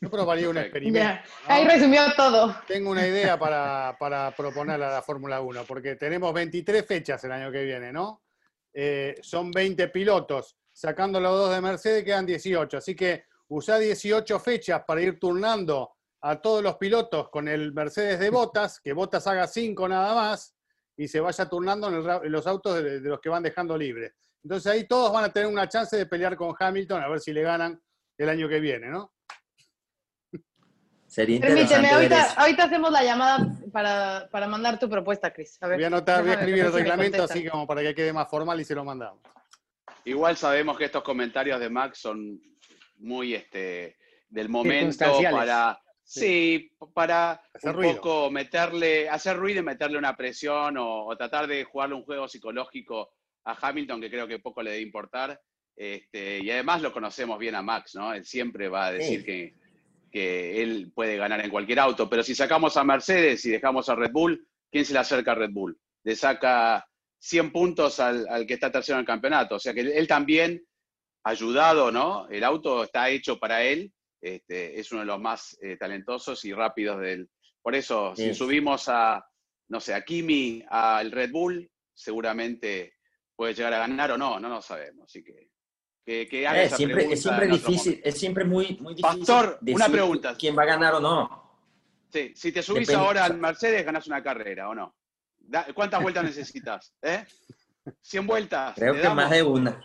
Yo 0.00 0.10
probaría 0.10 0.48
un 0.48 0.58
experimento. 0.58 1.22
Ahí 1.46 1.64
resumió 1.66 2.02
todo. 2.16 2.54
Tengo 2.66 2.90
una 2.90 3.06
idea 3.06 3.38
para, 3.38 3.96
para 3.98 4.34
proponerle 4.34 4.86
a 4.86 4.90
la 4.90 5.02
Fórmula 5.02 5.40
1, 5.40 5.64
porque 5.64 5.96
tenemos 5.96 6.32
23 6.32 6.84
fechas 6.86 7.22
el 7.24 7.32
año 7.32 7.50
que 7.50 7.64
viene, 7.64 7.92
¿no? 7.92 8.22
Eh, 8.72 9.16
son 9.22 9.50
20 9.50 9.88
pilotos. 9.88 10.56
Sacando 10.72 11.20
los 11.20 11.32
dos 11.32 11.54
de 11.54 11.60
Mercedes 11.60 12.04
quedan 12.04 12.26
18. 12.26 12.78
Así 12.78 12.94
que 12.94 13.24
usa 13.48 13.78
18 13.78 14.38
fechas 14.40 14.82
para 14.86 15.02
ir 15.02 15.18
turnando 15.18 15.92
a 16.22 16.40
todos 16.40 16.62
los 16.62 16.76
pilotos 16.76 17.28
con 17.30 17.48
el 17.48 17.72
Mercedes 17.72 18.18
de 18.20 18.30
Botas, 18.30 18.80
que 18.80 18.92
Botas 18.92 19.26
haga 19.26 19.46
5 19.46 19.88
nada 19.88 20.14
más, 20.14 20.54
y 21.00 21.08
se 21.08 21.18
vaya 21.18 21.48
turnando 21.48 21.88
en, 21.88 22.30
los 22.30 22.46
autos 22.46 22.74
de, 22.84 23.00
los 23.00 23.20
que 23.20 23.30
van 23.30 23.42
dejando 23.42 23.74
libre. 23.74 24.16
Entonces 24.44 24.70
ahí 24.70 24.86
todos 24.86 25.10
van 25.10 25.24
a 25.24 25.32
tener 25.32 25.48
una 25.48 25.66
chance 25.66 25.96
de 25.96 26.04
pelear 26.04 26.36
con 26.36 26.54
Hamilton 26.58 27.02
a 27.02 27.08
ver 27.08 27.20
si 27.20 27.32
le 27.32 27.40
ganan 27.40 27.80
el 28.18 28.28
año 28.28 28.46
que 28.50 28.60
viene, 28.60 28.88
¿no? 28.88 29.10
Sería 31.06 31.36
interesante. 31.36 31.70
Permíteme, 31.70 31.94
ahorita, 31.94 32.32
ahorita, 32.34 32.64
hacemos 32.64 32.92
la 32.92 33.02
llamada 33.02 33.38
para, 33.72 34.28
para 34.30 34.46
mandar 34.46 34.78
tu 34.78 34.90
propuesta, 34.90 35.32
Cris. 35.32 35.58
voy 35.62 35.82
a 35.82 35.86
anotar, 35.86 36.20
voy 36.20 36.32
a 36.32 36.34
escribir 36.34 36.66
el 36.66 36.72
reglamento 36.74 37.22
así 37.22 37.48
como 37.48 37.66
para 37.66 37.80
que 37.80 37.94
quede 37.94 38.12
más 38.12 38.28
formal 38.28 38.60
y 38.60 38.64
se 38.66 38.74
lo 38.74 38.84
mandamos. 38.84 39.22
Igual 40.04 40.36
sabemos 40.36 40.76
que 40.76 40.84
estos 40.84 41.02
comentarios 41.02 41.58
de 41.58 41.70
Max 41.70 41.98
son 41.98 42.38
muy 42.98 43.34
este, 43.34 43.96
del 44.28 44.50
momento 44.50 45.18
para 45.32 45.80
Sí, 46.12 46.72
para 46.92 47.40
un 47.62 47.82
poco 47.82 48.32
meterle, 48.32 49.08
hacer 49.08 49.36
ruido 49.36 49.60
y 49.60 49.62
meterle 49.62 49.96
una 49.96 50.16
presión 50.16 50.76
o, 50.76 51.14
tratar 51.16 51.46
de 51.46 51.62
jugarle 51.62 51.94
un 51.94 52.02
juego 52.02 52.26
psicológico 52.26 53.12
a 53.44 53.54
Hamilton 53.54 54.00
que 54.00 54.10
creo 54.10 54.26
que 54.26 54.40
poco 54.40 54.60
le 54.60 54.72
debe 54.72 54.82
importar. 54.82 55.40
Este, 55.76 56.40
y 56.42 56.50
además 56.50 56.82
lo 56.82 56.92
conocemos 56.92 57.38
bien 57.38 57.54
a 57.54 57.62
Max, 57.62 57.94
¿no? 57.94 58.12
Él 58.12 58.24
siempre 58.24 58.68
va 58.68 58.86
a 58.86 58.92
decir 58.92 59.24
que, 59.24 59.54
que, 60.10 60.60
él 60.60 60.90
puede 60.92 61.16
ganar 61.16 61.44
en 61.44 61.50
cualquier 61.50 61.78
auto, 61.78 62.10
pero 62.10 62.24
si 62.24 62.34
sacamos 62.34 62.76
a 62.76 62.82
Mercedes 62.82 63.44
y 63.46 63.50
dejamos 63.50 63.88
a 63.88 63.94
Red 63.94 64.10
Bull, 64.10 64.48
¿quién 64.68 64.84
se 64.84 64.92
le 64.92 64.98
acerca 64.98 65.30
a 65.30 65.36
Red 65.36 65.52
Bull? 65.52 65.78
Le 66.02 66.16
saca 66.16 66.84
100 67.20 67.52
puntos 67.52 68.00
al, 68.00 68.26
al 68.28 68.46
que 68.48 68.54
está 68.54 68.72
tercero 68.72 68.96
en 68.96 69.02
el 69.02 69.06
campeonato. 69.06 69.54
O 69.54 69.60
sea 69.60 69.72
que 69.72 69.82
él 69.82 70.08
también, 70.08 70.60
ayudado, 71.22 71.92
¿no? 71.92 72.26
El 72.28 72.42
auto 72.42 72.82
está 72.82 73.10
hecho 73.10 73.38
para 73.38 73.62
él 73.62 73.92
este, 74.20 74.78
es 74.78 74.90
uno 74.92 75.00
de 75.00 75.06
los 75.06 75.20
más 75.20 75.56
eh, 75.62 75.76
talentosos 75.76 76.44
y 76.44 76.52
rápidos 76.52 77.00
del... 77.00 77.28
Por 77.62 77.74
eso, 77.74 78.14
si 78.16 78.32
subimos 78.34 78.88
a, 78.88 79.24
no 79.68 79.80
sé, 79.80 79.92
a 79.92 80.02
Kimi, 80.02 80.64
al 80.68 81.12
Red 81.12 81.30
Bull, 81.30 81.70
seguramente 81.92 82.94
puede 83.36 83.54
llegar 83.54 83.74
a 83.74 83.78
ganar 83.78 84.12
o 84.12 84.18
no, 84.18 84.40
no 84.40 84.48
lo 84.48 84.62
sabemos. 84.62 85.04
Así 85.04 85.22
que, 85.22 86.26
que, 86.26 86.46
haga 86.46 86.64
eh, 86.64 86.70
siempre, 86.70 87.12
Es 87.12 87.22
siempre 87.22 87.46
difícil, 87.46 88.00
es 88.02 88.18
siempre 88.18 88.44
muy, 88.44 88.78
muy 88.80 88.94
difícil. 88.94 89.20
Pastor, 89.20 89.58
una 89.66 89.88
pregunta. 89.88 90.36
¿Quién 90.38 90.56
va 90.56 90.62
a 90.62 90.66
ganar 90.66 90.94
o 90.94 91.00
no? 91.00 91.50
Sí, 92.08 92.32
si 92.34 92.50
te 92.50 92.62
subís 92.62 92.90
ahora 92.90 93.26
al 93.26 93.38
Mercedes, 93.38 93.84
ganas 93.84 94.06
una 94.06 94.22
carrera 94.22 94.68
o 94.68 94.74
no. 94.74 94.96
¿Cuántas 95.74 96.02
vueltas 96.02 96.24
necesitas? 96.24 96.94
¿Eh? 97.02 97.24
¿100 98.02 98.26
vueltas? 98.26 98.74
Creo 98.74 98.94
que 98.94 99.08
más 99.10 99.30
de 99.30 99.42
una. 99.42 99.82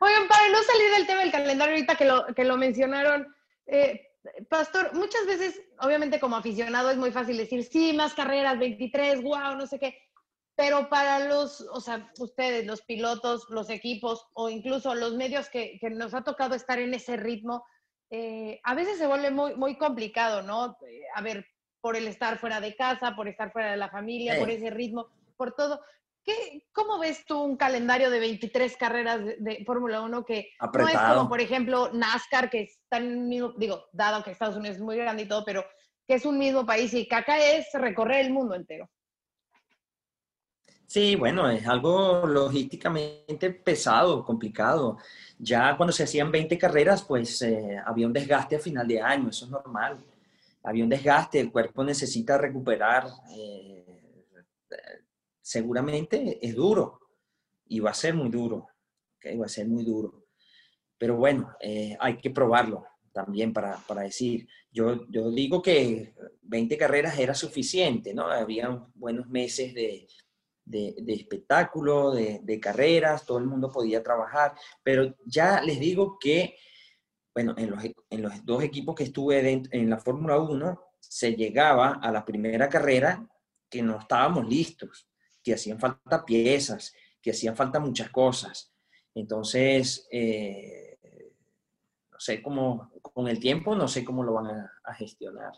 Oigan, 0.00 0.28
para 0.28 0.48
no 0.48 0.62
salir 0.62 0.90
del 0.96 1.06
tema 1.06 1.20
del 1.20 1.32
calendario 1.32 1.74
ahorita 1.74 1.96
que 1.96 2.04
lo, 2.04 2.26
que 2.34 2.44
lo 2.44 2.56
mencionaron, 2.56 3.34
eh, 3.66 4.08
Pastor, 4.48 4.94
muchas 4.94 5.26
veces, 5.26 5.60
obviamente 5.80 6.18
como 6.18 6.36
aficionado 6.36 6.90
es 6.90 6.96
muy 6.96 7.10
fácil 7.10 7.36
decir, 7.36 7.62
sí, 7.64 7.92
más 7.92 8.14
carreras, 8.14 8.58
23, 8.58 9.22
wow, 9.22 9.54
no 9.56 9.66
sé 9.66 9.78
qué, 9.78 9.98
pero 10.56 10.88
para 10.88 11.18
los, 11.20 11.60
o 11.60 11.80
sea, 11.80 12.10
ustedes, 12.18 12.66
los 12.66 12.82
pilotos, 12.82 13.46
los 13.50 13.68
equipos 13.70 14.26
o 14.34 14.48
incluso 14.48 14.94
los 14.94 15.14
medios 15.14 15.48
que, 15.48 15.78
que 15.80 15.90
nos 15.90 16.14
ha 16.14 16.22
tocado 16.22 16.54
estar 16.54 16.78
en 16.78 16.94
ese 16.94 17.16
ritmo, 17.16 17.64
eh, 18.10 18.60
a 18.62 18.74
veces 18.74 18.98
se 18.98 19.06
vuelve 19.06 19.30
muy, 19.30 19.56
muy 19.56 19.76
complicado, 19.76 20.42
¿no? 20.42 20.76
A 21.14 21.20
ver, 21.22 21.46
por 21.80 21.96
el 21.96 22.06
estar 22.06 22.38
fuera 22.38 22.60
de 22.60 22.76
casa, 22.76 23.16
por 23.16 23.28
estar 23.28 23.52
fuera 23.52 23.72
de 23.72 23.76
la 23.76 23.90
familia, 23.90 24.38
por 24.38 24.48
ese 24.48 24.70
ritmo, 24.70 25.08
por 25.36 25.52
todo. 25.54 25.80
¿Qué, 26.24 26.64
¿Cómo 26.72 26.98
ves 26.98 27.24
tú 27.26 27.38
un 27.42 27.56
calendario 27.56 28.10
de 28.10 28.18
23 28.18 28.76
carreras 28.78 29.20
de, 29.38 29.62
Fórmula 29.66 30.00
1 30.00 30.24
que 30.24 30.52
no 30.60 30.88
es 30.88 30.98
como, 30.98 31.28
por 31.28 31.40
ejemplo, 31.40 31.90
NASCAR, 31.92 32.48
que 32.48 32.62
está 32.62 32.96
en 32.96 33.10
el 33.10 33.18
mismo, 33.18 33.52
digo, 33.58 33.84
dado 33.92 34.24
que 34.24 34.30
Estados 34.30 34.56
Unidos 34.56 34.76
es 34.78 34.82
muy 34.82 34.96
grande 34.96 35.24
y 35.24 35.28
todo, 35.28 35.44
pero 35.44 35.64
que 36.06 36.14
es 36.14 36.24
un 36.24 36.38
mismo 36.38 36.64
país 36.64 36.94
y 36.94 37.06
que 37.06 37.14
acá 37.14 37.38
es 37.38 37.66
recorrer 37.74 38.24
el 38.24 38.32
mundo 38.32 38.54
entero? 38.54 38.88
Sí, 40.86 41.16
bueno, 41.16 41.50
es 41.50 41.66
algo 41.66 42.26
logísticamente 42.26 43.50
pesado, 43.50 44.24
complicado. 44.24 44.98
Ya 45.38 45.76
cuando 45.76 45.92
se 45.92 46.04
hacían 46.04 46.30
20 46.30 46.56
carreras, 46.56 47.02
pues 47.02 47.42
eh, 47.42 47.80
había 47.84 48.06
un 48.06 48.12
desgaste 48.12 48.56
a 48.56 48.60
final 48.60 48.86
de 48.86 49.00
año, 49.00 49.30
eso 49.30 49.46
es 49.46 49.50
normal. 49.50 49.98
Había 50.62 50.84
un 50.84 50.90
desgaste, 50.90 51.40
el 51.40 51.50
cuerpo 51.50 51.82
necesita 51.84 52.38
recuperar. 52.38 53.08
Eh, 53.36 53.84
seguramente 55.44 56.38
es 56.40 56.54
duro 56.54 57.00
y 57.66 57.78
va 57.78 57.90
a 57.90 57.94
ser 57.94 58.14
muy 58.14 58.30
duro, 58.30 58.66
va 59.38 59.44
a 59.44 59.48
ser 59.48 59.68
muy 59.68 59.84
duro. 59.84 60.24
Pero 60.96 61.16
bueno, 61.16 61.52
eh, 61.60 61.96
hay 62.00 62.16
que 62.16 62.30
probarlo 62.30 62.86
también 63.12 63.52
para, 63.52 63.76
para, 63.86 64.02
decir. 64.02 64.48
Yo, 64.72 65.06
yo 65.10 65.30
digo 65.30 65.60
que 65.60 66.14
20 66.42 66.78
carreras 66.78 67.18
era 67.18 67.34
suficiente, 67.34 68.14
¿no? 68.14 68.26
Había 68.26 68.70
buenos 68.94 69.28
meses 69.28 69.74
de, 69.74 70.08
de, 70.64 70.94
espectáculo, 71.08 72.12
de, 72.12 72.60
carreras, 72.60 73.26
todo 73.26 73.38
el 73.38 73.44
mundo 73.44 73.70
podía 73.70 74.02
trabajar, 74.02 74.54
pero 74.82 75.14
ya 75.26 75.60
les 75.60 75.78
digo 75.78 76.16
que, 76.18 76.56
bueno, 77.34 77.54
en 77.58 77.70
los, 77.70 77.84
en 77.84 78.22
los 78.22 78.44
dos 78.46 78.62
equipos 78.62 78.94
que 78.94 79.04
estuve 79.04 79.62
en 79.70 79.90
la 79.90 79.98
Fórmula 79.98 80.38
1, 80.38 80.80
se 81.00 81.36
llegaba 81.36 82.00
a 82.02 82.10
la 82.10 82.24
primera 82.24 82.68
carrera 82.70 83.28
que 83.68 83.82
no 83.82 83.98
estábamos 83.98 84.48
listos, 84.48 85.06
que 85.44 85.54
hacían 85.54 85.78
falta 85.78 86.24
piezas, 86.24 86.94
que 87.22 87.30
hacían 87.30 87.54
falta 87.54 87.78
muchas 87.78 88.10
cosas. 88.10 88.72
Entonces, 89.14 90.08
eh, 90.10 90.98
no 92.10 92.18
sé 92.18 92.42
cómo, 92.42 92.90
con 93.00 93.28
el 93.28 93.38
tiempo, 93.38 93.76
no 93.76 93.86
sé 93.86 94.04
cómo 94.04 94.24
lo 94.24 94.32
van 94.32 94.46
a, 94.48 94.94
gestionar. 94.94 95.52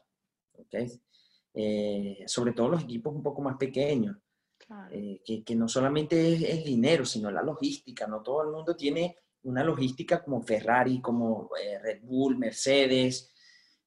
Eh, 1.55 2.25
sobre 2.27 2.53
todo 2.53 2.69
los 2.69 2.83
equipos 2.83 3.15
un 3.15 3.23
poco 3.23 3.41
más 3.41 3.57
pequeños. 3.57 4.17
Eh, 4.91 5.21
que, 5.45 5.55
no 5.55 5.69
solamente 5.69 6.33
es 6.33 6.43
el 6.43 6.65
dinero, 6.65 7.05
sino 7.05 7.31
la 7.31 7.43
logística. 7.43 8.07
No 8.07 8.23
todo 8.23 8.43
el 8.43 8.51
mundo 8.51 8.75
tiene 8.75 9.17
una 9.45 9.63
logística 9.63 10.23
como 10.23 10.43
Ferrari, 10.43 11.01
como 11.01 11.51
eh, 11.61 11.79
Red 11.79 12.03
Bull, 12.03 12.37
Mercedes, 12.37 13.33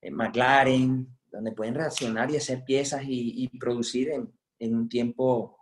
eh, 0.01 0.09
McLaren, 0.09 1.07
donde 1.29 1.51
pueden 1.51 1.75
reaccionar 1.75 2.31
y 2.31 2.37
hacer 2.37 2.63
piezas 2.63 3.03
y, 3.05 3.47
producir 3.59 4.09
en, 4.09 4.31
en, 4.57 4.75
un 4.75 4.87
tiempo 4.87 5.58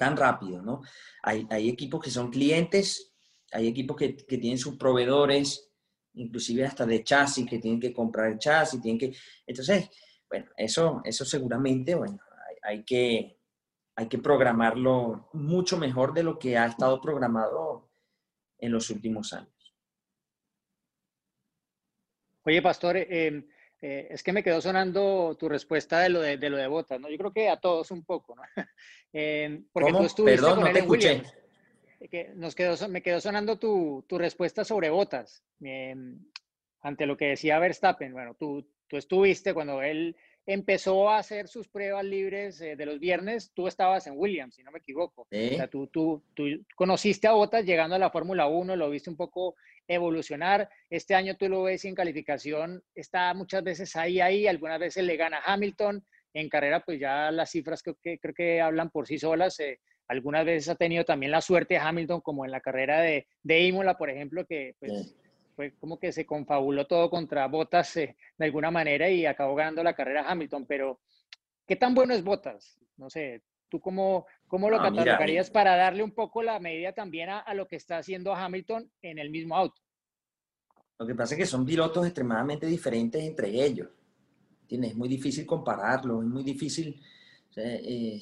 tan 0.00 0.16
rápido, 0.16 0.62
¿no? 0.62 0.80
Hay, 1.22 1.68
equipos 1.68 2.02
que 2.02 2.10
son 2.10 2.30
clientes, 2.30 3.12
hay 3.52 3.68
equipos 3.68 3.98
que, 3.98 4.14
tienen 4.14 4.56
sus 4.56 4.78
proveedores, 4.78 5.70
inclusive 6.14 6.64
hasta 6.64 6.86
de 6.86 7.04
chasis, 7.04 7.46
que 7.46 7.58
tienen 7.58 7.78
que 7.78 7.92
comprar 7.92 8.38
chasis, 8.38 8.80
tienen 8.80 8.98
que... 8.98 9.14
Entonces, 9.46 9.90
bueno, 10.26 10.46
eso, 10.56 11.02
eso 11.04 11.26
seguramente, 11.26 11.94
bueno, 11.94 12.18
hay 12.62 12.82
que 12.82 13.36
hay 13.94 14.08
que 14.08 14.16
programarlo 14.16 15.28
mucho 15.34 15.76
mejor 15.76 16.14
de 16.14 16.22
lo 16.22 16.38
que 16.38 16.56
ha 16.56 16.64
estado 16.64 17.02
programado 17.02 17.90
en 18.56 18.72
los 18.72 18.88
últimos 18.88 19.34
años. 19.34 19.74
Oye, 22.46 22.62
Pastor, 22.62 22.96
eh, 22.96 23.46
eh, 23.82 24.08
es 24.10 24.22
que 24.22 24.32
me 24.32 24.42
quedó 24.42 24.60
sonando 24.60 25.36
tu 25.38 25.48
respuesta 25.48 26.00
de 26.00 26.10
lo 26.10 26.20
de, 26.20 26.36
lo 26.50 26.56
de 26.56 26.66
botas, 26.66 27.00
¿no? 27.00 27.08
Yo 27.08 27.16
creo 27.16 27.32
que 27.32 27.48
a 27.48 27.56
todos 27.58 27.90
un 27.90 28.04
poco, 28.04 28.34
¿no? 28.34 28.42
Eh, 29.12 29.62
porque 29.72 29.90
tú 29.90 30.04
estuviste 30.04 30.40
Perdón, 30.40 30.60
no 30.60 30.72
te 30.72 30.78
escuché. 30.78 31.22
Que 32.08 32.30
nos 32.36 32.54
quedó, 32.54 32.88
me 32.88 33.02
quedó 33.02 33.20
sonando 33.20 33.58
tu, 33.58 34.04
tu 34.06 34.18
respuesta 34.18 34.64
sobre 34.64 34.88
botas 34.88 35.42
ante 36.80 37.06
lo 37.06 37.16
que 37.16 37.26
decía 37.26 37.58
Verstappen. 37.58 38.12
Bueno, 38.12 38.36
tú, 38.38 38.64
tú 38.86 38.96
estuviste 38.96 39.52
cuando 39.52 39.82
él 39.82 40.16
empezó 40.52 41.08
a 41.08 41.18
hacer 41.18 41.48
sus 41.48 41.68
pruebas 41.68 42.04
libres 42.04 42.60
eh, 42.60 42.74
de 42.74 42.86
los 42.86 42.98
viernes, 42.98 43.52
tú 43.54 43.68
estabas 43.68 44.06
en 44.06 44.14
Williams, 44.16 44.54
si 44.56 44.62
no 44.62 44.70
me 44.70 44.80
equivoco. 44.80 45.22
O 45.22 45.26
sea, 45.30 45.68
tú, 45.68 45.86
tú, 45.86 46.22
tú, 46.34 46.44
conociste 46.74 47.28
a 47.28 47.32
Bottas 47.32 47.64
llegando 47.64 47.94
a 47.94 47.98
la 47.98 48.10
Fórmula 48.10 48.46
1, 48.48 48.74
lo 48.74 48.90
viste 48.90 49.10
un 49.10 49.16
poco 49.16 49.54
evolucionar. 49.86 50.68
Este 50.88 51.14
año 51.14 51.36
tú 51.36 51.48
lo 51.48 51.64
ves 51.64 51.84
en 51.84 51.94
calificación, 51.94 52.82
está 52.94 53.32
muchas 53.34 53.62
veces 53.62 53.94
ahí, 53.96 54.20
ahí, 54.20 54.46
algunas 54.46 54.80
veces 54.80 55.04
le 55.04 55.16
gana 55.16 55.40
Hamilton. 55.44 56.04
En 56.32 56.48
carrera, 56.48 56.80
pues 56.84 57.00
ya 57.00 57.30
las 57.32 57.50
cifras 57.50 57.82
creo 57.82 57.96
que, 58.00 58.18
creo 58.18 58.34
que 58.34 58.60
hablan 58.60 58.90
por 58.90 59.06
sí 59.06 59.18
solas. 59.18 59.58
Eh, 59.58 59.80
algunas 60.06 60.44
veces 60.44 60.68
ha 60.68 60.74
tenido 60.76 61.04
también 61.04 61.32
la 61.32 61.40
suerte 61.40 61.74
de 61.74 61.80
Hamilton, 61.80 62.20
como 62.20 62.44
en 62.44 62.50
la 62.50 62.60
carrera 62.60 63.00
de, 63.00 63.26
de 63.42 63.60
Imola, 63.62 63.96
por 63.96 64.10
ejemplo, 64.10 64.44
que 64.44 64.74
pues, 64.78 65.14
fue 65.54 65.74
como 65.78 65.98
que 65.98 66.12
se 66.12 66.26
confabuló 66.26 66.86
todo 66.86 67.10
contra 67.10 67.46
Bottas 67.48 67.96
eh, 67.96 68.16
de 68.36 68.44
alguna 68.44 68.70
manera 68.70 69.08
y 69.08 69.26
acabó 69.26 69.54
ganando 69.54 69.82
la 69.82 69.94
carrera 69.94 70.30
Hamilton. 70.30 70.66
Pero, 70.66 71.00
¿qué 71.66 71.76
tan 71.76 71.94
bueno 71.94 72.14
es 72.14 72.22
Bottas? 72.22 72.78
No 72.96 73.10
sé, 73.10 73.42
¿tú 73.68 73.80
cómo, 73.80 74.26
cómo 74.46 74.70
lo 74.70 74.80
ah, 74.80 74.82
catalogarías 74.82 75.50
para 75.50 75.76
darle 75.76 76.02
un 76.02 76.12
poco 76.12 76.42
la 76.42 76.58
medida 76.60 76.92
también 76.92 77.30
a, 77.30 77.54
lo 77.54 77.66
que 77.66 77.76
está 77.76 77.98
haciendo 77.98 78.34
Hamilton 78.34 78.90
en 79.02 79.18
el 79.18 79.30
mismo 79.30 79.56
auto? 79.56 79.80
Lo 80.98 81.06
que 81.06 81.14
pasa 81.14 81.34
es 81.34 81.38
que 81.38 81.46
son 81.46 81.64
pilotos 81.64 82.04
extremadamente 82.04 82.66
diferentes 82.66 83.22
entre 83.22 83.48
ellos. 83.48 83.88
Es 84.68 84.94
muy 84.94 85.08
difícil 85.08 85.46
compararlo, 85.46 86.22
es 86.22 86.28
muy 86.28 86.44
difícil. 86.44 87.00
Eh, 87.56 88.20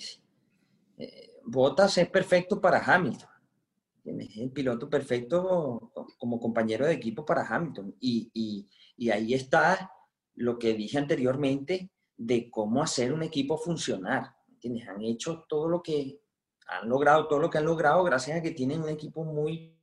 Bottas 1.45 1.99
es 1.99 2.09
perfecto 2.09 2.61
para 2.61 2.79
Hamilton 2.79 3.29
el 4.09 4.51
piloto 4.53 4.89
perfecto 4.89 5.93
como 6.19 6.41
compañero 6.41 6.87
de 6.87 6.95
equipo 6.95 7.25
para 7.25 7.47
Hamilton. 7.47 7.97
Y, 8.01 8.69
ahí 9.11 9.35
está 9.35 9.93
lo 10.35 10.59
que 10.59 10.75
dije 10.75 10.99
anteriormente 10.99 11.91
de 12.17 12.51
cómo 12.51 12.83
hacer 12.83 13.13
un 13.13 13.23
equipo 13.23 13.59
funcionar. 13.59 14.35
¿entiendes? 14.49 14.89
Han 14.89 15.03
hecho 15.03 15.45
todo 15.49 15.69
lo 15.69 15.83
que 15.83 16.21
han 16.67 16.89
logrado, 16.89 17.29
todo 17.29 17.39
lo 17.39 17.51
que 17.51 17.59
han 17.59 17.65
logrado 17.65 18.03
gracias 18.05 18.39
a 18.39 18.43
que 18.43 18.51
tienen 18.51 18.83
un 18.83 18.89
equipo 18.89 19.25
muy, 19.25 19.79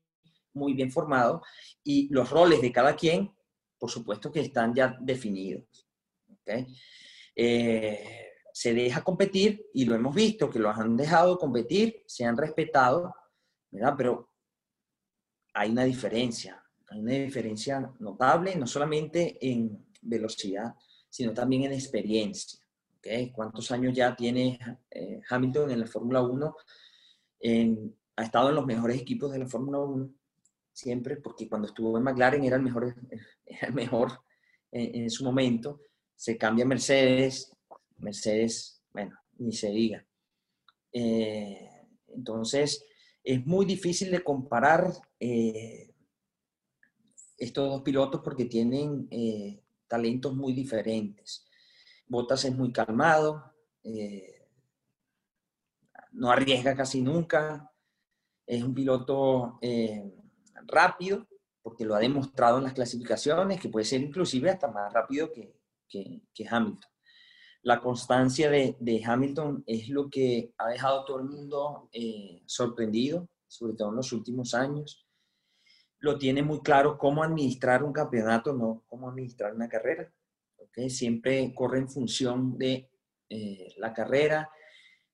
muy 0.54 0.74
bien 0.74 0.92
formado 0.92 1.42
y 1.84 2.08
los 2.14 2.30
roles 2.30 2.62
de 2.62 2.72
cada 2.72 2.96
quien, 2.96 3.34
por 3.78 3.90
supuesto 3.90 4.32
que 4.32 4.42
están 4.42 4.74
ya 4.74 4.98
definidos. 5.02 5.64
Eh, 7.36 8.26
se 8.54 8.74
deja 8.74 9.04
competir 9.04 9.66
y 9.74 9.86
lo 9.86 9.96
hemos 9.96 10.16
visto, 10.16 10.50
que 10.50 10.60
los 10.60 10.78
han 10.78 10.96
dejado 10.96 11.38
competir, 11.38 12.04
se 12.06 12.24
han 12.24 12.38
respetado 12.38 13.14
pero 13.98 14.30
hay 15.54 15.72
una 15.72 15.84
diferencia, 15.84 16.64
hay 16.90 17.00
una 17.00 17.14
diferencia 17.14 17.92
notable, 18.00 18.56
no 18.56 18.68
solamente 18.68 19.38
en 19.42 19.86
velocidad, 20.02 20.76
sino 21.10 21.34
también 21.34 21.64
en 21.64 21.74
experiencia. 21.74 22.60
¿okay? 22.98 23.32
¿Cuántos 23.32 23.72
años 23.72 23.96
ya 23.96 24.16
tiene 24.16 24.60
eh, 24.92 25.22
Hamilton 25.30 25.72
en 25.72 25.80
la 25.80 25.88
Fórmula 25.88 26.22
1? 26.22 26.56
ha 28.18 28.24
estado 28.24 28.50
en 28.50 28.56
los 28.56 28.66
mejores 28.66 29.00
equipos 29.00 29.32
de 29.32 29.40
la 29.40 29.46
Fórmula 29.46 29.78
1 29.80 30.10
siempre, 30.76 31.18
porque 31.18 31.48
cuando 31.48 31.68
estuvo 31.68 31.98
en 31.98 32.04
McLaren 32.04 32.44
era 32.44 32.58
el 32.58 32.62
mejor, 32.62 32.96
era 33.46 33.68
el 33.68 33.74
mejor 33.74 34.20
en, 34.72 35.10
su 35.10 35.24
momento. 35.24 35.82
Se 36.16 36.38
cambia 36.38 36.66
a 36.66 36.68
Mercedes, 36.68 37.52
Mercedes, 37.98 38.82
bueno, 38.94 39.18
ni 39.38 39.54
se 39.54 39.70
diga. 39.70 40.06
Eh, 40.92 41.70
entonces, 42.10 42.86
es 43.26 43.46
muy 43.46 43.66
difícil 43.66 44.12
de 44.12 44.24
comparar 44.24 44.94
eh, 45.20 45.92
estos 47.38 47.70
dos 47.70 47.82
pilotos 47.82 48.22
porque 48.24 48.46
tienen 48.46 49.08
eh, 49.10 49.64
talentos 49.88 50.36
muy 50.36 50.54
diferentes. 50.54 51.48
Bottas 52.08 52.46
es 52.46 52.56
muy 52.56 52.72
calmado, 52.72 53.56
eh, 53.84 54.48
no 56.12 56.30
arriesga 56.30 56.76
casi 56.76 57.02
nunca, 57.02 57.72
es 58.46 58.64
un 58.64 58.76
piloto 58.76 59.60
rápido 60.68 61.28
porque 61.64 61.84
lo 61.84 61.96
ha 61.96 62.00
demostrado 62.00 62.60
en 62.60 62.66
las 62.66 62.74
clasificaciones, 62.74 63.60
que 63.60 63.70
puede 63.70 63.86
ser 63.86 64.02
inclusive 64.02 64.52
hasta 64.52 64.68
más 64.68 64.94
rápido 64.94 65.32
que, 65.34 65.56
que 65.90 66.48
Hamilton 66.48 66.95
la 67.66 67.82
constancia 67.82 68.52
de, 68.52 69.04
Hamilton 69.04 69.64
es 69.66 69.90
lo 69.90 70.08
que 70.08 70.54
ha 70.60 70.68
dejado 70.68 71.02
a 71.02 71.06
todo 71.06 71.18
el 71.18 71.26
mundo 71.26 71.90
eh, 71.92 72.44
sorprendido, 72.46 73.28
sobre 73.48 73.74
todo 73.74 73.90
en 73.90 73.96
los 73.96 74.14
últimos 74.14 74.54
años. 74.54 75.08
Lo 75.98 76.20
tiene 76.20 76.44
muy 76.44 76.62
claro 76.62 76.96
cómo 76.96 77.24
administrar 77.24 77.84
un 77.84 77.92
campeonato, 77.92 78.54
no 78.54 78.84
cómo 78.86 79.10
administrar 79.10 79.56
una 79.56 79.68
carrera. 79.68 80.14
Siempre 80.90 81.56
corre 81.56 81.80
en 81.80 81.90
función 81.90 82.56
de 82.56 82.88
eh, 83.30 83.74
la 83.78 83.92
carrera, 83.94 84.48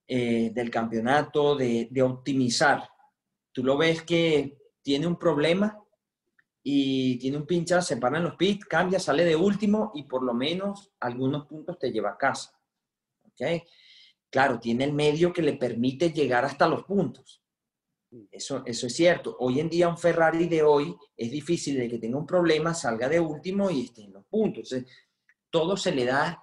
eh, 0.05 0.51
del 0.53 0.69
campeonato, 0.69 1.55
de 1.55 2.01
optimizar. 2.01 2.89
Tú 3.53 3.63
lo 3.63 3.77
ves 3.77 4.01
que 4.01 4.57
tiene 4.81 5.07
un 5.07 5.17
problema 5.17 5.80
y 6.63 7.17
tiene 7.17 7.37
un 7.37 7.45
pincha, 7.45 7.81
se 7.81 7.97
para 7.97 8.17
en 8.17 8.23
los 8.23 8.35
pits, 8.35 8.65
cambia, 8.65 8.99
sale 8.99 9.25
de 9.25 9.35
último 9.35 9.91
y 9.95 10.03
por 10.03 10.23
lo 10.23 10.33
menos 10.33 10.91
algunos 10.99 11.47
puntos 11.47 11.79
te 11.79 11.91
lleva 11.91 12.11
a 12.11 12.17
casa. 12.17 12.59
¿Ok? 13.23 13.63
Claro, 14.29 14.59
tiene 14.59 14.83
el 14.83 14.93
medio 14.93 15.33
que 15.33 15.41
le 15.41 15.53
permite 15.53 16.11
llegar 16.11 16.45
hasta 16.45 16.67
los 16.67 16.83
puntos. 16.83 17.43
Eso, 18.29 18.63
eso 18.65 18.87
es 18.87 18.95
cierto. 18.95 19.37
Hoy 19.39 19.59
en 19.59 19.69
día 19.69 19.87
un 19.87 19.97
Ferrari 19.97 20.47
de 20.47 20.61
hoy 20.61 20.95
es 21.17 21.31
difícil 21.31 21.77
de 21.77 21.87
que 21.89 21.97
tenga 21.97 22.17
un 22.17 22.27
problema, 22.27 22.73
salga 22.73 23.09
de 23.09 23.19
último 23.19 23.71
y 23.71 23.85
esté 23.85 24.03
en 24.03 24.13
los 24.13 24.25
puntos. 24.25 24.75
todo 25.49 25.75
se 25.75 25.91
le 25.91 26.05
da, 26.05 26.41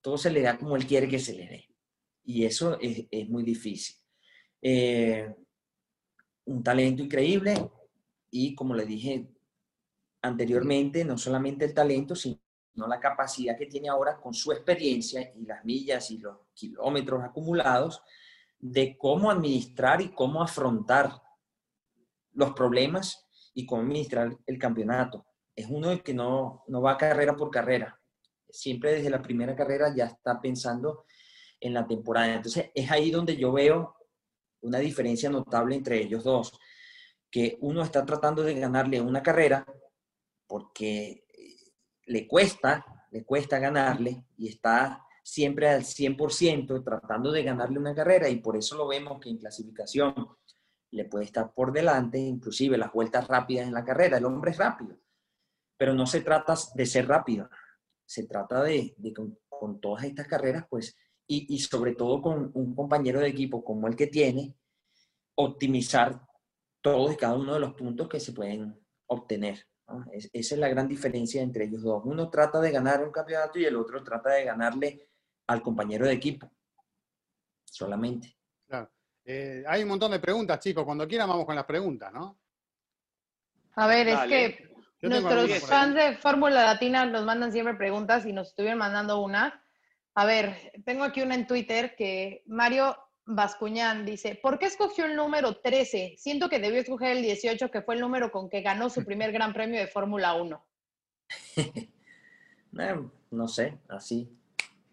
todo 0.00 0.18
se 0.18 0.30
le 0.30 0.42
da 0.42 0.58
como 0.58 0.76
él 0.76 0.86
quiere 0.86 1.08
que 1.08 1.18
se 1.18 1.32
le 1.32 1.48
dé. 1.48 1.68
Y 2.24 2.44
eso 2.44 2.78
es, 2.78 3.06
es 3.10 3.28
muy 3.28 3.42
difícil. 3.42 3.96
Eh, 4.60 5.34
un 6.44 6.62
talento 6.62 7.02
increíble 7.02 7.54
y 8.30 8.54
como 8.54 8.74
le 8.74 8.84
dije 8.84 9.28
anteriormente, 10.22 11.04
no 11.04 11.16
solamente 11.16 11.64
el 11.64 11.74
talento, 11.74 12.14
sino 12.14 12.38
la 12.74 13.00
capacidad 13.00 13.56
que 13.56 13.66
tiene 13.66 13.88
ahora 13.88 14.20
con 14.20 14.34
su 14.34 14.52
experiencia 14.52 15.32
y 15.34 15.44
las 15.46 15.64
millas 15.64 16.10
y 16.10 16.18
los 16.18 16.36
kilómetros 16.54 17.22
acumulados 17.24 18.02
de 18.58 18.96
cómo 18.98 19.30
administrar 19.30 20.00
y 20.00 20.10
cómo 20.10 20.42
afrontar 20.42 21.22
los 22.32 22.52
problemas 22.52 23.26
y 23.54 23.66
cómo 23.66 23.82
administrar 23.82 24.36
el 24.46 24.58
campeonato. 24.58 25.26
Es 25.54 25.66
uno 25.68 26.02
que 26.02 26.14
no, 26.14 26.64
no 26.68 26.80
va 26.80 26.96
carrera 26.96 27.36
por 27.36 27.50
carrera. 27.50 28.00
Siempre 28.48 28.92
desde 28.92 29.10
la 29.10 29.22
primera 29.22 29.54
carrera 29.54 29.94
ya 29.94 30.06
está 30.06 30.40
pensando 30.40 31.04
en 31.60 31.74
la 31.74 31.86
temporada. 31.86 32.34
Entonces 32.34 32.70
es 32.74 32.90
ahí 32.90 33.10
donde 33.10 33.36
yo 33.36 33.52
veo 33.52 33.96
una 34.60 34.78
diferencia 34.78 35.30
notable 35.30 35.76
entre 35.76 36.00
ellos 36.00 36.24
dos, 36.24 36.52
que 37.30 37.58
uno 37.60 37.82
está 37.82 38.04
tratando 38.04 38.42
de 38.42 38.54
ganarle 38.54 39.00
una 39.00 39.22
carrera 39.22 39.66
porque 40.46 41.24
le 42.06 42.26
cuesta, 42.26 42.84
le 43.10 43.24
cuesta 43.24 43.58
ganarle 43.58 44.24
y 44.36 44.48
está 44.48 45.04
siempre 45.22 45.68
al 45.68 45.82
100% 45.82 46.82
tratando 46.82 47.30
de 47.30 47.42
ganarle 47.42 47.78
una 47.78 47.94
carrera 47.94 48.28
y 48.28 48.36
por 48.36 48.56
eso 48.56 48.76
lo 48.76 48.88
vemos 48.88 49.20
que 49.20 49.28
en 49.28 49.38
clasificación 49.38 50.14
le 50.90 51.04
puede 51.04 51.26
estar 51.26 51.52
por 51.52 51.70
delante, 51.70 52.18
inclusive 52.18 52.78
las 52.78 52.92
vueltas 52.92 53.28
rápidas 53.28 53.66
en 53.66 53.74
la 53.74 53.84
carrera, 53.84 54.16
el 54.16 54.24
hombre 54.24 54.52
es 54.52 54.56
rápido, 54.56 54.96
pero 55.76 55.92
no 55.92 56.06
se 56.06 56.22
trata 56.22 56.54
de 56.74 56.86
ser 56.86 57.06
rápido, 57.06 57.50
se 58.06 58.26
trata 58.26 58.62
de, 58.62 58.94
con, 59.50 59.80
todas 59.80 60.04
estas 60.04 60.26
carreras, 60.26 60.64
pues, 60.70 60.96
y, 61.26 61.54
y 61.54 61.58
sobre 61.58 61.94
todo 61.94 62.22
con 62.22 62.50
un 62.54 62.74
compañero 62.74 63.20
de 63.20 63.28
equipo 63.28 63.62
como 63.62 63.86
el 63.86 63.96
que 63.96 64.06
tiene, 64.06 64.56
optimizar 65.34 66.27
todos 66.80 67.12
y 67.12 67.16
cada 67.16 67.34
uno 67.34 67.54
de 67.54 67.60
los 67.60 67.74
puntos 67.74 68.08
que 68.08 68.20
se 68.20 68.32
pueden 68.32 68.78
obtener. 69.06 69.66
esa 70.12 70.54
es 70.54 70.58
la 70.58 70.68
gran 70.68 70.88
diferencia 70.88 71.42
entre 71.42 71.64
ellos 71.64 71.82
dos. 71.82 72.02
Uno 72.04 72.28
trata 72.30 72.60
de 72.60 72.70
ganar 72.70 73.02
un 73.02 73.10
campeonato 73.10 73.58
y 73.58 73.64
el 73.64 73.76
otro 73.76 74.02
trata 74.02 74.30
de 74.30 74.44
ganarle 74.44 75.08
al 75.46 75.62
compañero 75.62 76.06
de 76.06 76.12
equipo. 76.12 76.50
Solamente. 77.64 78.36
Claro. 78.66 78.90
Eh, 79.24 79.64
hay 79.66 79.82
un 79.82 79.88
montón 79.88 80.10
de 80.10 80.20
preguntas, 80.20 80.60
chicos. 80.60 80.84
Cuando 80.84 81.06
quieran 81.06 81.28
vamos 81.28 81.46
con 81.46 81.56
las 81.56 81.64
preguntas, 81.64 82.12
¿no? 82.12 82.38
A 83.74 83.86
ver, 83.86 84.08
es 84.08 84.20
que 84.20 84.68
nuestros 85.02 85.60
fans 85.60 85.94
de 85.94 86.16
Fórmula 86.16 86.64
Latina 86.64 87.06
nos 87.06 87.24
mandan 87.24 87.52
siempre 87.52 87.74
preguntas 87.74 88.26
y 88.26 88.32
nos 88.32 88.48
estuvieron 88.48 88.78
mandando 88.78 89.20
una. 89.20 89.64
A 90.14 90.24
ver, 90.24 90.72
tengo 90.84 91.04
aquí 91.04 91.22
una 91.22 91.34
en 91.34 91.46
Twitter 91.46 91.94
que 91.94 92.42
Mario 92.46 92.96
Bascuñán 93.30 94.06
dice, 94.06 94.40
¿por 94.42 94.58
qué 94.58 94.64
escogió 94.64 95.04
el 95.04 95.14
número 95.14 95.56
13? 95.56 96.14
Siento 96.16 96.48
que 96.48 96.58
debió 96.58 96.80
escoger 96.80 97.14
el 97.14 97.22
18, 97.22 97.70
que 97.70 97.82
fue 97.82 97.94
el 97.94 98.00
número 98.00 98.32
con 98.32 98.48
que 98.48 98.62
ganó 98.62 98.88
su 98.88 99.04
primer 99.04 99.32
gran 99.32 99.52
premio 99.52 99.78
de 99.78 99.86
Fórmula 99.86 100.32
1. 100.32 100.66
no 103.30 103.48
sé, 103.48 103.76
así. 103.90 104.34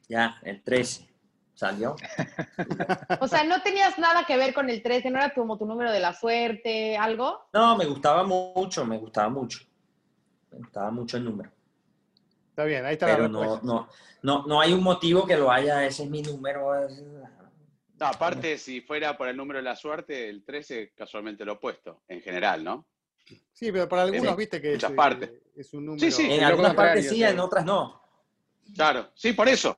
Ya, 0.09 0.37
el 0.43 0.61
13 0.63 1.07
salió. 1.53 1.95
o 3.21 3.27
sea, 3.29 3.45
¿no 3.45 3.61
tenías 3.61 3.97
nada 3.97 4.25
que 4.25 4.35
ver 4.35 4.53
con 4.53 4.69
el 4.69 4.83
13? 4.83 5.11
¿No 5.11 5.19
era 5.19 5.33
como 5.33 5.57
tu 5.57 5.65
número 5.65 5.93
de 5.93 6.01
la 6.01 6.11
suerte, 6.11 6.97
algo? 6.97 7.47
No, 7.53 7.77
me 7.77 7.85
gustaba 7.85 8.25
mucho, 8.25 8.85
me 8.85 8.97
gustaba 8.97 9.29
mucho. 9.29 9.59
Me 10.51 10.57
gustaba 10.57 10.91
mucho 10.91 11.15
el 11.15 11.23
número. 11.23 11.51
Está 12.49 12.65
bien, 12.65 12.85
ahí 12.85 12.93
está 12.93 13.05
Pero 13.05 13.29
no, 13.29 13.61
no, 13.61 13.87
no, 14.23 14.45
no 14.45 14.59
hay 14.59 14.73
un 14.73 14.83
motivo 14.83 15.25
que 15.25 15.37
lo 15.37 15.49
haya, 15.49 15.85
ese 15.85 16.03
es 16.03 16.09
mi 16.09 16.21
número. 16.21 16.73
No, 17.99 18.07
aparte, 18.07 18.57
si 18.57 18.81
fuera 18.81 19.17
por 19.17 19.27
el 19.27 19.37
número 19.37 19.59
de 19.59 19.63
la 19.63 19.75
suerte, 19.75 20.27
el 20.29 20.43
13 20.43 20.93
casualmente 20.95 21.45
lo 21.45 21.53
opuesto, 21.53 22.03
en 22.07 22.21
general, 22.21 22.63
¿no? 22.63 22.87
Sí, 23.53 23.71
pero 23.71 23.87
para 23.87 24.03
algunos, 24.03 24.35
viste 24.35 24.61
que 24.61 24.73
muchas 24.73 24.91
es, 24.91 24.95
partes. 24.95 25.31
es 25.55 25.73
un 25.73 25.85
número. 25.85 25.99
Sí, 26.05 26.11
sí, 26.11 26.31
en 26.31 26.43
algunas 26.43 26.75
partes 26.75 27.09
sí, 27.09 27.23
en 27.23 27.39
otras 27.39 27.65
no. 27.65 28.01
Claro, 28.73 29.11
sí, 29.15 29.33
por 29.33 29.47
eso. 29.47 29.75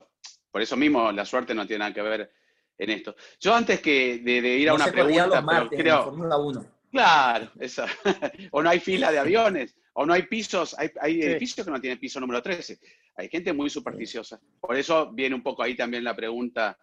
Por 0.50 0.62
eso 0.62 0.76
mismo 0.76 1.12
la 1.12 1.24
suerte 1.24 1.54
no 1.54 1.66
tiene 1.66 1.80
nada 1.80 1.94
que 1.94 2.02
ver 2.02 2.32
en 2.76 2.90
esto. 2.90 3.14
Yo 3.38 3.54
antes 3.54 3.80
que 3.80 4.18
de, 4.18 4.38
ir 4.56 4.68
a 4.68 4.74
una 4.74 4.90
pregunta, 4.90 5.26
los 5.26 5.44
martes, 5.44 5.78
creo, 5.78 6.04
Fórmula 6.04 6.36
1. 6.36 6.66
Claro, 6.90 7.50
eso. 7.60 7.84
o 8.50 8.62
no 8.62 8.70
hay 8.70 8.80
fila 8.80 9.12
de 9.12 9.18
aviones, 9.18 9.76
o 9.92 10.06
no 10.06 10.14
hay 10.14 10.22
pisos, 10.22 10.74
hay, 10.78 11.22
edificios 11.22 11.64
que 11.66 11.70
no 11.70 11.80
tienen 11.80 11.98
piso 11.98 12.18
número 12.18 12.42
13. 12.42 12.78
Hay 13.16 13.28
gente 13.28 13.52
muy 13.52 13.68
supersticiosa. 13.68 14.40
Por 14.60 14.76
eso 14.76 15.12
viene 15.12 15.34
un 15.34 15.42
poco 15.42 15.62
ahí 15.62 15.76
también 15.76 16.04
la 16.04 16.16
pregunta 16.16 16.78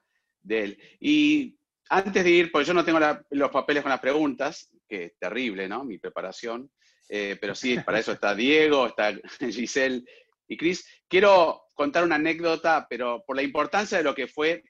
de 0.46 0.64
él. 0.64 0.80
Y 1.00 1.58
antes 1.90 2.24
de 2.24 2.30
ir, 2.30 2.52
porque 2.52 2.68
yo 2.68 2.74
no 2.74 2.86
tengo 2.86 3.00
los 3.32 3.52
papeles 3.52 3.84
con 3.84 3.90
las 3.90 4.00
preguntas, 4.00 4.70
que 4.88 5.06
es 5.06 5.18
terrible, 5.20 5.68
¿no? 5.68 5.84
Mi 5.84 5.98
preparación. 5.98 6.72
Eh, 7.08 7.38
pero 7.40 7.54
sí, 7.54 7.78
para 7.86 8.00
eso 8.00 8.14
está 8.14 8.34
Diego, 8.34 8.88
está 8.88 9.14
Giselle 9.52 10.04
y 10.48 10.58
Cris. 10.58 10.88
Quiero 11.08 11.66
contar 11.74 12.04
una 12.04 12.16
anécdota, 12.16 12.88
pero 12.90 13.24
por 13.26 13.36
la 13.36 13.44
importancia 13.44 13.98
de 13.98 14.04
lo 14.04 14.16
que 14.16 14.28
fue 14.28 14.64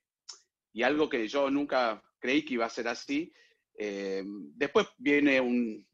y 0.73 0.83
algo 0.83 1.07
que 1.07 1.27
yo 1.27 1.49
nunca 1.49 2.01
creí 2.19 2.43
que 2.43 2.55
iba 2.55 2.65
a 2.65 2.69
ser 2.69 2.87
así. 2.87 3.31
Eh, 3.77 4.23
después 4.25 4.87
viene 4.97 5.39
un, 5.39 5.85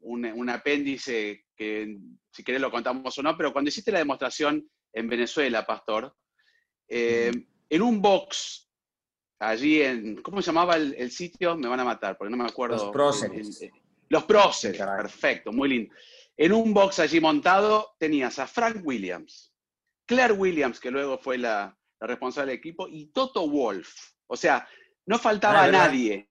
un, 0.00 0.50
apéndice 0.50 1.46
que 1.56 1.96
si 2.30 2.42
querés 2.42 2.60
lo 2.60 2.70
contamos 2.70 3.16
o 3.18 3.22
no, 3.22 3.36
pero 3.36 3.52
cuando 3.52 3.68
hiciste 3.68 3.92
la 3.92 3.98
demostración 3.98 4.68
en 4.92 5.08
Venezuela, 5.08 5.66
Pastor, 5.66 6.14
eh, 6.88 7.30
en 7.68 7.82
un 7.82 8.00
box 8.00 8.69
allí 9.40 9.82
en, 9.82 10.22
¿cómo 10.22 10.40
se 10.40 10.46
llamaba 10.46 10.76
el, 10.76 11.10
sitio? 11.10 11.56
Me 11.56 11.66
van 11.66 11.80
a 11.80 11.84
matar, 11.84 12.16
porque 12.16 12.30
no 12.30 12.36
me 12.36 12.48
acuerdo. 12.48 12.76
Los 12.76 12.92
próceres. 12.92 13.68
los 14.08 14.24
próceres, 14.24 14.80
perfecto, 14.80 15.50
muy 15.50 15.68
lindo. 15.68 15.94
En 16.36 16.52
un 16.52 16.72
box 16.72 17.00
allí 17.00 17.20
montado 17.20 17.96
tenías 17.98 18.38
a 18.38 18.46
Frank 18.46 18.78
Williams, 18.84 19.52
Claire 20.06 20.32
Williams, 20.32 20.78
que 20.78 20.90
luego 20.90 21.18
fue 21.18 21.38
la, 21.38 21.76
responsable 22.00 22.52
del 22.52 22.58
equipo, 22.58 22.86
y 22.88 23.06
Toto 23.06 23.48
Wolf. 23.48 24.12
O 24.26 24.36
sea, 24.36 24.66
no 25.06 25.18
faltaba 25.18 25.64
ah, 25.64 25.70
nadie. 25.70 26.30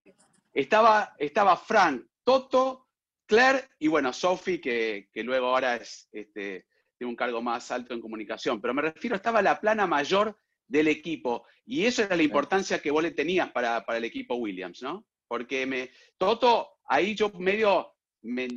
Estaba, 0.53 1.13
estaba 1.17 1.57
Frank, 1.57 2.05
Toto, 2.23 2.87
Claire 3.25 3.69
y 3.77 3.87
bueno, 3.87 4.11
Sophie, 4.13 4.59
que, 4.59 5.09
luego 5.23 5.47
ahora 5.47 5.75
es, 5.75 6.09
este, 6.11 6.65
tiene 6.97 7.09
un 7.09 7.15
cargo 7.15 7.41
más 7.41 7.69
alto 7.69 7.93
en 7.93 8.01
comunicación. 8.01 8.59
Pero 8.59 8.73
me 8.73 8.81
refiero, 8.81 9.15
estaba 9.15 9.41
la 9.41 9.59
plana 9.59 9.85
mayor 9.85 10.35
del 10.69 10.87
equipo. 10.87 11.45
Y 11.65 11.85
eso 11.85 12.03
era 12.03 12.15
la 12.15 12.23
importancia 12.23 12.79
que 12.79 12.91
vos 12.91 13.03
le 13.03 13.11
tenías 13.11 13.51
para, 13.51 13.83
el 13.89 14.05
equipo 14.05 14.35
Williams, 14.35 14.81
¿no? 14.81 15.05
Porque 15.27 15.65
me, 15.65 15.89
Toto, 16.17 16.77
ahí 16.85 17.13
yo 17.15 17.29
medio, 17.37 17.95
me, 18.21 18.47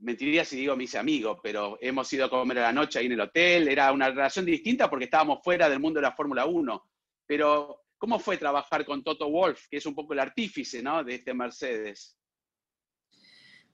mentiría 0.00 0.44
si 0.44 0.56
digo 0.56 0.76
mis 0.76 0.94
amigos, 0.94 1.38
pero 1.42 1.76
hemos 1.80 2.10
ido 2.12 2.26
a 2.26 2.30
comer 2.30 2.60
a 2.60 2.62
la 2.62 2.72
noche 2.72 2.98
ahí 2.98 3.06
en 3.06 3.12
el 3.12 3.20
hotel, 3.20 3.68
era 3.68 3.92
una 3.92 4.08
relación 4.08 4.46
distinta 4.46 4.88
porque 4.88 5.04
estábamos 5.04 5.40
fuera 5.42 5.68
del 5.68 5.80
mundo 5.80 5.98
de 5.98 6.06
la 6.06 6.12
Fórmula 6.14 6.46
1. 6.46 6.90
Pero, 7.26 7.82
¿cómo 7.98 8.18
fue 8.18 8.38
trabajar 8.38 8.84
con 8.84 9.02
Toto 9.02 9.28
Wolf, 9.28 9.66
que 9.68 9.76
es 9.76 9.86
un 9.86 9.94
poco 9.94 10.14
el 10.14 10.20
artífice, 10.20 10.82
¿no? 10.82 11.04
De 11.04 11.16
este 11.16 11.34
Mercedes. 11.34 12.16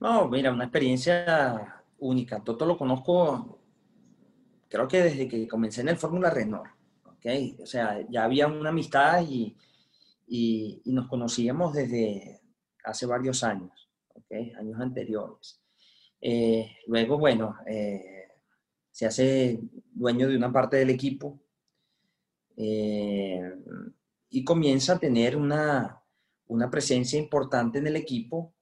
No, 0.01 0.29
mira, 0.29 0.53
una 0.53 0.65
experiencia 0.65 1.85
única. 1.99 2.43
Toto 2.43 2.67
lo 2.67 2.77
conozco, 2.77 3.61
creo 4.69 4.89
que 4.89 5.03
desde 5.03 5.29
que 5.29 5.47
comencé 5.47 5.83
en 5.83 5.91
el 5.91 5.97
Fórmula 5.97 6.31
Renault. 6.31 6.74
O 7.25 7.67
sea, 7.67 8.07
ya 8.11 8.25
había 8.25 8.47
una 8.47 8.69
amistad 8.69 9.25
y, 9.27 9.57
y, 10.27 10.83
nos 10.85 11.09
conocíamos 11.09 11.73
desde 11.73 12.43
hace 12.85 13.07
varios 13.07 13.43
años. 13.43 13.73
Años 14.59 14.81
anteriores. 14.81 15.61
Eh, 16.21 16.77
luego, 16.87 17.19
bueno, 17.19 17.57
eh, 17.67 18.29
se 18.91 19.07
hace 19.07 19.61
dueño 19.93 20.29
de 20.29 20.37
una 20.37 20.53
parte 20.53 20.77
del 20.77 20.91
equipo 20.91 21.41
eh, 22.57 23.55
y 24.31 24.45
comienza 24.45 24.95
a 24.95 24.99
tener 24.99 25.37
una, 25.37 26.03
una 26.47 26.71
presencia 26.71 27.19
importante 27.19 27.79
en 27.79 27.87
el 27.87 27.97
equipo 27.97 28.55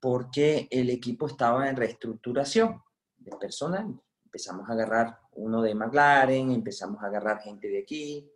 porque 0.00 0.66
el 0.70 0.90
equipo 0.90 1.26
estaba 1.26 1.68
en 1.68 1.76
reestructuración 1.76 2.82
de 3.16 3.36
personal 3.36 4.00
empezamos 4.34 4.68
a 4.68 4.72
agarrar 4.72 5.20
uno 5.34 5.62
de 5.62 5.76
McLaren, 5.76 6.50
empezamos 6.50 7.00
a 7.00 7.06
agarrar 7.06 7.40
gente 7.40 7.68
de 7.68 7.78
aquí. 7.78 8.28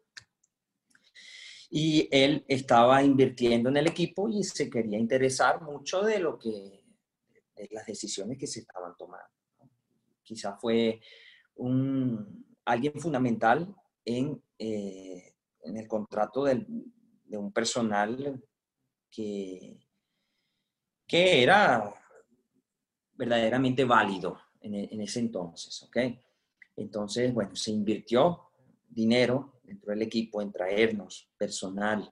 Y 1.71 2.09
él 2.13 2.45
estaba 2.47 3.03
invirtiendo 3.03 3.69
en 3.69 3.79
el 3.79 3.89
equipo 3.89 4.29
y 4.29 4.45
se 4.45 4.71
quería 4.71 4.97
interesar 4.97 5.61
mucho 5.61 6.03
de 6.03 6.21
lo 6.21 6.39
que, 6.39 6.85
las 7.73 7.85
decisiones 7.85 8.39
que 8.39 8.47
se 8.47 8.61
estaban 8.61 8.97
tomando. 8.97 9.27
quizás 10.23 10.61
fue 10.61 11.01
un, 11.57 12.47
alguien 12.65 12.95
fundamental 13.01 13.75
en, 14.05 14.41
eh, 14.57 15.35
en 15.63 15.77
el 15.79 15.89
contrato 15.89 16.45
de 16.45 17.37
un 17.37 17.53
personal 17.53 18.41
que, 19.11 19.81
que 21.09 21.43
era 21.43 21.93
verdaderamente 23.15 23.85
válido 23.85 24.48
en, 24.61 24.75
en, 24.75 25.01
ese 25.01 25.21
entonces, 25.21 25.83
¿ok? 25.83 25.97
Entonces, 26.77 27.33
bueno, 27.35 27.55
se 27.57 27.71
invirtió 27.71 28.51
dinero 28.89 29.61
dentro 29.63 29.91
del 29.93 30.03
equipo 30.03 30.41
en 30.41 30.53
traernos 30.53 31.31
personal 31.37 32.11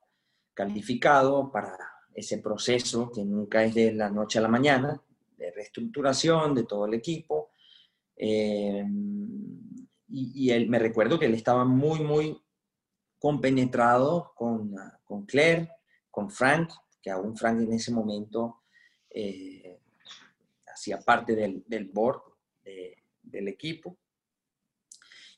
calificado 0.55 1.51
para 1.51 1.77
ese 2.15 2.39
proceso 2.39 3.11
que 3.13 3.25
nunca 3.25 3.63
es 3.65 3.75
de 3.75 3.93
la 3.93 4.11
noche 4.11 4.39
a 4.39 4.43
la 4.43 4.49
mañana, 4.49 5.01
de 5.37 5.51
reestructuración 5.51 6.55
de 6.55 6.65
todo 6.65 6.87
el 6.87 6.95
equipo. 6.95 7.51
Eh, 8.17 8.85
y, 10.09 10.51
él, 10.51 10.69
me 10.69 10.79
recuerdo 10.79 11.19
que 11.19 11.27
él 11.27 11.35
estaba 11.35 11.65
muy, 11.65 12.01
muy 12.01 12.41
compenetrado 13.19 14.33
con, 14.35 14.75
con 15.05 15.27
Claire, 15.27 15.71
con 16.11 16.31
Frank, 16.31 16.71
que 17.03 17.11
aún 17.11 17.37
Frank 17.37 17.61
en 17.61 17.73
ese 17.75 17.93
momento 17.93 18.63
eh, 19.11 19.79
hacía 20.73 20.99
parte 21.01 21.35
del, 21.35 21.65
del 21.67 21.87
board 21.87 22.23
del 23.23 23.49
equipo. 23.49 23.97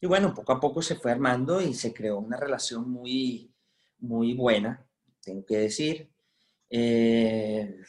Y 0.01 0.07
bueno, 0.07 0.33
poco 0.35 0.53
a 0.53 0.61
poco 0.61 0.81
se 0.83 0.97
fue 0.97 1.11
armando 1.11 1.61
y 1.61 1.75
se 1.75 1.93
creó 1.93 2.19
una 2.19 2.37
relación 2.37 2.89
muy, 2.89 3.53
muy 3.99 4.35
buena, 4.35 4.87
tengo 5.21 5.45
que 5.45 5.59
decir. 5.59 6.09
Eh, 6.71 7.81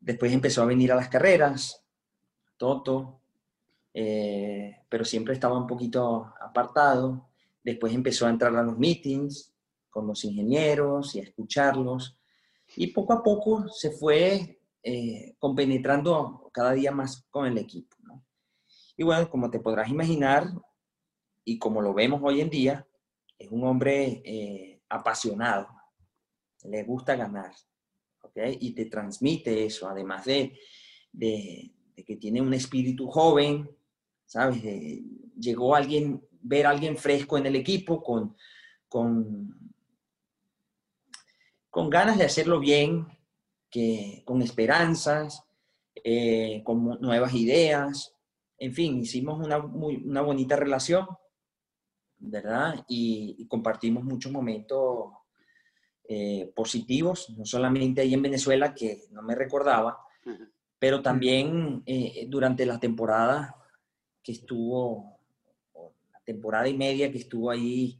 después 0.00 0.32
empezó 0.32 0.62
a 0.62 0.66
venir 0.66 0.90
a 0.90 0.96
las 0.96 1.08
carreras, 1.08 1.84
Toto, 2.56 3.20
eh, 3.94 4.82
pero 4.88 5.04
siempre 5.04 5.34
estaba 5.34 5.58
un 5.58 5.66
poquito 5.66 6.32
apartado. 6.40 7.28
Después 7.62 7.94
empezó 7.94 8.26
a 8.26 8.30
entrar 8.30 8.54
a 8.56 8.62
los 8.62 8.78
meetings 8.78 9.52
con 9.90 10.06
los 10.06 10.24
ingenieros 10.24 11.14
y 11.14 11.20
a 11.20 11.24
escucharlos. 11.24 12.16
Y 12.76 12.88
poco 12.88 13.12
a 13.12 13.22
poco 13.22 13.68
se 13.68 13.90
fue 13.92 14.57
eh, 14.90 15.36
compenetrando 15.38 16.48
cada 16.50 16.72
día 16.72 16.90
más 16.90 17.26
con 17.28 17.44
el 17.44 17.58
equipo. 17.58 17.94
Y 18.96 19.04
bueno, 19.04 19.28
como 19.28 19.50
te 19.50 19.60
podrás 19.60 19.90
imaginar, 19.90 20.50
y 21.44 21.58
como 21.58 21.82
lo 21.82 21.92
vemos 21.92 22.22
hoy 22.24 22.40
en 22.40 22.48
día, 22.48 22.88
es 23.38 23.50
un 23.50 23.64
hombre 23.64 24.22
eh, 24.24 24.80
apasionado, 24.88 25.68
le 26.64 26.84
gusta 26.84 27.16
ganar, 27.16 27.52
Y 28.34 28.72
te 28.72 28.86
transmite 28.86 29.66
eso, 29.66 29.90
además 29.90 30.24
de, 30.24 30.58
de, 31.12 31.70
que 32.06 32.16
tiene 32.16 32.40
un 32.40 32.54
espíritu 32.54 33.08
joven, 33.08 33.70
¿sabes? 34.24 34.62
llegó 35.38 35.74
alguien, 35.74 36.26
ver 36.40 36.64
a 36.66 36.70
alguien 36.70 36.96
fresco 36.96 37.36
en 37.36 37.44
el 37.44 37.56
equipo 37.56 38.02
con, 38.02 38.34
con, 38.88 39.54
con 41.68 41.90
ganas 41.90 42.16
de 42.16 42.24
hacerlo 42.24 42.58
bien, 42.58 43.17
que, 43.70 44.22
con 44.24 44.42
esperanzas, 44.42 45.44
eh, 46.04 46.62
con 46.64 47.00
nuevas 47.00 47.34
ideas. 47.34 48.14
En 48.58 48.72
fin, 48.72 48.98
hicimos 48.98 49.44
una, 49.44 49.58
una 49.58 50.22
bonita 50.22 50.56
relación, 50.56 51.06
¿verdad? 52.18 52.84
Y, 52.88 53.46
compartimos 53.48 54.04
muchos 54.04 54.32
momentos 54.32 55.12
eh, 56.08 56.52
positivos, 56.54 57.30
no 57.36 57.44
solamente 57.44 58.00
ahí 58.00 58.14
en 58.14 58.22
Venezuela, 58.22 58.74
que 58.74 59.04
no 59.10 59.22
me 59.22 59.34
recordaba, 59.34 59.98
pero 60.78 61.02
también 61.02 61.82
eh, 61.86 62.26
durante 62.28 62.66
la 62.66 62.78
temporada 62.78 63.56
que 64.22 64.32
estuvo, 64.32 65.20
la 66.12 66.20
temporada 66.24 66.68
y 66.68 66.76
media 66.76 67.10
que 67.10 67.18
estuvo 67.18 67.50
ahí 67.50 67.98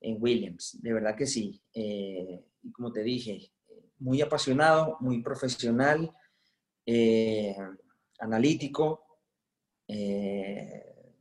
en 0.00 0.16
Williams. 0.20 0.78
De 0.82 0.92
verdad 0.92 1.16
que 1.16 1.26
sí. 1.26 1.62
y 1.72 2.72
como 2.72 2.92
te 2.92 3.02
dije, 3.02 3.53
muy 3.98 4.20
apasionado, 4.22 4.96
muy 5.00 5.22
profesional, 5.22 6.12
eh, 6.86 7.56
analítico. 8.18 9.04
Eh, 9.86 11.12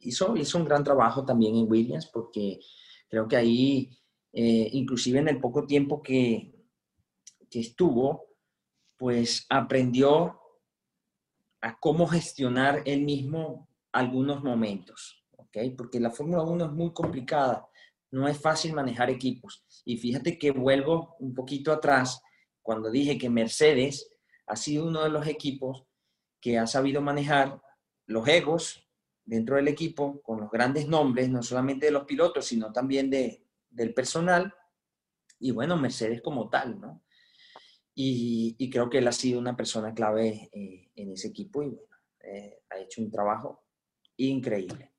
hizo, 0.00 0.36
hizo 0.36 0.58
un 0.58 0.64
gran 0.64 0.84
trabajo 0.84 1.24
también 1.24 1.56
en 1.56 1.70
Williams 1.70 2.06
porque 2.06 2.60
creo 3.08 3.28
que 3.28 3.36
ahí, 3.36 3.98
eh, 4.32 4.68
inclusive 4.72 5.18
en 5.18 5.28
el 5.28 5.40
poco 5.40 5.66
tiempo 5.66 6.02
que, 6.02 6.52
que 7.50 7.60
estuvo, 7.60 8.26
pues 8.96 9.46
aprendió 9.48 10.40
a 11.60 11.78
cómo 11.78 12.06
gestionar 12.06 12.82
él 12.86 13.02
mismo 13.02 13.68
algunos 13.92 14.42
momentos, 14.42 15.24
¿ok? 15.36 15.58
Porque 15.76 16.00
la 16.00 16.10
Fórmula 16.10 16.42
1 16.42 16.64
es 16.66 16.72
muy 16.72 16.92
complicada 16.92 17.68
no 18.12 18.28
es 18.28 18.38
fácil 18.38 18.74
manejar 18.74 19.10
equipos. 19.10 19.64
Y 19.84 19.96
fíjate 19.96 20.38
que 20.38 20.50
vuelvo 20.50 21.16
un 21.18 21.34
poquito 21.34 21.72
atrás 21.72 22.22
cuando 22.62 22.90
dije 22.90 23.18
que 23.18 23.30
Mercedes 23.30 24.10
ha 24.46 24.56
sido 24.56 24.86
uno 24.86 25.02
de 25.02 25.10
los 25.10 25.26
equipos 25.26 25.84
que 26.40 26.58
ha 26.58 26.66
sabido 26.66 27.00
manejar 27.00 27.60
los 28.06 28.26
egos 28.28 28.88
dentro 29.24 29.56
del 29.56 29.68
equipo 29.68 30.20
con 30.22 30.40
los 30.40 30.50
grandes 30.50 30.88
nombres, 30.88 31.28
no 31.28 31.42
solamente 31.42 31.86
de 31.86 31.92
los 31.92 32.04
pilotos, 32.04 32.46
sino 32.46 32.72
también 32.72 33.10
de, 33.10 33.44
del 33.70 33.94
personal. 33.94 34.52
Y 35.38 35.50
bueno, 35.50 35.76
Mercedes 35.76 36.20
como 36.22 36.48
tal, 36.48 36.80
¿no? 36.80 37.02
Y, 37.94 38.70
creo 38.70 38.88
que 38.88 38.98
él 38.98 39.08
ha 39.08 39.12
sido 39.12 39.38
una 39.38 39.54
persona 39.54 39.92
clave 39.92 40.48
eh, 40.52 40.90
en 40.94 41.12
ese 41.12 41.28
equipo 41.28 41.62
y 41.62 41.68
bueno, 41.68 41.96
eh, 42.20 42.62
ha 42.70 42.78
hecho 42.78 43.02
un 43.02 43.10
trabajo 43.10 43.64
increíble. 44.16 44.92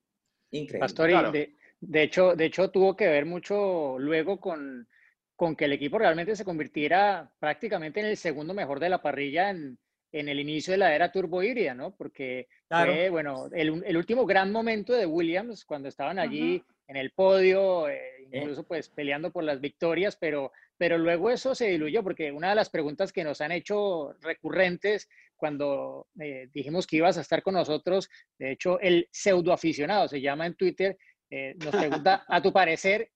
Increíble. 0.51 0.79
Pastor, 0.79 1.31
de 1.31 1.57
hecho, 1.91 2.35
de 2.35 2.45
hecho, 2.45 2.69
tuvo 2.69 2.95
que 2.95 3.07
ver 3.07 3.25
mucho 3.25 3.97
luego 3.99 4.39
con, 4.39 4.87
con 5.35 5.55
que 5.55 5.65
el 5.65 5.73
equipo 5.73 5.97
realmente 5.97 6.35
se 6.35 6.45
convirtiera 6.45 7.31
prácticamente 7.39 7.99
en 7.99 8.05
el 8.07 8.17
segundo 8.17 8.53
mejor 8.53 8.79
de 8.79 8.89
la 8.89 9.01
parrilla 9.01 9.49
en, 9.49 9.77
en 10.13 10.29
el 10.29 10.39
inicio 10.39 10.71
de 10.71 10.77
la 10.77 10.95
era 10.95 11.11
turbo 11.11 11.41
híbrida, 11.41 11.73
¿no? 11.73 11.95
Porque 11.95 12.47
fue, 12.69 13.09
bueno, 13.09 13.47
el, 13.51 13.83
el, 13.85 13.97
último 13.97 14.25
gran 14.25 14.51
momento 14.51 14.93
de 14.93 15.07
Williams, 15.07 15.65
cuando 15.65 15.89
estaban 15.89 16.19
allí 16.19 16.63
en 16.87 16.97
el 16.97 17.11
podio, 17.11 17.89
eh, 17.89 17.97
eh. 18.19 18.39
incluso 18.39 18.63
pues 18.63 18.89
peleando 18.89 19.31
por 19.31 19.43
las 19.43 19.59
victorias, 19.59 20.15
pero, 20.15 20.51
pero 20.77 20.99
luego 20.99 21.31
eso 21.31 21.55
se 21.55 21.69
diluyó, 21.69 22.03
porque 22.03 22.31
una 22.31 22.49
de 22.49 22.55
las 22.55 22.69
preguntas 22.69 23.11
que 23.11 23.23
nos 23.23 23.41
han 23.41 23.51
hecho 23.51 24.13
recurrentes 24.21 25.09
cuando 25.35 26.07
eh, 26.19 26.47
dijimos 26.53 26.85
que 26.85 26.97
ibas 26.97 27.17
a 27.17 27.21
estar 27.21 27.41
con 27.41 27.55
nosotros, 27.55 28.09
de 28.37 28.51
hecho, 28.51 28.79
el 28.79 29.07
pseudo 29.11 29.51
aficionado 29.51 30.07
se 30.07 30.21
llama 30.21 30.45
en 30.45 30.55
Twitter, 30.55 30.97
eh, 31.35 31.55
nos 31.57 31.71
pregunta, 31.71 32.23
a 32.27 32.43
tu 32.43 32.53
parecer, 32.53 33.11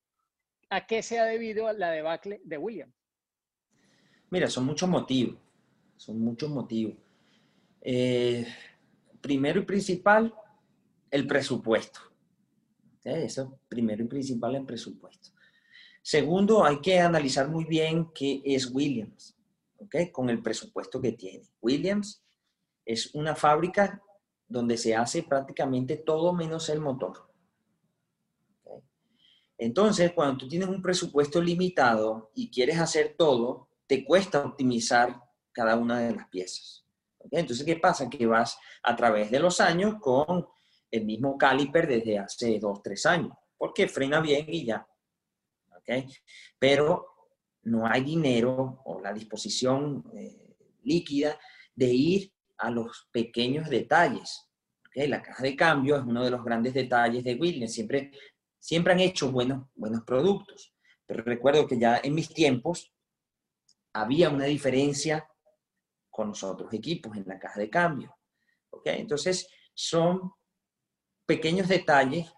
¿a 0.71 0.87
qué 0.87 1.03
se 1.03 1.19
ha 1.19 1.25
debido 1.25 1.71
la 1.73 1.91
debacle 1.91 2.41
de 2.43 2.57
William? 2.57 2.91
Mira, 4.31 4.49
son 4.49 4.65
muchos 4.65 4.89
motivos, 4.89 5.37
son 5.97 6.19
muchos 6.19 6.49
motivos. 6.49 6.95
Eh, 7.79 8.43
primero 9.21 9.59
y 9.59 9.65
principal, 9.65 10.33
el 11.11 11.27
presupuesto. 11.27 11.99
Eso, 13.03 13.59
primero 13.69 14.03
y 14.03 14.07
principal, 14.07 14.55
el 14.55 14.65
presupuesto. 14.65 15.29
Segundo, 16.01 16.65
hay 16.65 16.81
que 16.81 16.99
analizar 16.99 17.47
muy 17.47 17.65
bien 17.65 18.09
qué 18.15 18.41
es 18.43 18.71
Williams, 18.73 19.37
¿okay? 19.77 20.11
con 20.11 20.31
el 20.31 20.41
presupuesto 20.41 20.99
que 20.99 21.11
tiene. 21.11 21.45
Williams 21.61 22.23
es 22.83 23.13
una 23.13 23.35
fábrica 23.35 24.01
donde 24.47 24.75
se 24.75 24.95
hace 24.95 25.21
prácticamente 25.21 25.97
todo 25.97 26.33
menos 26.33 26.67
el 26.69 26.79
motor. 26.79 27.26
Entonces, 29.57 30.11
cuando 30.13 30.37
tú 30.37 30.47
tienes 30.47 30.69
un 30.69 30.81
presupuesto 30.81 31.41
limitado 31.41 32.31
y 32.35 32.49
quieres 32.49 32.79
hacer 32.79 33.15
todo, 33.17 33.69
te 33.87 34.05
cuesta 34.05 34.45
optimizar 34.45 35.19
cada 35.51 35.75
una 35.75 35.99
de 35.99 36.15
las 36.15 36.27
piezas. 36.27 36.85
Entonces, 37.31 37.65
¿qué 37.65 37.75
pasa? 37.75 38.09
Que 38.09 38.25
vas 38.25 38.57
a 38.83 38.95
través 38.95 39.31
de 39.31 39.39
los 39.39 39.59
años 39.59 39.95
con 39.99 40.47
el 40.91 41.05
mismo 41.05 41.37
caliper 41.37 41.87
desde 41.87 42.19
hace 42.19 42.59
dos, 42.59 42.81
tres 42.83 43.05
años, 43.05 43.33
porque 43.57 43.87
frena 43.87 44.21
bien 44.21 44.45
y 44.47 44.65
ya. 44.65 44.87
Pero 46.59 47.05
no 47.63 47.87
hay 47.87 48.03
dinero 48.03 48.81
o 48.85 48.99
la 49.01 49.13
disposición 49.13 50.03
eh, 50.13 50.55
líquida 50.83 51.39
de 51.75 51.87
ir 51.87 52.33
a 52.57 52.69
los 52.69 53.07
pequeños 53.11 53.69
detalles. 53.69 54.43
La 54.95 55.21
caja 55.21 55.43
de 55.43 55.55
cambio 55.55 55.95
es 55.95 56.03
uno 56.03 56.23
de 56.23 56.31
los 56.31 56.43
grandes 56.43 56.73
detalles 56.73 57.23
de 57.23 57.35
Williams. 57.35 57.73
Siempre 57.73 58.11
Siempre 58.67 58.91
han 58.91 58.99
hecho 58.99 59.31
buenos, 59.31 59.65
buenos 59.75 60.03
productos, 60.03 60.75
pero 61.05 61.23
recuerdo 61.23 61.65
que 61.65 61.79
ya 61.79 62.01
en 62.03 62.13
mis 62.13 62.27
tiempos 62.27 62.93
había 63.93 64.29
una 64.29 64.43
diferencia 64.43 65.25
con 66.09 66.27
los 66.27 66.43
otros 66.43 66.73
equipos 66.73 67.15
en 67.15 67.23
la 67.25 67.39
caja 67.39 67.61
de 67.61 67.69
cambio. 67.69 68.13
¿okay? 68.69 68.99
Entonces, 68.99 69.47
son 69.73 70.33
pequeños 71.25 71.69
detalles 71.69 72.29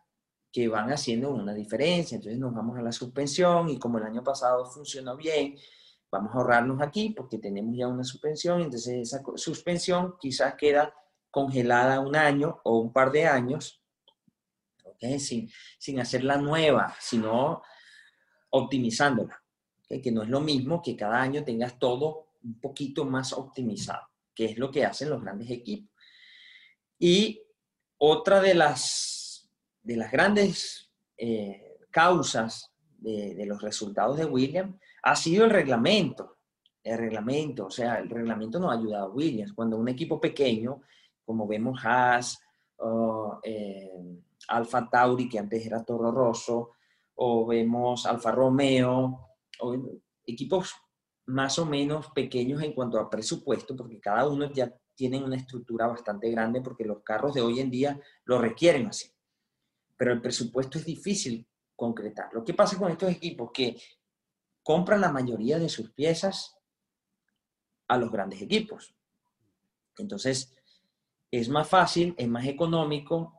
que 0.52 0.68
van 0.68 0.92
haciendo 0.92 1.32
una 1.32 1.52
diferencia. 1.52 2.18
Entonces 2.18 2.40
nos 2.40 2.54
vamos 2.54 2.78
a 2.78 2.84
la 2.84 2.92
suspensión 2.92 3.68
y 3.68 3.80
como 3.80 3.98
el 3.98 4.04
año 4.04 4.24
pasado 4.24 4.68
funcionó 4.68 5.18
bien, 5.18 5.56
vamos 6.12 6.36
a 6.36 6.38
ahorrarnos 6.38 6.80
aquí 6.80 7.10
porque 7.10 7.40
tenemos 7.40 7.76
ya 7.76 7.88
una 7.88 8.04
suspensión, 8.04 8.62
entonces 8.62 9.14
esa 9.14 9.24
suspensión 9.34 10.14
quizás 10.20 10.54
queda 10.54 10.94
congelada 11.32 12.00
un 12.02 12.16
año 12.16 12.62
o 12.66 12.78
un 12.78 12.94
par 12.94 13.12
de 13.12 13.26
años, 13.26 13.79
sin, 15.20 16.00
hacerla 16.00 16.38
nueva, 16.38 16.96
sino 17.00 17.62
optimizándola, 18.52 19.42
que 19.88 20.12
no 20.12 20.24
es 20.24 20.30
lo 20.30 20.42
mismo 20.42 20.82
que 20.82 20.96
cada 20.96 21.22
año 21.22 21.44
tengas 21.44 21.78
todo 21.80 22.30
un 22.44 22.60
poquito 22.60 23.06
más 23.06 23.34
optimizado, 23.34 24.08
que 24.34 24.46
es 24.46 24.58
lo 24.58 24.72
que 24.72 24.86
hacen 24.86 25.10
los 25.10 25.22
grandes 25.22 25.50
equipos. 25.50 25.90
Y 26.98 27.42
otra 27.98 28.42
de 28.42 28.56
las, 28.56 29.50
de 29.82 29.96
las 29.96 30.12
grandes 30.12 30.92
eh, 31.18 31.78
causas 31.92 32.72
de, 32.98 33.36
de, 33.36 33.46
los 33.46 33.62
resultados 33.62 34.18
de 34.18 34.26
Williams 34.26 34.76
ha 35.04 35.16
sido 35.16 35.46
el 35.46 35.52
reglamento. 35.52 36.38
El 36.84 36.98
reglamento, 36.98 37.68
o 37.68 37.72
sea, 37.72 38.00
el 38.00 38.10
reglamento 38.10 38.60
nos 38.60 38.72
ha 38.72 38.80
ayudado 38.80 39.06
a 39.06 39.14
Williams. 39.14 39.54
Cuando 39.54 39.78
un 39.78 39.90
equipo 39.90 40.20
pequeño, 40.20 40.82
como 41.26 41.46
vemos 41.46 41.80
Haas, 41.84 42.40
o, 42.78 43.40
eh, 43.44 43.92
Alfa 44.48 44.90
Tauri, 44.90 45.28
que 45.28 45.40
antes 45.40 45.66
era 45.66 45.84
Toro 45.84 46.12
Rosso, 46.12 46.72
o 47.16 47.46
vemos 47.46 48.06
Alfa 48.06 48.32
Romeo, 48.32 49.28
o 49.60 49.76
equipos 50.26 50.74
más 51.28 51.60
o 51.60 51.66
menos 51.66 52.10
pequeños 52.12 52.62
en 52.64 52.74
cuanto 52.74 53.00
a 53.00 53.10
presupuesto, 53.10 53.76
porque 53.76 54.00
cada 54.00 54.28
uno 54.28 54.52
ya 54.52 54.74
tiene 54.96 55.24
una 55.24 55.36
estructura 55.36 55.88
bastante 55.88 56.30
grande, 56.30 56.62
porque 56.62 56.86
los 56.86 57.04
carros 57.04 57.34
de 57.34 57.42
hoy 57.42 57.60
en 57.60 57.70
día 57.70 58.00
lo 58.26 58.40
requieren 58.40 58.88
así. 58.88 59.12
Pero 59.96 60.12
el 60.12 60.22
presupuesto 60.22 60.78
es 60.78 60.86
difícil 60.86 61.48
concretar. 61.76 62.30
Lo 62.34 62.44
que 62.44 62.54
pasa 62.54 62.78
con 62.78 62.92
estos 62.92 63.10
equipos 63.10 63.52
que 63.54 63.80
compran 64.64 65.02
la 65.02 65.12
mayoría 65.12 65.58
de 65.60 65.70
sus 65.70 65.92
piezas 65.92 66.58
a 67.88 67.98
los 67.98 68.12
grandes 68.12 68.42
equipos. 68.42 68.94
Entonces, 69.98 70.56
es 71.32 71.50
más 71.50 71.68
fácil, 71.68 72.14
es 72.18 72.28
más 72.28 72.46
económico 72.46 73.39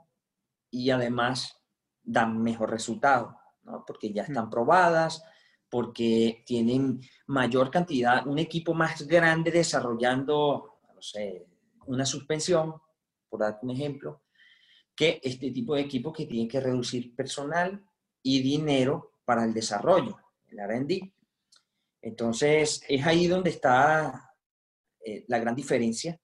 y 0.71 0.91
además 0.91 1.61
dan 2.03 2.43
mejor 2.43 2.71
resultado, 2.71 3.37
¿no? 3.63 3.85
porque 3.87 4.13
ya 4.13 4.23
están 4.23 4.51
probadas, 4.51 5.23
porque 5.69 6.43
tienen 6.45 7.01
mayor 7.27 7.71
cantidad, 7.71 8.27
un 8.27 8.39
equipo 8.39 8.75
más 8.75 9.07
grande 9.07 9.51
desarrollando, 9.51 10.81
no 10.95 11.03
sé, 11.03 11.47
una 11.87 12.05
suspensión, 12.05 12.75
por 13.29 13.41
dar 13.41 13.59
un 13.63 13.71
ejemplo, 13.71 14.23
que 14.95 15.21
este 15.23 15.51
tipo 15.51 15.75
de 15.75 15.83
equipos 15.83 16.13
que 16.13 16.27
tienen 16.27 16.49
que 16.49 16.61
reducir 16.61 17.15
personal 17.15 17.83
y 18.23 18.43
dinero 18.43 19.15
para 19.25 19.45
el 19.45 19.55
desarrollo, 19.55 20.19
el 20.49 20.59
R&D. 20.59 21.15
Entonces, 22.03 22.83
es 22.89 23.07
ahí 23.07 23.27
donde 23.27 23.51
está 23.51 24.35
eh, 25.05 25.25
la 25.29 25.39
gran 25.39 25.55
diferencia. 25.55 26.21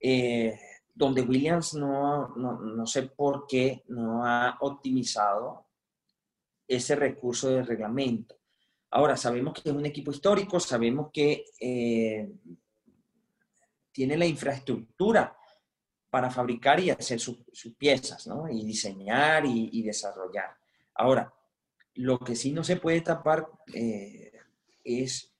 Eh, 0.00 0.58
donde 0.94 1.22
Williams 1.22 1.74
no, 1.74 2.28
no, 2.36 2.86
sé 2.86 3.02
por 3.02 3.46
qué 3.48 3.82
no 3.88 4.24
ha 4.24 4.56
optimizado 4.60 5.66
ese 6.68 6.94
recurso 6.94 7.48
de 7.48 7.64
reglamento. 7.64 8.36
Ahora, 8.90 9.16
sabemos 9.16 9.54
que 9.54 9.68
es 9.68 9.74
un 9.74 9.84
equipo 9.84 10.12
histórico, 10.12 10.60
sabemos 10.60 11.10
que 11.12 11.46
eh, 11.58 12.32
tiene 13.90 14.16
la 14.16 14.26
infraestructura 14.26 15.36
para 16.08 16.30
fabricar 16.30 16.78
y 16.78 16.90
hacer 16.90 17.18
sus 17.18 17.44
piezas, 17.76 18.28
¿no? 18.28 18.48
Y 18.48 18.64
diseñar 18.64 19.44
y, 19.46 19.82
desarrollar. 19.82 20.56
Ahora, 20.94 21.34
lo 21.94 22.20
que 22.20 22.36
sí 22.36 22.52
no 22.52 22.62
se 22.62 22.76
puede 22.76 23.00
tapar 23.00 23.48
eh, 23.72 24.32
es 24.84 25.34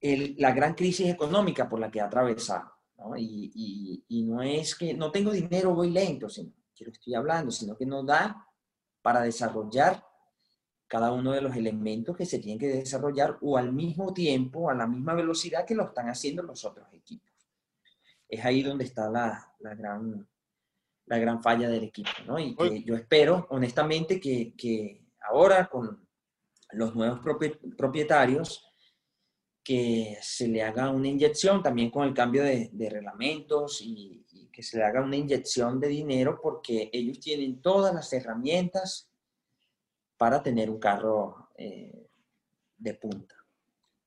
la 0.00 0.52
gran 0.52 0.72
crisis 0.72 1.08
económica 1.08 1.68
por 1.68 1.80
la 1.80 1.90
que 1.90 2.00
ha 2.00 2.06
atravesado. 2.06 2.79
Y, 3.16 4.24
no 4.26 4.42
es 4.42 4.74
que 4.74 4.94
no 4.94 5.10
tengo 5.10 5.32
dinero, 5.32 5.74
voy 5.74 5.90
lento, 5.90 6.28
sino 6.28 6.52
que 6.74 6.84
lo 6.84 6.92
estoy 6.92 7.14
hablando, 7.14 7.50
sino 7.50 7.76
que 7.76 7.86
no 7.86 8.02
da 8.02 8.46
para 9.02 9.22
desarrollar 9.22 10.04
cada 10.86 11.12
uno 11.12 11.32
de 11.32 11.40
los 11.40 11.54
elementos 11.56 12.16
que 12.16 12.26
se 12.26 12.38
tienen 12.38 12.58
que 12.58 12.68
desarrollar 12.68 13.38
o 13.40 13.56
al 13.56 13.72
mismo 13.72 14.12
tiempo, 14.12 14.70
a 14.70 14.74
la 14.74 14.86
misma 14.86 15.14
velocidad 15.14 15.64
que 15.64 15.74
lo 15.74 15.84
están 15.84 16.08
haciendo 16.08 16.42
los 16.42 16.64
otros 16.64 16.92
equipos. 16.92 17.30
Es 18.28 18.44
ahí 18.44 18.62
donde 18.62 18.84
está 18.84 19.08
la, 19.08 19.54
la 19.60 19.74
gran, 19.74 20.28
la 21.06 21.18
gran 21.18 21.42
falla 21.42 21.68
del 21.68 21.84
equipo, 21.84 22.10
¿no? 22.26 22.38
Y 22.38 22.54
que 22.56 22.82
yo 22.82 22.96
espero, 22.96 23.46
honestamente, 23.50 24.20
que, 24.20 24.54
que 24.56 25.04
ahora 25.28 25.68
con 25.68 26.06
los 26.72 26.94
nuevos 26.94 27.20
propietarios, 27.76 28.69
que 29.62 30.18
se 30.22 30.48
le 30.48 30.62
haga 30.62 30.90
una 30.90 31.08
inyección 31.08 31.62
también 31.62 31.90
con 31.90 32.06
el 32.06 32.14
cambio 32.14 32.42
de, 32.42 32.70
reglamentos 32.90 33.80
y, 33.82 34.16
que 34.52 34.62
se 34.62 34.78
le 34.78 34.84
haga 34.84 35.02
una 35.02 35.16
inyección 35.16 35.78
de 35.78 35.88
dinero 35.88 36.38
porque 36.42 36.90
ellos 36.92 37.20
tienen 37.20 37.62
todas 37.62 37.94
las 37.94 38.12
herramientas 38.12 39.08
para 40.16 40.42
tener 40.42 40.68
un 40.68 40.78
carro 40.78 41.48
eh, 41.56 42.08
de 42.76 42.94
punta. 42.94 43.36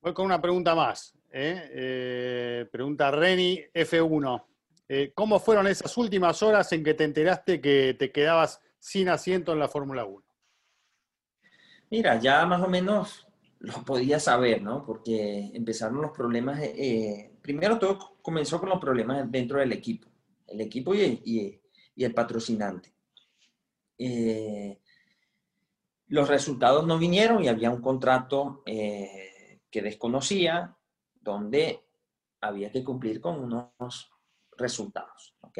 Voy 0.02 0.14
con 0.14 0.26
una 0.26 0.42
pregunta 0.42 0.76
más. 0.76 1.14
¿eh? 1.32 1.70
Eh, 1.72 2.70
pregunta 2.72 3.10
Reni 3.10 3.62
F1. 3.74 4.44
¿Cómo 5.16 5.40
fueron 5.40 5.66
esas 5.66 5.98
últimas 5.98 6.44
horas 6.44 6.72
en 6.72 6.84
que 6.84 6.94
te 6.94 7.06
enteraste 7.06 7.60
que 7.60 7.96
te 7.98 8.12
quedabas 8.12 8.62
sin 8.78 9.10
asiento 9.10 9.54
en 9.54 9.60
la 9.60 9.68
Fórmula 9.68 10.06
1? 10.06 10.24
Mira, 11.90 12.20
ya 12.20 12.46
más 12.46 12.62
o 12.62 12.68
menos 12.68 13.26
lo 13.64 13.86
podía 13.86 14.20
saber, 14.20 14.62
¿no? 14.62 14.86
Porque 14.86 15.52
empezaron 15.54 16.02
los 16.02 16.12
problemas, 16.12 16.60
eh, 16.62 17.32
primero 17.42 17.80
todo 17.80 18.18
comenzó 18.22 18.60
con 18.60 18.68
los 18.68 18.80
problemas 18.80 19.32
dentro 19.32 19.60
del 19.60 19.72
equipo, 19.72 20.10
el 20.48 20.60
equipo 20.60 20.94
y, 20.94 21.62
el 21.96 22.14
patrocinante. 22.14 22.94
Eh, 23.98 24.82
los 26.08 26.28
resultados 26.28 26.86
no 26.86 27.00
vinieron 27.00 27.42
y 27.42 27.48
había 27.48 27.72
un 27.72 27.82
contrato 27.82 28.64
eh, 28.66 29.62
que 29.72 29.82
desconocía 29.82 30.76
donde 31.22 31.86
había 32.42 32.70
que 32.70 32.84
cumplir 32.84 33.22
con 33.22 33.40
unos 33.40 34.12
resultados, 34.58 35.38
¿ok? 35.40 35.60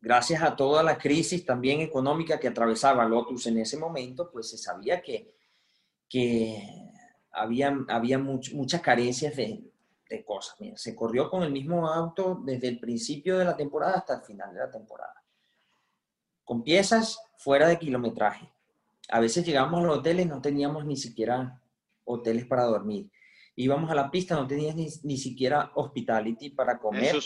Gracias 0.00 0.42
a 0.42 0.56
toda 0.56 0.82
la 0.82 0.98
crisis 0.98 1.44
también 1.44 1.80
económica 1.80 2.38
que 2.38 2.48
atravesaba 2.48 3.04
Lotus 3.04 3.46
en 3.46 3.58
ese 3.58 3.76
momento, 3.76 4.30
pues 4.30 4.50
se 4.50 4.58
sabía 4.58 5.00
que, 5.00 5.34
que 6.08 6.92
había, 7.32 7.76
había 7.88 8.18
muchas 8.18 8.80
carencias 8.80 9.36
de, 9.36 9.64
cosas. 10.24 10.56
se 10.76 10.96
corrió 10.96 11.28
con 11.28 11.42
el 11.42 11.52
mismo 11.52 11.86
auto 11.86 12.40
desde 12.42 12.68
el 12.68 12.80
principio 12.80 13.36
de 13.36 13.44
la 13.44 13.56
temporada 13.56 13.98
hasta 13.98 14.14
el 14.14 14.22
final 14.22 14.54
de 14.54 14.60
la 14.60 14.70
temporada. 14.70 15.22
Con 16.44 16.62
piezas 16.62 17.20
fuera 17.36 17.68
de 17.68 17.78
kilometraje. 17.78 18.50
A 19.10 19.20
veces 19.20 19.44
llegábamos 19.44 19.80
a 19.80 19.86
los 19.86 19.98
hoteles, 19.98 20.26
no 20.26 20.40
teníamos 20.40 20.86
ni 20.86 20.96
siquiera 20.96 21.60
hoteles 22.04 22.46
para 22.46 22.64
dormir 22.64 23.10
íbamos 23.58 23.90
a 23.90 23.94
la 23.94 24.08
pista, 24.08 24.36
no 24.36 24.46
tenías 24.46 24.76
ni, 24.76 24.88
ni 25.02 25.16
siquiera 25.16 25.72
hospitality 25.74 26.50
para 26.50 26.78
comer. 26.78 27.16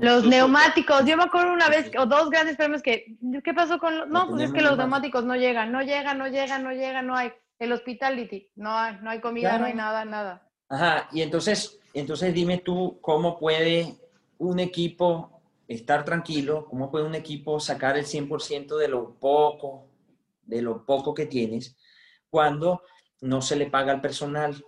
Los 0.00 0.24
neumáticos, 0.24 1.04
yo 1.04 1.16
me 1.16 1.24
acuerdo 1.24 1.52
una 1.52 1.68
vez, 1.68 1.90
o 1.98 2.06
dos 2.06 2.30
grandes 2.30 2.56
premios 2.56 2.82
que, 2.82 3.16
¿qué 3.42 3.52
pasó 3.52 3.80
con 3.80 3.98
los? 3.98 4.08
No, 4.08 4.28
pues 4.28 4.42
es 4.42 4.52
que 4.52 4.62
los 4.62 4.78
neumáticos 4.78 5.24
no 5.24 5.34
llegan, 5.34 5.72
no 5.72 5.82
llegan, 5.82 6.18
no 6.18 6.28
llegan, 6.28 6.62
no 6.62 6.70
llegan, 6.70 7.06
no 7.06 7.16
hay. 7.16 7.32
El 7.58 7.72
hospitality, 7.72 8.48
no 8.54 8.70
hay, 8.76 8.96
no 9.02 9.10
hay 9.10 9.20
comida, 9.20 9.58
no 9.58 9.66
hay 9.66 9.74
nada, 9.74 10.04
nada. 10.04 10.48
Ajá, 10.68 11.08
y 11.12 11.20
entonces, 11.20 11.80
entonces 11.94 12.32
dime 12.32 12.58
tú, 12.58 12.98
¿cómo 13.00 13.38
puede 13.38 13.96
un 14.38 14.60
equipo 14.60 15.42
estar 15.66 16.04
tranquilo? 16.04 16.64
¿Cómo 16.70 16.90
puede 16.92 17.06
un 17.06 17.14
equipo 17.16 17.58
sacar 17.58 17.96
el 17.96 18.04
100% 18.04 18.76
de 18.76 18.88
lo 18.88 19.14
poco, 19.14 19.88
de 20.44 20.62
lo 20.62 20.84
poco 20.84 21.12
que 21.12 21.26
tienes, 21.26 21.76
cuando 22.30 22.82
no 23.20 23.42
se 23.42 23.56
le 23.56 23.66
paga 23.66 23.92
al 23.92 24.00
personal, 24.00 24.64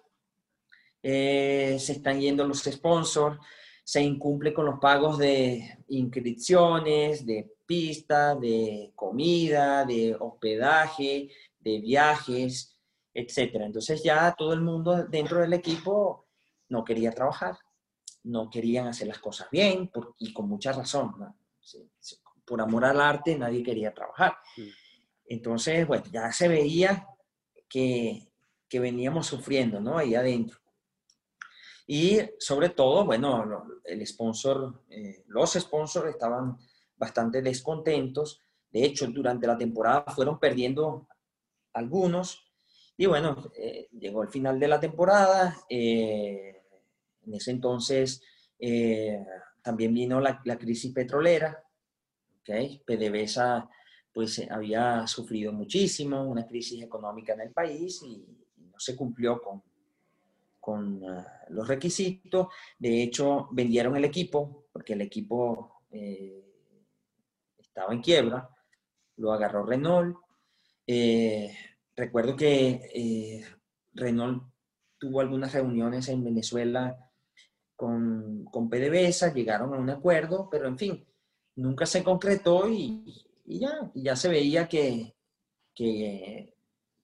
eh, 1.07 1.76
se 1.78 1.92
están 1.92 2.18
yendo 2.18 2.48
los 2.48 2.62
sponsors, 2.62 3.38
se 3.84 4.00
incumple 4.00 4.55
con 4.55 4.64
los 4.64 4.80
pagos 4.80 5.18
de 5.18 5.84
inscripciones, 5.88 7.26
de 7.26 7.59
pistas, 7.66 8.40
de 8.40 8.90
comida, 8.96 9.84
de 9.84 10.16
hospedaje, 10.18 11.28
de 11.61 11.78
viajes, 11.78 12.80
etc. 13.12 13.57
Entonces 13.57 14.02
ya 14.02 14.34
todo 14.34 14.55
el 14.55 14.62
mundo 14.62 15.05
dentro 15.05 15.40
del 15.40 15.52
equipo 15.52 16.24
no 16.70 16.82
quería 16.82 17.12
trabajar, 17.12 17.59
no 18.22 18.48
querían 18.48 18.86
hacer 18.86 19.07
las 19.07 19.18
cosas 19.18 19.48
bien 19.50 19.90
y 20.18 20.32
con 20.32 20.48
mucha 20.48 20.72
razón. 20.72 21.12
Por 22.46 22.62
amor 22.62 22.86
al 22.86 23.02
arte 23.02 23.36
nadie 23.36 23.62
quería 23.62 23.92
trabajar. 23.92 24.38
Entonces, 25.26 25.86
bueno, 25.86 26.05
ya 26.11 26.32
se 26.32 26.48
veía 26.48 27.07
que, 27.68 28.26
que 28.66 28.80
veníamos 28.80 29.26
sufriendo, 29.26 29.80
¿no? 29.80 29.98
Ahí 29.98 30.14
adentro. 30.14 30.64
Y 31.87 32.18
sobre 32.39 32.70
todo, 32.70 33.05
bueno, 33.05 33.66
el 33.85 34.07
sponsor, 34.07 34.85
eh, 34.89 35.24
los 35.26 35.53
sponsors 35.53 36.11
estaban 36.11 36.57
bastante 36.97 37.43
descontentos. 37.43 38.41
De 38.70 38.85
hecho, 38.85 39.07
durante 39.09 39.47
la 39.47 39.59
temporada 39.59 40.05
fueron 40.14 40.39
perdiendo 40.39 41.07
algunos 41.72 42.41
Y 42.97 43.07
bueno, 43.07 43.51
eh, 43.57 43.89
llegó 43.93 44.22
el 44.22 44.28
final 44.28 44.59
de 44.61 44.68
la 44.68 44.78
temporada. 44.80 45.57
Eh, 45.68 46.62
en 47.26 47.35
ese 47.35 47.51
entonces 47.51 48.22
eh, 48.59 49.24
también 49.62 49.93
vino 49.93 50.20
la, 50.20 50.41
la, 50.45 50.57
crisis 50.57 50.93
petrolera. 50.93 51.62
¿okay? 52.41 52.80
PDVSA 52.87 53.68
pues 54.14 54.41
había 54.49 55.07
sufrido 55.09 55.53
muchísimo, 55.53 56.22
una 56.22 56.47
crisis 56.47 56.80
económica 56.82 57.32
en 57.32 57.41
el 57.41 57.53
país 57.53 58.01
y, 58.03 58.24
no 58.57 58.80
se 58.80 58.97
cumplió 58.97 59.41
con, 59.41 59.62
con 60.65 61.03
uh, 61.03 61.23
los 61.51 61.69
requisitos. 61.69 62.47
De 62.79 63.03
hecho, 63.03 63.49
vendieron 63.51 63.95
el 63.97 64.07
equipo 64.07 64.65
porque 64.73 64.95
el 64.95 65.03
equipo 65.03 65.83
estaba 67.59 67.93
en 67.93 68.01
quiebra. 68.01 68.49
Lo 69.19 69.35
agarró 69.35 69.67
Renault. 69.67 70.17
Eh, 70.87 71.55
recuerdo 71.95 72.35
que 72.35 72.91
eh, 72.95 73.45
Renault 73.93 74.43
tuvo 74.97 75.21
algunas 75.21 75.53
reuniones 75.53 76.09
en 76.09 76.25
Venezuela 76.25 77.11
con, 77.77 78.47
con, 78.47 78.71
PDVSA, 78.71 79.35
llegaron 79.35 79.75
a 79.75 79.79
un 79.79 79.91
acuerdo, 79.91 80.49
pero 80.51 80.67
en 80.67 80.79
fin, 80.79 81.07
nunca 81.57 81.85
se 81.85 82.03
concretó 82.03 82.71
y, 82.71 83.05
ya, 83.45 83.91
ya 83.95 84.17
se 84.17 84.31
veía 84.31 84.67
que, 84.67 85.15
que, 85.75 86.57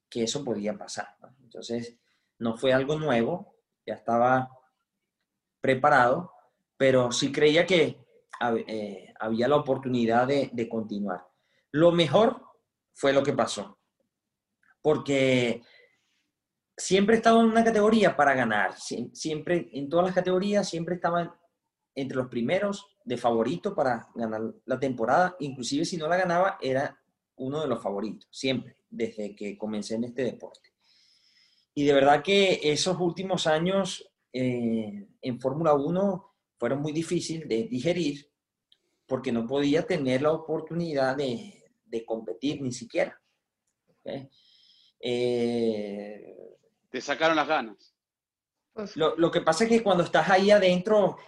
que 0.09 0.23
eso 0.23 0.43
podía 0.43 0.79
pasar. 0.79 1.09
Entonces, 1.43 1.99
no 2.39 2.57
fue 2.57 2.73
algo 2.73 2.99
nuevo, 2.99 3.50
ya 3.91 3.97
estaba 3.97 4.51
preparado, 5.61 6.33
pero 6.77 7.13
sí 7.13 7.31
creía 7.31 7.67
que 7.67 7.99
eh, 8.67 9.13
había 9.21 9.49
la 9.49 9.57
oportunidad 9.57 10.27
de, 10.27 10.51
de 10.53 10.69
continuar. 10.69 11.27
Lo 11.73 11.93
mejor 11.93 12.43
fue 12.95 13.13
lo 13.13 13.23
que 13.23 13.33
pasó 13.33 13.77
porque 14.83 15.63
siempre 16.77 17.15
he 17.15 17.19
estado 17.19 17.41
en 17.41 17.47
una 17.47 17.65
categoría 17.65 18.17
para 18.17 18.35
ganar, 18.35 18.75
siempre, 18.79 19.69
en 19.73 19.89
todas 19.89 20.07
las 20.07 20.15
categorías, 20.15 20.69
siempre 20.69 20.95
estaban 20.95 21.33
entre 21.95 22.17
los 22.17 22.29
primeros 22.29 22.97
de 23.05 23.17
favorito 23.17 23.75
para 23.75 24.09
ganar 24.15 24.41
la 24.65 24.79
temporada, 24.79 25.37
inclusive 25.41 25.85
si 25.85 25.97
no 25.97 26.09
la 26.09 26.17
ganaba, 26.17 26.59
era 26.61 26.99
uno 27.37 27.61
de 27.61 27.69
los 27.69 27.83
favoritos, 27.83 28.29
siempre, 28.31 28.77
desde 28.89 29.35
que 29.35 29.59
comencé 29.59 29.97
en 29.97 30.05
este 30.05 30.25
deporte. 30.25 30.70
Y 31.75 31.85
de 31.85 31.93
verdad 31.93 32.23
que 32.23 32.61
esos 32.63 32.99
últimos 32.99 33.47
años 33.47 34.11
eh, 34.33 35.09
en 35.23 35.41
Fórmula 35.41 35.75
1 35.75 36.35
fueron 36.59 36.83
muy 36.83 36.93
difíciles 36.93 37.49
de 37.49 37.65
digerir 37.65 38.31
porque 39.07 39.33
no 39.33 39.47
podía 39.47 39.87
tener 39.87 40.23
la 40.23 40.33
oportunidad 40.33 41.17
de, 41.17 41.65
de 41.85 42.05
competir 42.05 42.63
ni 42.63 42.73
siquiera. 42.73 43.21
Eh, 45.01 46.57
Te 46.89 47.01
sacaron 47.01 47.37
las 47.37 47.49
ganas. 47.49 47.95
Pues 48.73 48.97
lo, 48.97 49.17
lo, 49.17 49.31
que 49.31 49.41
pasa 49.41 49.65
es 49.65 49.71
que 49.71 49.83
cuando 49.83 50.05
estás 50.05 50.29
ahí 50.31 50.51
adentro, 50.51 51.19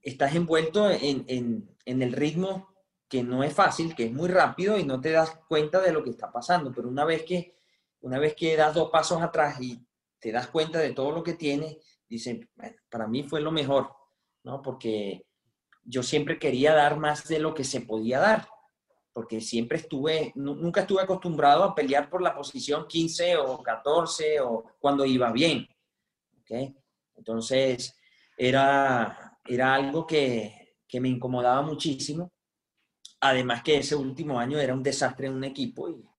estás 0.00 0.34
envuelto 0.34 0.90
en, 0.90 1.24
en, 1.28 1.76
en, 1.84 2.02
el 2.02 2.12
ritmo 2.12 2.74
que 3.08 3.22
no 3.22 3.44
es 3.44 3.52
fácil, 3.52 3.94
que 3.94 4.04
es 4.04 4.12
muy 4.12 4.28
rápido 4.28 4.78
y 4.78 4.84
no 4.84 5.00
te 5.00 5.10
das 5.10 5.38
cuenta 5.48 5.80
de 5.80 5.92
lo 5.92 6.02
que 6.02 6.10
está 6.10 6.32
pasando. 6.32 6.72
Pero 6.72 6.88
una 6.88 7.04
vez 7.04 7.24
que, 7.24 7.59
una 8.00 8.18
vez 8.18 8.34
que 8.34 8.56
das 8.56 8.74
dos 8.74 8.90
pasos 8.90 9.20
atrás 9.22 9.60
y 9.60 9.84
te 10.18 10.32
das 10.32 10.48
cuenta 10.48 10.78
de 10.78 10.92
todo 10.92 11.12
lo 11.12 11.22
que 11.22 11.34
tienes, 11.34 11.76
bueno, 12.56 12.76
para 12.90 13.06
mí 13.06 13.22
fue 13.22 13.40
lo 13.40 13.52
mejor, 13.52 13.90
¿no? 14.42 14.60
Porque 14.62 15.26
yo 15.82 16.02
siempre 16.02 16.38
quería 16.38 16.74
dar 16.74 16.98
más 16.98 17.28
de 17.28 17.38
lo 17.38 17.54
que 17.54 17.64
se 17.64 17.80
podía 17.80 18.18
dar 18.18 18.48
porque 19.12 19.40
siempre 19.40 19.78
estuve, 19.78 20.32
nunca 20.36 20.82
estuve 20.82 21.02
acostumbrado 21.02 21.64
a 21.64 21.74
pelear 21.74 22.08
por 22.08 22.22
la 22.22 22.34
posición 22.34 22.86
15 22.86 23.36
o 23.36 23.62
14 23.62 24.40
o 24.40 24.64
cuando 24.78 25.04
iba 25.04 25.32
bien. 25.32 25.66
Entonces, 27.14 27.94
era, 28.36 29.38
era 29.44 29.74
algo 29.74 30.06
que, 30.06 30.76
que, 30.88 31.00
me 31.00 31.08
incomodaba 31.08 31.62
muchísimo. 31.62 32.32
Además 33.20 33.62
que 33.62 33.78
ese 33.78 33.94
último 33.94 34.38
año 34.38 34.58
era 34.58 34.74
un 34.74 34.82
desastre 34.82 35.26
en 35.26 35.34
un 35.34 35.44
equipo 35.44 35.88
y, 35.88 36.09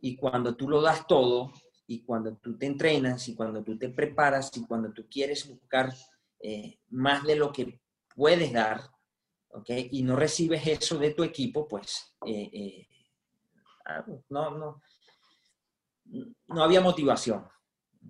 y 0.00 0.16
cuando 0.16 0.56
tú 0.56 0.68
lo 0.68 0.80
das 0.80 1.06
todo 1.06 1.52
y 1.86 2.02
cuando 2.02 2.36
tú 2.36 2.56
te 2.56 2.66
entrenas 2.66 3.28
y 3.28 3.34
cuando 3.34 3.62
tú 3.62 3.76
te 3.78 3.88
preparas 3.88 4.50
y 4.56 4.64
cuando 4.66 4.92
tú 4.92 5.06
quieres 5.10 5.46
buscar 5.48 5.92
eh, 6.40 6.78
más 6.88 7.24
de 7.24 7.36
lo 7.36 7.52
que 7.52 7.80
puedes 8.14 8.52
dar, 8.52 8.82
¿okay? 9.48 9.88
y 9.92 10.02
no 10.02 10.16
recibes 10.16 10.66
eso 10.66 10.98
de 10.98 11.12
tu 11.12 11.24
equipo, 11.24 11.66
pues 11.66 12.14
eh, 12.26 12.50
eh, 12.52 12.88
ah, 13.86 14.04
no, 14.28 14.56
no, 14.56 14.82
no 16.46 16.62
había 16.62 16.80
motivación. 16.80 17.46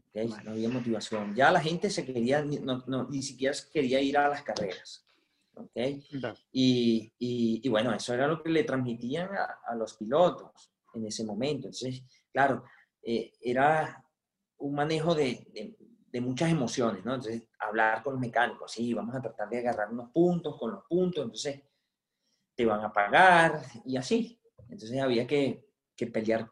¿okay? 0.08 0.28
No 0.44 0.52
había 0.52 0.68
motivación. 0.68 1.34
Ya 1.34 1.50
la 1.50 1.60
gente 1.60 1.90
se 1.90 2.04
quería, 2.04 2.42
no, 2.42 2.84
no, 2.86 3.08
ni 3.08 3.22
siquiera 3.22 3.56
quería 3.72 4.00
ir 4.00 4.16
a 4.18 4.28
las 4.28 4.42
carreras. 4.42 5.06
¿okay? 5.54 6.04
Y, 6.52 7.12
y, 7.18 7.60
y, 7.64 7.68
bueno, 7.68 7.92
eso 7.92 8.14
era 8.14 8.26
lo 8.26 8.42
que 8.42 8.50
le 8.50 8.64
transmitían 8.64 9.34
a, 9.34 9.58
a 9.66 9.74
los 9.74 9.94
pilotos 9.94 10.70
en 10.94 11.06
ese 11.06 11.24
momento. 11.24 11.68
Entonces, 11.68 12.02
claro, 12.32 12.64
eh, 13.02 13.32
era 13.40 14.04
un 14.58 14.74
manejo 14.74 15.14
de, 15.14 15.46
de, 15.52 15.76
de, 16.10 16.20
muchas 16.20 16.50
emociones, 16.50 17.04
¿no? 17.04 17.14
Entonces, 17.14 17.48
hablar 17.58 18.02
con 18.02 18.14
los 18.14 18.20
mecánicos, 18.20 18.72
sí, 18.72 18.92
vamos 18.92 19.14
a 19.14 19.22
tratar 19.22 19.48
de 19.48 19.58
agarrar 19.58 19.90
unos 19.90 20.10
puntos 20.10 20.58
con 20.58 20.72
los 20.72 20.84
puntos, 20.84 21.24
entonces 21.24 21.62
te 22.54 22.66
van 22.66 22.84
a 22.84 22.92
pagar 22.92 23.62
y 23.84 23.96
así. 23.96 24.40
Entonces 24.68 25.00
había 25.00 25.26
que, 25.26 25.66
que 25.96 26.06
pelear 26.06 26.50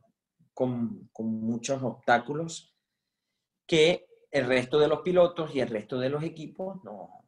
con, 0.55 1.09
con, 1.13 1.27
muchos 1.27 1.83
obstáculos 1.83 2.75
que 3.67 4.07
el 4.31 4.47
resto 4.47 4.79
de 4.79 4.89
los 4.89 5.03
pilotos 5.03 5.55
y 5.55 5.61
el 5.61 5.69
resto 5.69 5.99
de 5.99 6.11
los 6.11 6.25
equipos 6.25 6.83
no, 6.83 7.25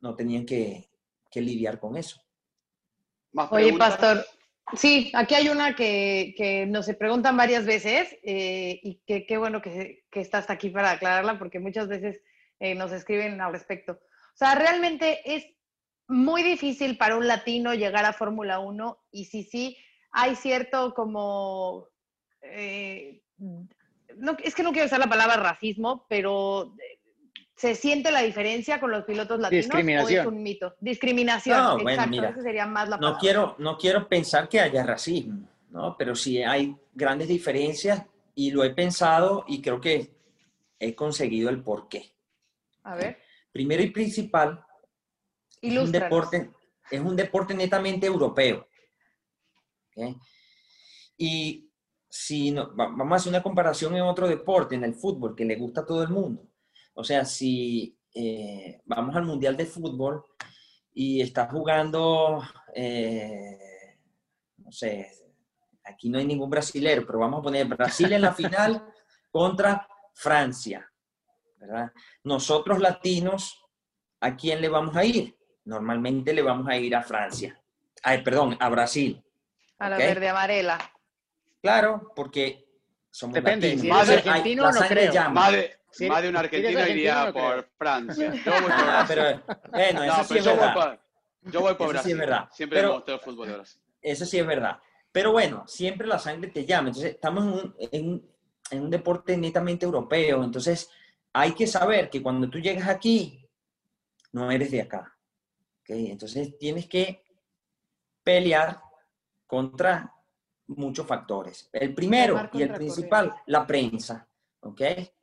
no 0.00 0.14
tenían 0.14 0.44
que, 0.44 0.90
que 1.30 1.40
lidiar 1.40 1.80
con 1.80 1.96
eso. 1.96 2.20
Oye, 3.50 3.76
Pastor, 3.76 4.24
sí, 4.72 5.12
aquí 5.14 5.34
hay 5.34 5.48
una 5.48 5.74
que, 5.74 6.34
que 6.36 6.66
nos 6.66 6.86
se 6.86 6.94
preguntan 6.94 7.36
varias 7.36 7.66
veces 7.66 8.16
eh, 8.22 8.80
y 8.82 9.02
que 9.06 9.26
qué 9.26 9.38
bueno 9.38 9.60
que, 9.60 10.04
que, 10.10 10.20
estás 10.20 10.50
aquí 10.50 10.70
para 10.70 10.92
aclararla 10.92 11.38
porque 11.38 11.60
muchas 11.60 11.88
veces 11.88 12.22
eh, 12.60 12.74
nos 12.74 12.92
escriben 12.92 13.40
al 13.40 13.52
respecto. 13.52 13.92
O 13.92 14.36
sea, 14.36 14.54
realmente 14.54 15.20
es 15.36 15.46
muy 16.08 16.42
difícil 16.42 16.96
para 16.96 17.16
un 17.16 17.26
latino 17.26 17.74
llegar 17.74 18.04
a 18.04 18.12
Fórmula 18.12 18.58
1 18.58 19.04
y 19.12 19.26
sí, 19.26 19.44
sí, 19.44 19.76
hay 20.10 20.36
cierto 20.36 20.94
como... 20.94 21.88
Eh, 22.42 23.22
no, 24.16 24.36
es 24.42 24.54
que 24.54 24.62
no 24.62 24.72
quiero 24.72 24.86
usar 24.86 25.00
la 25.00 25.08
palabra 25.08 25.36
racismo, 25.36 26.06
pero 26.08 26.74
¿se 27.56 27.74
siente 27.74 28.10
la 28.10 28.22
diferencia 28.22 28.80
con 28.80 28.90
los 28.90 29.04
pilotos 29.04 29.38
latinos 29.40 29.64
Discriminación. 29.66 30.18
o 30.26 30.28
es 30.30 30.34
un 30.36 30.42
mito? 30.42 30.74
Discriminación, 30.80 31.56
No, 31.58 31.64
exacto, 31.78 31.82
bueno, 31.84 32.06
mira, 32.08 32.42
sería 32.42 32.66
más 32.66 32.88
la 32.88 32.96
no 32.98 33.16
quiero, 33.18 33.54
no 33.58 33.76
quiero 33.78 34.08
pensar 34.08 34.48
que 34.48 34.60
haya 34.60 34.82
racismo, 34.84 35.48
¿no? 35.70 35.96
Pero 35.96 36.14
sí 36.14 36.42
hay 36.42 36.74
grandes 36.92 37.28
diferencias 37.28 38.04
y 38.34 38.50
lo 38.50 38.64
he 38.64 38.70
pensado 38.74 39.44
y 39.46 39.62
creo 39.62 39.80
que 39.80 40.12
he 40.78 40.94
conseguido 40.94 41.48
el 41.50 41.62
porqué. 41.62 42.12
A 42.82 42.96
ver, 42.96 43.18
Primero 43.52 43.82
y 43.84 43.90
principal, 43.90 44.64
es 45.62 45.78
un, 45.78 45.92
deporte, 45.92 46.50
es 46.90 47.00
un 47.00 47.14
deporte 47.14 47.54
netamente 47.54 48.06
europeo. 48.06 48.66
Y 51.16 51.70
si 52.08 52.50
no- 52.50 52.68
va- 52.74 52.88
vamos 52.88 53.12
a 53.12 53.16
hacer 53.16 53.30
una 53.30 53.42
comparación 53.42 53.94
en 53.94 54.02
otro 54.02 54.26
deporte, 54.26 54.74
en 54.74 54.82
el 54.84 54.94
fútbol, 54.94 55.34
que 55.36 55.44
le 55.44 55.54
gusta 55.56 55.82
a 55.82 55.86
todo 55.86 56.02
el 56.02 56.08
mundo. 56.08 56.42
O 56.94 57.04
sea, 57.04 57.24
si 57.24 57.96
eh, 58.14 58.80
vamos 58.84 59.14
al 59.16 59.24
Mundial 59.24 59.56
de 59.56 59.66
Fútbol 59.66 60.24
y 60.92 61.20
está 61.20 61.48
jugando, 61.48 62.42
eh, 62.74 63.98
no 64.58 64.70
sé, 64.70 65.10
aquí 65.84 66.08
no 66.08 66.18
hay 66.18 66.26
ningún 66.26 66.48
brasilero, 66.48 67.04
pero 67.04 67.18
vamos 67.18 67.40
a 67.40 67.42
poner 67.42 67.66
Brasil 67.66 68.12
en 68.12 68.22
la 68.22 68.32
final 68.32 68.84
contra 69.30 69.86
Francia, 70.14 70.90
¿verdad? 71.56 71.92
Nosotros 72.22 72.78
latinos, 72.78 73.60
¿a 74.20 74.36
quién 74.36 74.60
le 74.60 74.68
vamos 74.68 74.96
a 74.96 75.04
ir? 75.04 75.36
Normalmente 75.64 76.32
le 76.32 76.42
vamos 76.42 76.68
a 76.68 76.76
ir 76.76 76.94
a 76.94 77.02
Francia. 77.02 77.60
Ay, 78.02 78.22
perdón, 78.22 78.56
a 78.60 78.68
Brasil. 78.68 79.22
A 79.78 79.88
la 79.88 79.96
verde 79.96 80.28
amarela. 80.28 80.78
Claro, 81.60 82.12
porque 82.14 82.63
somos 83.14 83.34
Depende, 83.34 83.74
latinos. 83.76 84.06
si 84.06 84.12
eres 84.12 84.26
argentino, 84.26 84.62
no 84.64 84.72
sangre 84.72 84.88
creo. 85.02 85.12
llama. 85.12 85.40
Más 85.40 85.52
de, 85.52 85.76
Sí, 85.90 86.08
más 86.08 86.22
de 86.22 86.28
un 86.28 86.34
si 86.34 86.38
argentino 86.40 86.68
argentino, 86.80 86.98
iría 86.98 87.24
no 87.26 87.32
creo. 87.32 87.44
por 87.44 87.68
Francia. 87.78 88.32
Yo 88.44 88.50
voy 88.52 88.62
por 88.62 88.72
Ah, 88.72 89.04
Brasil. 89.06 89.06
pero 89.08 89.60
bueno, 89.70 90.02
eso 90.04 90.16
No, 90.16 90.24
sí 90.24 90.38
es 90.38 90.44
yo 90.44 90.50
voy 90.50 90.58
verdad. 90.60 90.74
por, 90.74 91.52
yo 91.52 91.60
voy 91.60 91.74
por 91.74 91.86
Eso 91.86 91.88
sí 91.88 91.92
Brasil. 91.94 92.12
es 92.12 92.18
verdad. 92.18 92.48
Siempre 92.52 92.78
Pero- 92.78 92.88
me 92.88 92.94
gustó 92.96 93.14
el 93.14 93.20
fútbol 93.20 93.46
de 93.48 93.54
Brasil. 93.54 93.80
Eso 94.02 94.24
sí 94.26 94.38
es 94.40 94.46
verdad. 94.46 94.78
Pero 95.12 95.30
bueno, 95.32 95.64
siempre 95.68 96.06
la 96.08 96.18
sangre 96.18 96.50
te 96.50 96.64
llama. 96.66 96.88
Entonces, 96.88 97.12
estamos 97.12 97.44
en 97.44 97.50
un, 97.52 97.76
en 97.92 98.34
en 98.70 98.80
un 98.82 98.90
deporte 98.90 99.36
netamente 99.36 99.84
europeo. 99.84 100.42
Entonces, 100.42 100.90
hay 101.34 101.52
que 101.52 101.66
saber 101.66 102.08
que 102.10 102.22
cuando 102.22 102.48
tú 102.50 102.58
llegas 102.58 102.88
aquí, 102.88 103.46
no 104.32 104.50
eres 104.50 104.70
de 104.72 104.80
acá. 104.80 105.16
¿ok? 105.82 105.90
Entonces, 105.90 106.56
tienes 106.58 106.88
que 106.88 107.22
pelear 108.24 108.80
contra 109.46 110.12
muchos 110.68 111.06
factores. 111.06 111.68
El 111.72 111.94
primero 111.94 112.48
y 112.52 112.62
el 112.62 112.72
principal, 112.72 113.34
la 113.46 113.66
prensa, 113.66 114.26
¿ok? 114.60 114.80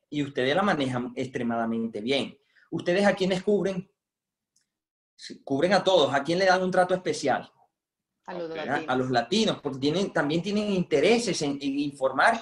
Y 0.10 0.24
ustedes 0.24 0.56
la 0.56 0.62
manejan 0.62 1.14
extremadamente 1.16 2.02
bien. 2.02 2.38
¿Ustedes 2.70 3.06
a 3.06 3.14
quiénes 3.14 3.44
cubren? 3.44 3.90
Cubren 5.44 5.74
a 5.74 5.84
todos. 5.84 6.14
¿A 6.14 6.24
quién 6.24 6.40
le 6.40 6.46
dan 6.46 6.64
un 6.64 6.72
trato 6.72 6.94
especial? 6.94 7.52
A 8.26 8.34
los, 8.34 8.50
latinos. 8.50 8.86
a 8.88 8.96
los 8.96 9.10
latinos, 9.10 9.62
porque 9.62 9.80
tienen, 9.80 10.14
también 10.14 10.42
tienen 10.42 10.72
intereses 10.72 11.42
en, 11.42 11.58
informar 11.62 12.40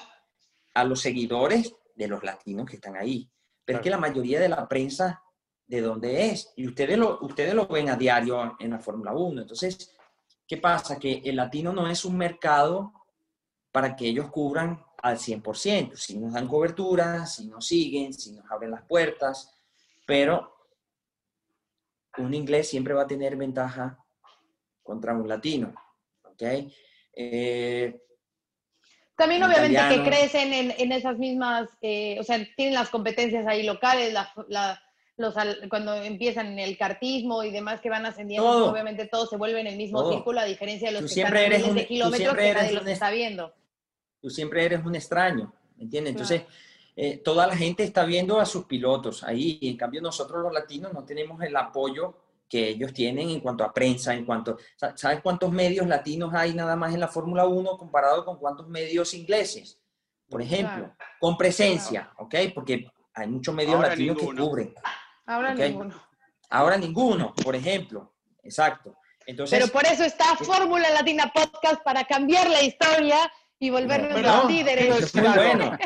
a 0.73 0.83
los 0.83 0.99
seguidores 0.99 1.73
de 1.95 2.07
los 2.07 2.23
latinos 2.23 2.69
que 2.69 2.75
están 2.75 2.95
ahí. 2.95 3.29
Pero 3.63 3.79
es 3.79 3.83
que 3.83 3.89
la 3.89 3.97
mayoría 3.97 4.39
de 4.39 4.49
la 4.49 4.67
prensa, 4.67 5.23
¿de 5.65 5.81
dónde 5.81 6.27
es? 6.27 6.51
Y 6.57 6.67
ustedes 6.67 6.97
lo, 6.97 7.19
ustedes 7.21 7.53
lo 7.53 7.67
ven 7.67 7.89
a 7.89 7.95
diario 7.95 8.55
en 8.59 8.71
la 8.71 8.79
Fórmula 8.79 9.13
1. 9.13 9.41
Entonces, 9.41 9.95
¿qué 10.49 10.57
pasa? 10.57 10.97
Que 10.97 11.21
el 11.23 11.35
latino 11.35 11.71
no 11.71 11.87
es 11.87 12.03
un 12.03 12.17
mercado 12.17 12.91
para 13.71 13.95
que 13.95 14.07
ellos 14.07 14.31
cubran 14.31 14.83
al 15.01 15.17
100%, 15.17 15.95
si 15.95 16.17
nos 16.17 16.33
dan 16.33 16.47
cobertura, 16.47 17.25
si 17.27 17.47
nos 17.47 17.67
siguen, 17.67 18.13
si 18.13 18.33
nos 18.33 18.49
abren 18.51 18.71
las 18.71 18.81
puertas, 18.81 19.55
pero 20.07 20.57
un 22.17 22.33
inglés 22.33 22.67
siempre 22.67 22.95
va 22.95 23.03
a 23.03 23.07
tener 23.07 23.37
ventaja 23.37 23.97
contra 24.81 25.13
un 25.13 25.29
latino, 25.29 25.73
¿ok? 26.23 26.41
Eh, 27.13 28.01
También 29.15 29.43
obviamente 29.43 29.79
que 29.87 30.03
crecen 30.03 30.51
en, 30.51 30.91
esas 30.91 31.17
mismas, 31.19 31.69
eh, 31.81 32.17
o 32.19 32.23
sea, 32.23 32.43
tienen 32.57 32.73
las 32.73 32.89
competencias 32.89 33.45
ahí 33.45 33.63
locales, 33.63 34.15
los, 35.19 35.35
cuando 35.69 35.93
empiezan 35.95 36.47
en 36.47 36.59
el 36.59 36.77
cartismo 36.77 37.43
y 37.43 37.51
demás 37.51 37.81
que 37.81 37.89
van 37.89 38.05
ascendiendo, 38.05 38.71
obviamente 38.71 39.05
todo 39.07 39.27
se 39.27 39.37
vuelve 39.37 39.61
en 39.61 39.67
el 39.67 39.77
mismo 39.77 40.11
círculo, 40.11 40.39
a 40.39 40.45
diferencia 40.45 40.87
de 40.87 40.93
los 40.93 41.03
que 41.03 41.07
siempre 41.09 41.45
están 41.45 41.61
eres 41.61 41.75
de 41.75 41.85
kilómetros 41.85 42.35
que 42.35 42.53
nadie 42.53 42.73
los 42.73 42.87
está 42.87 43.11
viendo 43.11 43.53
tú 44.21 44.29
siempre 44.29 44.65
eres 44.65 44.85
un 44.85 44.95
extraño, 44.95 45.53
¿me 45.77 45.83
entiendes? 45.83 46.11
Entonces, 46.11 46.43
eh, 46.95 47.17
toda 47.17 47.47
la 47.47 47.55
gente 47.55 47.83
está 47.83 48.05
viendo 48.05 48.39
a 48.39 48.45
sus 48.45 48.65
pilotos 48.65 49.23
ahí, 49.23 49.57
y 49.61 49.69
en 49.69 49.77
cambio 49.77 50.01
nosotros 50.01 50.43
los 50.43 50.53
latinos 50.53 50.93
no 50.93 51.03
tenemos 51.03 51.41
el 51.41 51.55
apoyo 51.55 52.15
que 52.47 52.69
ellos 52.69 52.93
tienen 52.93 53.29
en 53.29 53.39
cuanto 53.39 53.63
a 53.63 53.73
prensa, 53.73 54.13
en 54.13 54.25
cuanto, 54.25 54.57
¿sabes 54.95 55.21
cuántos 55.21 55.51
medios 55.51 55.87
latinos 55.87 56.33
hay 56.33 56.53
nada 56.53 56.75
más 56.75 56.93
en 56.93 56.99
la 56.99 57.07
Fórmula 57.07 57.45
1 57.45 57.77
comparado 57.77 58.25
con 58.25 58.37
cuántos 58.37 58.67
medios 58.67 59.13
ingleses? 59.13 59.79
Por 60.27 60.41
ejemplo, 60.41 60.91
con 61.19 61.37
presencia, 61.37 62.11
¿ok? 62.17 62.35
Porque 62.53 62.91
hay 63.13 63.27
muchos 63.27 63.53
medios 63.53 63.79
latinos 63.79 64.17
que 64.17 64.25
cubren. 64.25 64.73
Ahora 65.29 65.53
ninguno. 65.53 65.93
Ahora 66.49 66.77
ninguno, 66.77 67.35
por 67.35 67.55
ejemplo. 67.55 68.15
Exacto. 68.41 68.97
Entonces, 69.27 69.59
Pero 69.59 69.71
por 69.71 69.85
eso 69.85 70.03
está 70.03 70.35
Fórmula 70.35 70.89
Latina 70.89 71.31
Podcast 71.31 71.83
para 71.83 72.03
cambiar 72.05 72.49
la 72.49 72.63
historia 72.63 73.31
y 73.59 73.69
volvernos 73.69 74.19
los 74.19 74.45
líderes. 74.51 74.89
Esto 74.89 75.19
es 75.19 75.27
muy 75.27 75.37
bueno. 75.37 75.77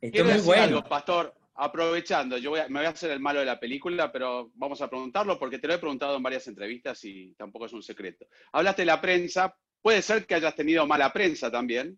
Esto 0.00 0.24
es 0.24 0.24
muy 0.24 0.44
bueno. 0.44 0.82
pastor, 0.82 1.32
aprovechando, 1.54 2.36
yo 2.36 2.50
me 2.50 2.80
voy 2.80 2.84
a 2.84 2.88
hacer 2.88 3.12
el 3.12 3.20
malo 3.20 3.38
de 3.38 3.46
la 3.46 3.60
película, 3.60 4.10
pero 4.10 4.50
vamos 4.54 4.82
a 4.82 4.90
preguntarlo 4.90 5.38
porque 5.38 5.60
te 5.60 5.68
lo 5.68 5.74
he 5.74 5.78
preguntado 5.78 6.16
en 6.16 6.22
varias 6.24 6.48
entrevistas 6.48 7.04
y 7.04 7.32
tampoco 7.34 7.66
es 7.66 7.72
un 7.72 7.84
secreto. 7.84 8.26
Hablaste 8.50 8.82
de 8.82 8.86
la 8.86 9.00
prensa, 9.00 9.54
puede 9.80 10.02
ser 10.02 10.26
que 10.26 10.34
hayas 10.34 10.56
tenido 10.56 10.84
mala 10.84 11.12
prensa 11.12 11.48
también, 11.48 11.96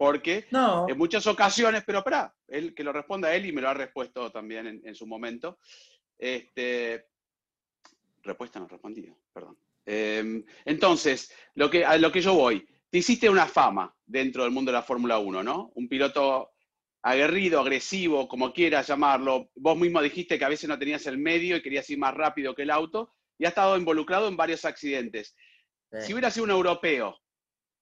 porque 0.00 0.46
en 0.88 0.96
muchas 0.96 1.26
ocasiones, 1.26 1.82
pero 1.86 1.98
espera, 1.98 2.34
él, 2.48 2.74
que 2.74 2.82
lo 2.82 2.90
responda 2.90 3.34
él 3.34 3.44
y 3.44 3.52
me 3.52 3.60
lo 3.60 3.68
ha 3.68 3.74
respuesto 3.74 4.32
también 4.32 4.80
en, 4.82 4.94
su 4.94 5.06
momento. 5.06 5.58
Este, 6.20 7.06
respuesta 8.22 8.60
no 8.60 8.68
respondido, 8.68 9.16
perdón. 9.32 9.56
Em, 9.86 10.44
entonces, 10.66 11.32
lo 11.54 11.70
que, 11.70 11.84
a 11.84 11.96
lo 11.96 12.12
que 12.12 12.20
yo 12.20 12.34
voy, 12.34 12.68
te 12.90 12.98
hiciste 12.98 13.30
una 13.30 13.46
fama 13.46 13.96
dentro 14.04 14.42
del 14.42 14.52
mundo 14.52 14.70
de 14.70 14.76
la 14.76 14.82
Fórmula 14.82 15.18
1, 15.18 15.42
¿no? 15.42 15.72
Un 15.74 15.88
piloto 15.88 16.50
aguerrido, 17.02 17.60
agresivo, 17.60 18.28
como 18.28 18.52
quieras 18.52 18.88
llamarlo. 18.88 19.50
Vos 19.54 19.78
mismo 19.78 20.02
dijiste 20.02 20.38
que 20.38 20.44
a 20.44 20.50
veces 20.50 20.68
no 20.68 20.78
tenías 20.78 21.06
el 21.06 21.16
medio 21.16 21.56
y 21.56 21.62
querías 21.62 21.88
ir 21.88 21.98
más 21.98 22.14
rápido 22.14 22.54
que 22.54 22.62
el 22.62 22.70
auto 22.70 23.14
y 23.38 23.46
has 23.46 23.52
estado 23.52 23.78
involucrado 23.78 24.28
en 24.28 24.36
varios 24.36 24.66
accidentes. 24.66 25.34
Si 26.00 26.12
hubiera 26.12 26.30
sido 26.30 26.44
un 26.44 26.50
europeo, 26.50 27.18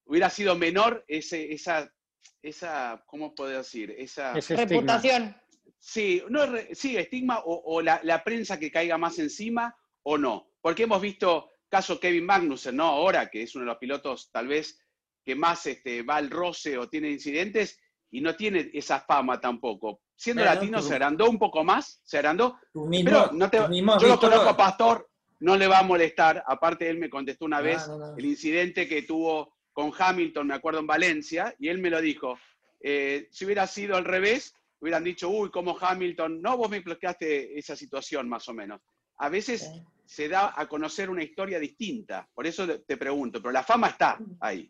hubiera 0.05 0.31
sido 0.31 0.55
menor 0.55 1.05
ese, 1.09 1.53
esa, 1.53 1.93
esa, 2.41 3.03
¿cómo 3.07 3.35
puedo 3.35 3.51
decir? 3.51 3.95
Esa 3.99 4.33
reputación. 4.33 5.37
Sí, 5.79 6.23
no, 6.29 6.43
sí, 6.73 6.97
estigma 6.97 7.39
o, 7.39 7.77
o 7.77 7.83
la, 7.83 8.01
la, 8.03 8.25
prensa 8.25 8.59
que 8.59 8.71
caiga 8.71 8.99
más 8.99 9.19
encima 9.19 9.77
o 10.03 10.19
no. 10.19 10.51
Porque 10.61 10.85
hemos 10.85 11.01
visto 11.01 11.51
caso 11.69 12.01
Kevin 12.01 12.27
Magnussen, 12.27 12.77
¿no? 12.77 12.85
Ahora, 12.85 13.29
que 13.29 13.43
es 13.43 13.55
uno 13.55 13.65
de 13.65 13.71
los 13.71 13.79
pilotos 13.79 14.31
tal 14.33 14.49
vez 14.49 14.79
que 15.25 15.35
más 15.35 15.67
este, 15.67 16.03
va 16.03 16.17
al 16.17 16.31
roce 16.31 16.79
o 16.79 16.89
tiene 16.89 17.11
incidentes 17.11 17.79
y 18.11 18.21
no 18.21 18.35
tiene 18.35 18.71
esa 18.73 19.01
fama 19.01 19.41
tampoco. 19.41 20.01
Siendo 20.17 20.43
latino, 20.43 20.81
se 20.83 20.95
agrandó 20.95 21.29
un 21.29 21.39
poco 21.39 21.63
más, 21.63 22.01
se 22.05 22.19
agrandó. 22.19 22.59
pero 23.05 23.31
no 23.33 23.49
te, 23.51 23.59
yo 23.59 24.09
lo 24.09 24.19
conozco 24.19 24.49
a 24.49 24.57
Pastor, 24.57 25.09
no 25.41 25.57
le 25.57 25.69
va 25.69 25.81
a 25.81 25.85
molestar. 25.85 26.43
Aparte, 26.47 26.89
él 26.89 26.99
me 26.99 27.11
contestó 27.11 27.45
una 27.45 27.61
vez 27.61 27.89
el 28.17 28.25
incidente 28.25 28.89
que 28.89 29.03
tuvo 29.03 29.55
con 29.73 29.93
Hamilton, 29.97 30.47
me 30.47 30.55
acuerdo 30.55 30.81
en 30.81 30.87
Valencia, 30.87 31.55
y 31.59 31.69
él 31.69 31.79
me 31.79 31.91
lo 31.91 32.01
dijo. 32.01 32.39
Eh, 32.81 33.29
si 33.31 33.45
hubiera 33.45 33.67
sido 33.67 33.97
al 33.97 34.05
revés, 34.05 34.55
hubieran 34.81 35.05
dicho, 35.05 35.29
uy, 35.29 35.51
como 35.51 35.77
Hamilton, 35.79 36.41
no, 36.41 36.57
vos 36.57 36.71
me 36.71 36.79
explicaste 36.79 37.59
esa 37.59 37.77
situación 37.77 38.29
más 38.29 38.49
o 38.49 38.55
menos. 38.55 38.81
A 39.19 39.29
veces 39.29 39.71
se 40.05 40.29
da 40.29 40.55
a 40.57 40.69
conocer 40.69 41.11
una 41.11 41.23
historia 41.23 41.59
distinta, 41.59 42.29
por 42.35 42.47
eso 42.47 42.67
te 42.67 42.97
pregunto, 42.97 43.41
pero 43.43 43.53
la 43.53 43.63
fama 43.63 43.89
está 43.89 44.19
ahí. 44.41 44.69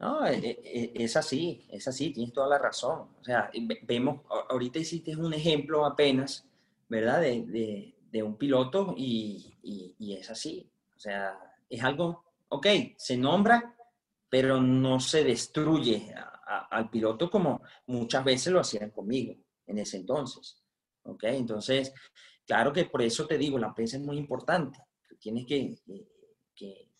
No, 0.00 0.26
e, 0.26 0.34
e, 0.34 0.92
e, 0.94 1.04
es, 1.04 1.14
así, 1.16 1.66
es 1.68 1.86
así, 1.86 2.10
tienes 2.10 2.32
toda 2.32 2.48
la 2.48 2.58
razón. 2.58 3.08
O 3.20 3.24
sea, 3.24 3.50
vemos, 3.82 4.22
ahorita 4.48 4.78
hiciste 4.78 5.14
un 5.14 5.34
ejemplo 5.34 5.84
apenas, 5.84 6.46
¿verdad? 6.88 7.20
De, 7.20 7.94
un 8.22 8.36
piloto 8.36 8.94
y, 8.96 9.54
es 9.98 10.30
así. 10.30 10.66
O 10.96 10.98
sea, 10.98 11.38
es 11.68 11.82
algo, 11.84 12.24
ok, 12.48 12.66
se 12.96 13.18
nombra, 13.18 13.76
pero 14.30 14.60
no 14.60 15.00
se 15.00 15.22
destruye 15.22 16.14
al 16.70 16.90
piloto 16.90 17.30
como 17.30 17.62
muchas 17.86 18.24
veces 18.24 18.52
lo 18.52 18.60
hacían 18.60 18.90
conmigo 18.90 19.34
en 19.66 19.78
ese 19.78 19.98
entonces. 19.98 20.62
¿Ok? 21.04 21.24
Entonces, 21.24 21.92
claro 22.46 22.72
que 22.72 22.84
por 22.84 23.02
eso 23.02 23.26
te 23.26 23.38
digo, 23.38 23.58
la 23.58 23.74
prensa 23.74 23.96
es 23.96 24.02
muy 24.02 24.18
importante. 24.18 24.78
Tienes 25.18 25.46
que, 25.46 25.78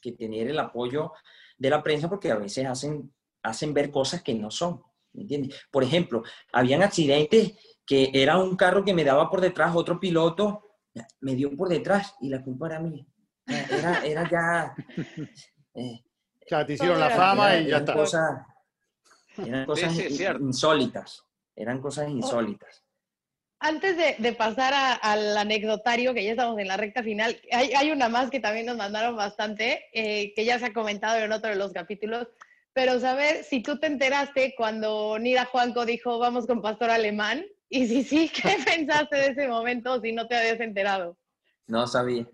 que 0.01 0.13
tener 0.13 0.49
el 0.49 0.59
apoyo 0.59 1.13
de 1.59 1.71
la 1.71 1.83
prensa 1.83 2.09
porque 2.09 2.31
a 2.31 2.37
veces 2.37 2.67
hacen, 2.67 3.13
hacen 3.43 3.75
ver 3.75 3.91
cosas 3.91 4.23
que 4.23 4.35
no 4.35 4.51
son, 4.51 4.83
¿me 5.13 5.23
entiendes? 5.23 5.61
Por 5.71 5.85
ejemplo, 5.85 6.23
habían 6.53 6.83
accidentes 6.83 7.53
que 7.87 8.11
era 8.15 8.39
un 8.39 8.57
carro 8.57 8.85
que 8.85 8.95
me 8.95 9.05
daba 9.05 9.29
por 9.29 9.41
detrás, 9.41 9.75
otro 9.75 10.01
piloto 10.01 10.65
me 11.21 11.35
dio 11.35 11.55
por 11.57 11.69
detrás 11.69 12.15
y 12.21 12.29
la 12.29 12.43
culpa 12.43 12.67
era 12.69 12.81
mía. 12.81 13.07
Era, 13.47 14.05
era 14.05 14.31
ya... 14.31 14.75
Eh, 15.73 16.05
ya 16.51 16.67
te 16.67 16.73
hicieron 16.73 16.99
la 16.99 17.11
fama 17.11 17.57
y 17.59 17.69
ya 17.69 17.77
está. 17.77 18.45
Eran 19.47 19.67
cosas 19.67 19.95
insólitas, 20.41 21.25
eran 21.57 21.81
cosas 21.81 22.07
oh. 22.09 22.11
insólitas. 22.11 22.85
Antes 23.63 23.97
de, 23.97 24.33
pasar 24.33 24.73
al 25.03 25.37
anecdotario, 25.37 26.15
que 26.15 26.25
ya 26.25 26.31
estamos 26.31 26.59
en 26.59 26.67
la 26.67 26.79
recta 26.79 27.03
final, 27.03 27.39
hay, 27.53 27.91
una 27.91 28.09
más 28.09 28.31
que 28.31 28.41
también 28.41 28.65
nos 28.65 28.79
mandaron 28.79 29.17
bastante, 29.17 29.85
eh, 29.93 30.33
que 30.35 30.47
ya 30.47 30.59
se 30.59 30.67
ha 30.67 30.73
comentado 30.73 31.19
en 31.19 31.31
otro 31.31 31.51
de 31.51 31.57
los 31.57 31.71
capítulos, 31.73 32.27
pero 32.73 32.99
saber 33.01 33.45
si 33.45 33.63
tú 33.63 33.79
te 33.79 33.87
enteraste 33.87 34.55
cuando 34.57 35.19
Nida 35.19 35.45
Juanco 35.45 35.85
dijo 35.85 36.19
vamos 36.19 36.47
con 36.47 36.63
Pastor 36.63 36.89
Alemán, 36.89 37.45
y 37.69 37.87
si 37.87 38.03
sí, 38.03 38.29
¿qué 38.35 38.57
pensaste 38.65 39.17
de 39.17 39.27
ese 39.29 39.49
momento 39.49 40.01
si 40.01 40.13
no 40.13 40.27
te 40.27 40.37
habías 40.37 40.61
enterado? 40.61 41.19
No 41.67 41.87
sabía. 41.87 42.27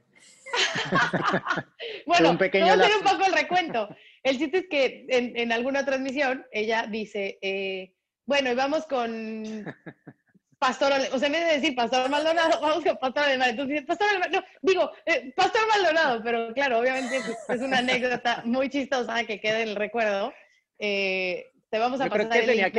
bueno, 2.07 2.31
un 2.31 2.39
pequeño 2.39 2.67
vamos 2.67 2.85
a 2.85 2.87
hacer 2.87 2.99
un 2.99 3.05
poco 3.05 3.27
el 3.27 3.33
recuento. 3.33 3.89
El 4.27 4.39
chiste 4.39 4.59
es 4.59 4.67
que 4.69 5.07
en, 5.09 5.53
alguna 5.53 5.85
transmisión 5.85 6.45
ella 6.51 6.89
dice, 6.91 7.39
eh, 7.43 7.93
bueno, 8.25 8.51
y 8.51 8.57
vamos 8.57 8.85
con 8.87 9.45
Pastor, 10.59 10.93
o 11.13 11.19
sea, 11.21 11.27
en 11.27 11.33
vez 11.33 11.47
de 11.47 11.55
decir 11.61 11.77
Pastor 11.77 12.11
Maldonado, 12.11 12.61
vamos 12.61 12.83
con 12.83 12.97
Pastor 12.97 13.23
Alemán. 13.23 13.51
Entonces, 13.51 13.85
Pastor 13.85 14.09
Alemán, 14.09 14.31
no, 14.33 14.43
digo, 14.63 14.91
eh, 15.05 15.33
Pastor 15.37 15.63
Maldonado, 15.69 16.23
pero 16.25 16.53
claro, 16.55 16.81
obviamente 16.81 17.19
es, 17.19 17.61
una 17.61 17.79
anécdota 17.79 18.43
muy 18.45 18.69
chistosa 18.69 19.23
que 19.23 19.41
quede 19.41 19.63
en 19.63 19.69
el 19.69 19.77
recuerdo. 19.77 20.33
Eh, 20.81 21.47
te 21.71 21.79
vamos 21.79 22.01
a 22.01 22.09
pasar 22.09 22.37
el 22.37 22.57
link 22.57 22.75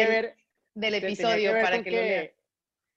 del, 0.73 0.93
episodio 0.95 1.53
para 1.53 1.81
que, 1.81 1.91
lo 1.91 1.97
veas. 1.97 2.29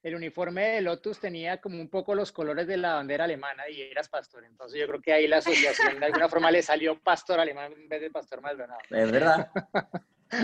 El 0.03 0.15
uniforme 0.15 0.63
de 0.63 0.81
Lotus 0.81 1.21
tenía 1.21 1.61
como 1.61 1.81
un 1.81 1.89
poco 1.89 2.15
los 2.15 2.33
colores 2.33 2.67
de 2.67 2.77
la 2.77 2.95
bandera 2.95 3.25
alemana 3.25 3.69
y 3.69 3.83
eras 3.83 4.09
pastor. 4.09 4.45
Entonces 4.45 4.81
yo 4.81 4.87
creo 4.87 5.01
que 5.01 5.13
ahí 5.13 5.29
la 5.29 5.39
asociación 5.39 6.01
de 6.01 6.07
alguna 6.07 6.29
forma 6.29 6.51
le 6.51 6.63
salió 6.63 6.99
pastor 6.99 7.39
alemán 7.39 7.73
en 7.73 7.89
vez 7.89 8.01
de 8.01 8.11
pastor 8.11 8.41
Maldonado. 8.41 8.81
Es 8.89 9.13
verdad. 9.13 9.51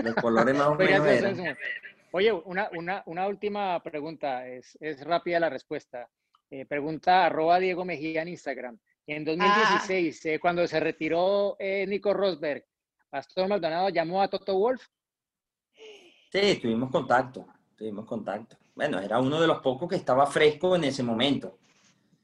Los 0.05 0.15
colores 0.17 0.55
más 0.55 0.69
o 0.69 0.75
menos. 0.75 1.49
Oye, 2.13 2.33
una, 2.33 2.69
una, 2.73 3.03
una 3.07 3.27
última 3.27 3.83
pregunta, 3.83 4.47
es, 4.47 4.77
es, 4.81 5.03
rápida 5.05 5.41
la 5.41 5.51
respuesta. 5.51 6.09
Eh, 6.51 6.65
pregunta 6.65 7.27
arroba 7.27 7.59
Diego 7.59 7.85
Mejía 7.85 8.23
en 8.23 8.29
Instagram. 8.29 8.79
En 9.07 9.25
2016, 9.25 10.27
ah. 10.27 10.29
eh, 10.29 10.39
cuando 10.39 10.67
se 10.67 10.81
retiró 10.81 11.57
eh, 11.59 11.87
Nico 11.87 12.13
Rosberg, 12.13 12.65
¿Pastor 13.11 13.49
Maldonado 13.49 13.89
llamó 13.89 14.21
a 14.21 14.29
Toto 14.29 14.59
Wolf? 14.59 14.87
Sí, 15.73 16.59
tuvimos 16.61 16.91
contacto, 16.91 17.47
tuvimos 17.77 18.05
contacto. 18.05 18.59
Bueno, 18.77 19.01
era 19.01 19.19
uno 19.19 19.41
de 19.41 19.47
los 19.47 19.61
pocos 19.61 19.89
que 19.89 19.97
estaba 19.97 20.27
fresco 20.27 20.77
en 20.77 20.85
ese 20.85 21.03
momento. 21.03 21.59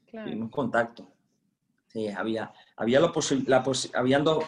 Tuvimos 0.09 0.51
contacto. 0.51 1.11
Sí, 1.87 2.07
había, 2.07 2.53
había 2.77 2.99
la 2.99 3.63
habían 3.95 4.23
dos, 4.23 4.45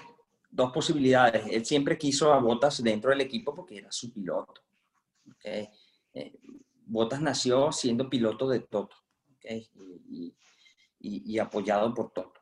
dos 0.51 0.71
posibilidades. 0.71 1.47
Él 1.49 1.65
siempre 1.65 1.97
quiso 1.97 2.31
a 2.31 2.39
Botas 2.39 2.83
dentro 2.83 3.09
del 3.09 3.21
equipo 3.21 3.55
porque 3.55 3.79
era 3.79 3.91
su 3.91 4.13
piloto. 4.13 4.61
¿okay? 5.31 5.67
Eh, 6.13 6.37
Botas 6.85 7.21
nació 7.21 7.71
siendo 7.71 8.07
piloto 8.07 8.47
de 8.49 8.59
Toto 8.59 8.95
¿okay? 9.37 9.67
y, 10.07 10.35
y, 10.99 11.39
apoyado 11.39 11.91
por 11.91 12.11
Toto. 12.11 12.39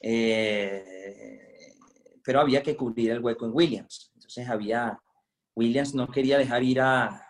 Eh, 0.00 1.76
pero 2.24 2.40
había 2.40 2.64
que 2.64 2.76
cubrir 2.76 3.12
el 3.12 3.20
hueco 3.20 3.46
en 3.46 3.54
Williams. 3.54 4.10
Entonces 4.16 4.48
había, 4.48 5.00
Williams 5.54 5.94
no 5.94 6.08
quería 6.08 6.36
dejar 6.36 6.64
ir 6.64 6.80
a, 6.80 7.27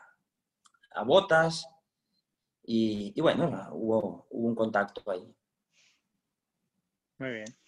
a 0.99 1.05
Botas 1.05 1.67
y, 2.65 3.13
y 3.15 3.21
bueno, 3.21 3.69
hubo, 3.73 4.27
hubo 4.31 4.49
un 4.49 4.55
contacto 4.55 5.03
ahí. 5.11 5.25
Muy 7.19 7.31
bien. 7.31 7.59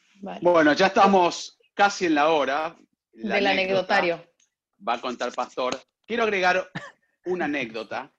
Bueno, 0.42 0.72
ya 0.74 0.88
estamos 0.88 1.58
casi 1.74 2.06
en 2.06 2.14
la 2.16 2.30
hora. 2.30 2.76
Del 3.12 3.46
anecdotario. 3.46 4.22
Va 4.86 4.94
a 4.94 5.00
contar 5.00 5.32
Pastor. 5.32 5.80
Quiero 6.06 6.24
agregar 6.24 6.70
una 7.26 7.46
anécdota, 7.46 8.12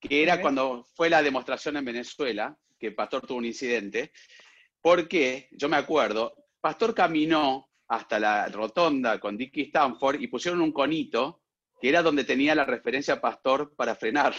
que 0.00 0.22
era 0.22 0.40
cuando 0.40 0.86
fue 0.94 1.08
la 1.08 1.22
demostración 1.22 1.76
en 1.76 1.84
Venezuela, 1.84 2.56
que 2.78 2.92
Pastor 2.92 3.26
tuvo 3.26 3.38
un 3.38 3.44
incidente, 3.44 4.12
porque 4.80 5.48
yo 5.52 5.68
me 5.68 5.76
acuerdo, 5.76 6.34
Pastor 6.60 6.94
caminó 6.94 7.70
hasta 7.88 8.18
la 8.18 8.46
rotonda 8.48 9.20
con 9.20 9.36
Dickie 9.36 9.64
Stanford 9.64 10.20
y 10.20 10.28
pusieron 10.28 10.60
un 10.60 10.72
conito, 10.72 11.41
que 11.82 11.88
era 11.88 12.00
donde 12.00 12.22
tenía 12.22 12.54
la 12.54 12.64
referencia 12.64 13.20
Pastor 13.20 13.74
para 13.74 13.96
frenar. 13.96 14.36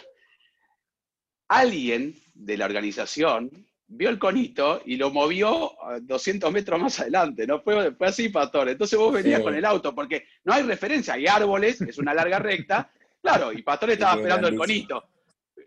Alguien 1.50 2.16
de 2.34 2.56
la 2.56 2.64
organización 2.64 3.52
vio 3.86 4.10
el 4.10 4.18
conito 4.18 4.82
y 4.86 4.96
lo 4.96 5.12
movió 5.12 5.74
200 6.04 6.50
metros 6.54 6.80
más 6.80 7.02
adelante, 7.02 7.46
¿no? 7.46 7.60
Fue, 7.62 7.94
fue 7.96 8.08
así, 8.08 8.30
Pastor. 8.30 8.70
Entonces 8.70 8.98
vos 8.98 9.12
venías 9.12 9.42
con 9.42 9.54
el 9.54 9.66
auto, 9.66 9.94
porque 9.94 10.26
no 10.46 10.54
hay 10.54 10.64
referencia, 10.64 11.16
hay 11.16 11.28
árboles, 11.28 11.82
es 11.82 11.98
una 11.98 12.14
larga 12.14 12.40
recta, 12.40 12.90
claro, 13.22 13.52
y 13.52 13.62
Pastor 13.62 13.92
estaba 13.92 14.14
esperando 14.14 14.48
el 14.48 14.56
conito. 14.56 15.04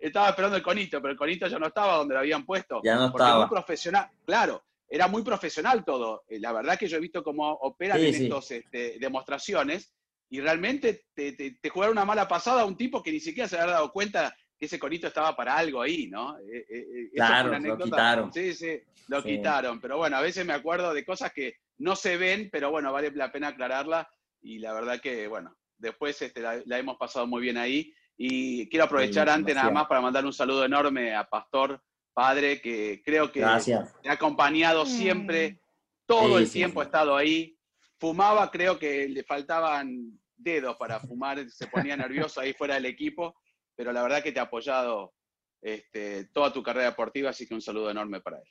Estaba 0.00 0.30
esperando 0.30 0.56
el 0.56 0.62
conito, 0.62 1.02
pero 1.02 1.12
el 1.12 1.18
conito 1.18 1.46
ya 1.46 1.58
no 1.58 1.66
estaba 1.66 1.98
donde 1.98 2.14
lo 2.14 2.20
habían 2.20 2.46
puesto. 2.46 2.80
Ya 2.82 2.96
no 2.96 3.08
estaba. 3.08 3.40
Muy 3.40 3.50
profesional, 3.50 4.08
claro, 4.24 4.64
era 4.88 5.08
muy 5.08 5.22
profesional 5.22 5.84
todo. 5.84 6.24
Eh, 6.26 6.40
la 6.40 6.52
verdad 6.52 6.78
que 6.78 6.88
yo 6.88 6.96
he 6.96 7.00
visto 7.00 7.22
cómo 7.22 7.50
operan 7.52 8.00
en 8.00 8.14
estas 8.14 8.50
este, 8.50 8.96
demostraciones 8.98 9.92
y 10.28 10.40
realmente 10.40 11.06
te, 11.14 11.32
te, 11.32 11.68
jugaron 11.68 11.92
una 11.92 12.04
mala 12.04 12.26
pasada 12.26 12.62
a 12.62 12.66
un 12.66 12.76
tipo 12.76 13.02
que 13.02 13.12
ni 13.12 13.20
siquiera 13.20 13.48
se 13.48 13.58
había 13.58 13.74
dado 13.74 13.92
cuenta 13.92 14.34
que 14.58 14.66
ese 14.66 14.78
conito 14.78 15.06
estaba 15.06 15.36
para 15.36 15.56
algo 15.56 15.82
ahí, 15.82 16.08
¿no? 16.08 16.38
Eh, 16.38 16.66
eh, 16.68 16.86
eh, 16.90 17.10
claro, 17.14 17.58
lo 17.58 17.78
quitaron. 17.78 18.32
Sí, 18.32 18.54
sí, 18.54 18.80
lo 19.08 19.22
quitaron. 19.22 19.80
Pero 19.80 19.98
bueno, 19.98 20.16
a 20.16 20.22
veces 20.22 20.46
me 20.46 20.54
acuerdo 20.54 20.94
de 20.94 21.04
cosas 21.04 21.32
que 21.32 21.56
no 21.78 21.94
se 21.94 22.16
ven, 22.16 22.48
pero 22.50 22.70
bueno, 22.70 22.92
vale 22.92 23.10
la 23.12 23.30
pena 23.30 23.48
aclararla. 23.48 24.08
Y 24.40 24.58
la 24.58 24.72
verdad 24.72 25.00
que, 25.00 25.28
bueno, 25.28 25.56
después 25.76 26.20
este, 26.22 26.40
la, 26.40 26.78
hemos 26.78 26.96
pasado 26.96 27.26
muy 27.26 27.42
bien 27.42 27.58
ahí. 27.58 27.92
Y 28.16 28.68
quiero 28.68 28.86
aprovechar 28.86 29.28
antes 29.28 29.54
nada 29.54 29.70
más 29.70 29.86
para 29.86 30.00
mandar 30.00 30.24
un 30.24 30.32
saludo 30.32 30.64
enorme 30.64 31.14
a 31.14 31.28
Pastor 31.28 31.82
Padre, 32.14 32.62
que 32.62 33.02
creo 33.04 33.30
que 33.30 33.40
Gracias. 33.40 33.94
ha 34.06 34.12
acompañado 34.12 34.86
siempre, 34.86 35.50
mm. 35.50 35.58
todo 36.06 36.38
el 36.38 36.50
tiempo 36.50 36.80
ha 36.80 36.84
estado 36.84 37.14
ahí. 37.14 37.55
Fumaba, 37.98 38.50
creo 38.50 38.78
que 38.78 39.08
le 39.08 39.24
faltaban 39.24 40.18
dedos 40.36 40.76
para 40.76 41.00
fumar, 41.00 41.48
se 41.50 41.66
ponía 41.66 41.96
nervioso 41.96 42.40
ahí 42.40 42.52
fuera 42.52 42.74
del 42.74 42.86
equipo 42.86 43.34
pero 43.76 43.92
la 43.92 44.02
verdad 44.02 44.22
que 44.22 44.32
te 44.32 44.40
ha 44.40 44.44
apoyado 44.44 45.12
este, 45.60 46.24
toda 46.32 46.52
tu 46.52 46.62
carrera 46.62 46.86
deportiva, 46.86 47.30
así 47.30 47.46
que 47.46 47.54
un 47.54 47.60
saludo 47.60 47.90
enorme 47.90 48.20
para 48.20 48.38
él. 48.38 48.48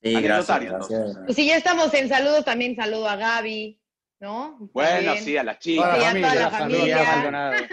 Sí, 0.00 0.22
gracias, 0.22 0.86
Pues 1.24 1.36
si 1.36 1.46
ya 1.46 1.56
estamos 1.56 1.92
en 1.92 2.08
saludos, 2.08 2.44
también 2.44 2.76
saludo 2.76 3.08
a 3.08 3.16
Gaby, 3.16 3.80
¿no? 4.20 4.70
Bueno, 4.72 5.14
sí, 5.16 5.36
a 5.36 5.42
las 5.42 5.58
chicas. 5.58 5.98
a 5.98 6.14
toda 6.14 6.34
la 6.36 6.50
familia. 6.50 7.70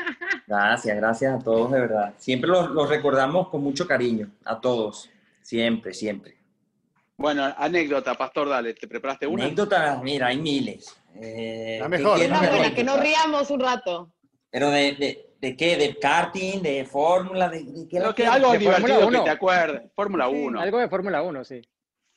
Gracias, 0.47 0.97
gracias 0.97 1.39
a 1.39 1.43
todos, 1.43 1.71
de 1.71 1.81
verdad. 1.81 2.15
Siempre 2.17 2.49
los, 2.49 2.89
recordamos 2.89 3.49
con 3.49 3.61
mucho 3.61 3.87
cariño, 3.87 4.31
a 4.43 4.59
todos, 4.59 5.11
siempre, 5.43 5.93
siempre. 5.93 6.35
Bueno, 7.17 7.53
anécdota, 7.57 8.15
Pastor, 8.15 8.49
dale, 8.49 8.73
¿te 8.73 8.87
preparaste 8.87 9.25
una? 9.25 9.45
Anécdota, 9.45 9.99
mira, 10.03 10.27
hay 10.27 10.37
miles. 10.37 10.95
Eh, 11.15 11.77
la 11.79 11.87
mejor. 11.87 12.19
Una 12.19 12.39
buena, 12.39 12.73
que 12.73 12.83
nos 12.83 12.99
riamos 12.99 13.49
un 13.49 13.59
rato. 13.61 14.11
Pero 14.49 14.69
de, 14.69 15.25
¿De 15.39 15.55
qué? 15.55 15.77
¿De 15.77 15.97
karting? 15.99 16.61
¿De 16.61 16.85
fórmula? 16.85 17.49
¿De, 17.49 17.63
qué? 17.89 18.01
que 18.15 18.25
algo 18.25 18.51
de 18.51 18.57
divertido 18.57 19.09
que 19.09 19.19
te 19.19 19.29
acuerdes. 19.29 19.91
Fórmula 19.93 20.27
1. 20.27 20.59
algo 20.59 20.79
de 20.79 20.89
Fórmula 20.89 21.21
1, 21.21 21.43
sí. 21.43 21.61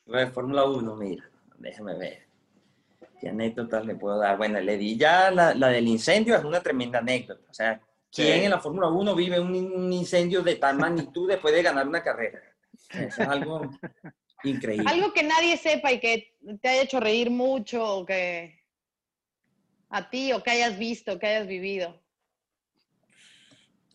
De 0.07 0.27
Fórmula 0.29 0.65
1, 0.65 0.97
mira. 0.97 1.29
Déjame 1.59 1.97
ver. 1.97 2.27
¿Qué 3.21 3.29
anécdotas 3.29 3.85
le 3.85 3.97
puedo 3.97 4.19
dar? 4.19 4.39
Bueno, 4.39 4.61
le 4.61 4.77
di 4.77 4.97
ya 4.97 5.31
la, 5.31 5.55
la 5.55 5.69
del 5.69 5.89
incendio, 5.89 6.37
es 6.37 6.45
una 6.45 6.61
tremenda 6.61 7.01
anécdota. 7.01 7.43
O 7.51 7.55
sea, 7.55 7.81
¿quién 8.11 8.45
en 8.45 8.51
la 8.51 8.61
Fórmula 8.61 8.89
1 8.89 9.15
vive 9.15 9.41
un, 9.41 9.93
incendio 9.93 10.43
de 10.43 10.57
tal 10.57 10.77
magnitud 10.79 11.29
después 11.29 11.53
de 11.53 11.63
ganar 11.63 11.87
una 11.87 12.03
carrera? 12.03 12.41
Eso 12.91 13.23
es 13.23 13.29
algo 13.29 13.69
increíble. 14.45 14.85
Algo 14.89 15.13
que 15.13 15.23
nadie 15.23 15.57
sepa 15.57 15.93
y 15.93 16.01
que 16.01 16.35
te 16.61 16.69
haya 16.69 16.83
hecho 16.83 17.01
reír 17.01 17.31
mucho 17.31 17.85
o 17.85 18.07
que 18.07 18.61
a 19.91 20.11
ti 20.11 20.33
o 20.33 20.43
que 20.43 20.51
hayas 20.51 20.79
visto, 20.79 21.19
que 21.19 21.27
hayas 21.27 21.47
vivido 21.47 22.01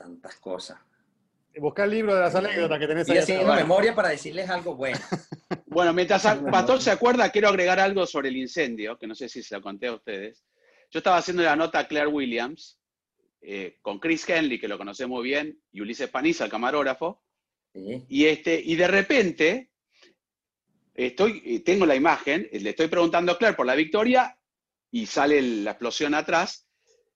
tantas 0.03 0.35
cosas. 0.35 0.79
Busca 1.55 1.83
el 1.83 1.91
libro 1.91 2.15
de 2.15 2.21
las 2.21 2.35
anécdotas 2.35 2.79
que 2.79 2.87
tenés 2.87 3.09
ahí. 3.09 3.17
Estoy 3.17 3.35
haciendo 3.35 3.55
memoria 3.55 3.93
para 3.93 4.09
decirles 4.09 4.49
algo 4.49 4.75
bueno. 4.75 4.99
bueno, 5.67 5.93
mientras 5.93 6.23
Pastor 6.51 6.81
se 6.81 6.91
acuerda, 6.91 7.29
quiero 7.29 7.47
agregar 7.47 7.79
algo 7.79 8.05
sobre 8.07 8.29
el 8.29 8.37
incendio, 8.37 8.97
que 8.97 9.07
no 9.07 9.13
sé 9.13 9.29
si 9.29 9.43
se 9.43 9.55
lo 9.55 9.61
conté 9.61 9.87
a 9.87 9.93
ustedes. 9.93 10.43
Yo 10.89 10.97
estaba 10.97 11.17
haciendo 11.17 11.43
la 11.43 11.55
nota 11.55 11.79
a 11.79 11.87
Claire 11.87 12.07
Williams, 12.07 12.79
eh, 13.41 13.77
con 13.81 13.99
Chris 13.99 14.27
Henley, 14.27 14.59
que 14.59 14.67
lo 14.67 14.77
conoce 14.77 15.05
muy 15.05 15.23
bien, 15.23 15.59
y 15.71 15.81
Ulises 15.81 16.09
Paniza, 16.09 16.45
el 16.45 16.51
camarógrafo. 16.51 17.23
Y, 17.75 18.25
este, 18.25 18.61
y 18.63 18.75
de 18.75 18.87
repente, 18.87 19.71
estoy, 20.93 21.59
tengo 21.59 21.85
la 21.85 21.95
imagen, 21.95 22.47
le 22.51 22.69
estoy 22.69 22.87
preguntando 22.87 23.31
a 23.31 23.37
Claire 23.37 23.57
por 23.57 23.65
la 23.65 23.75
victoria, 23.75 24.37
y 24.91 25.07
sale 25.07 25.41
la 25.41 25.71
explosión 25.71 26.13
atrás, 26.13 26.67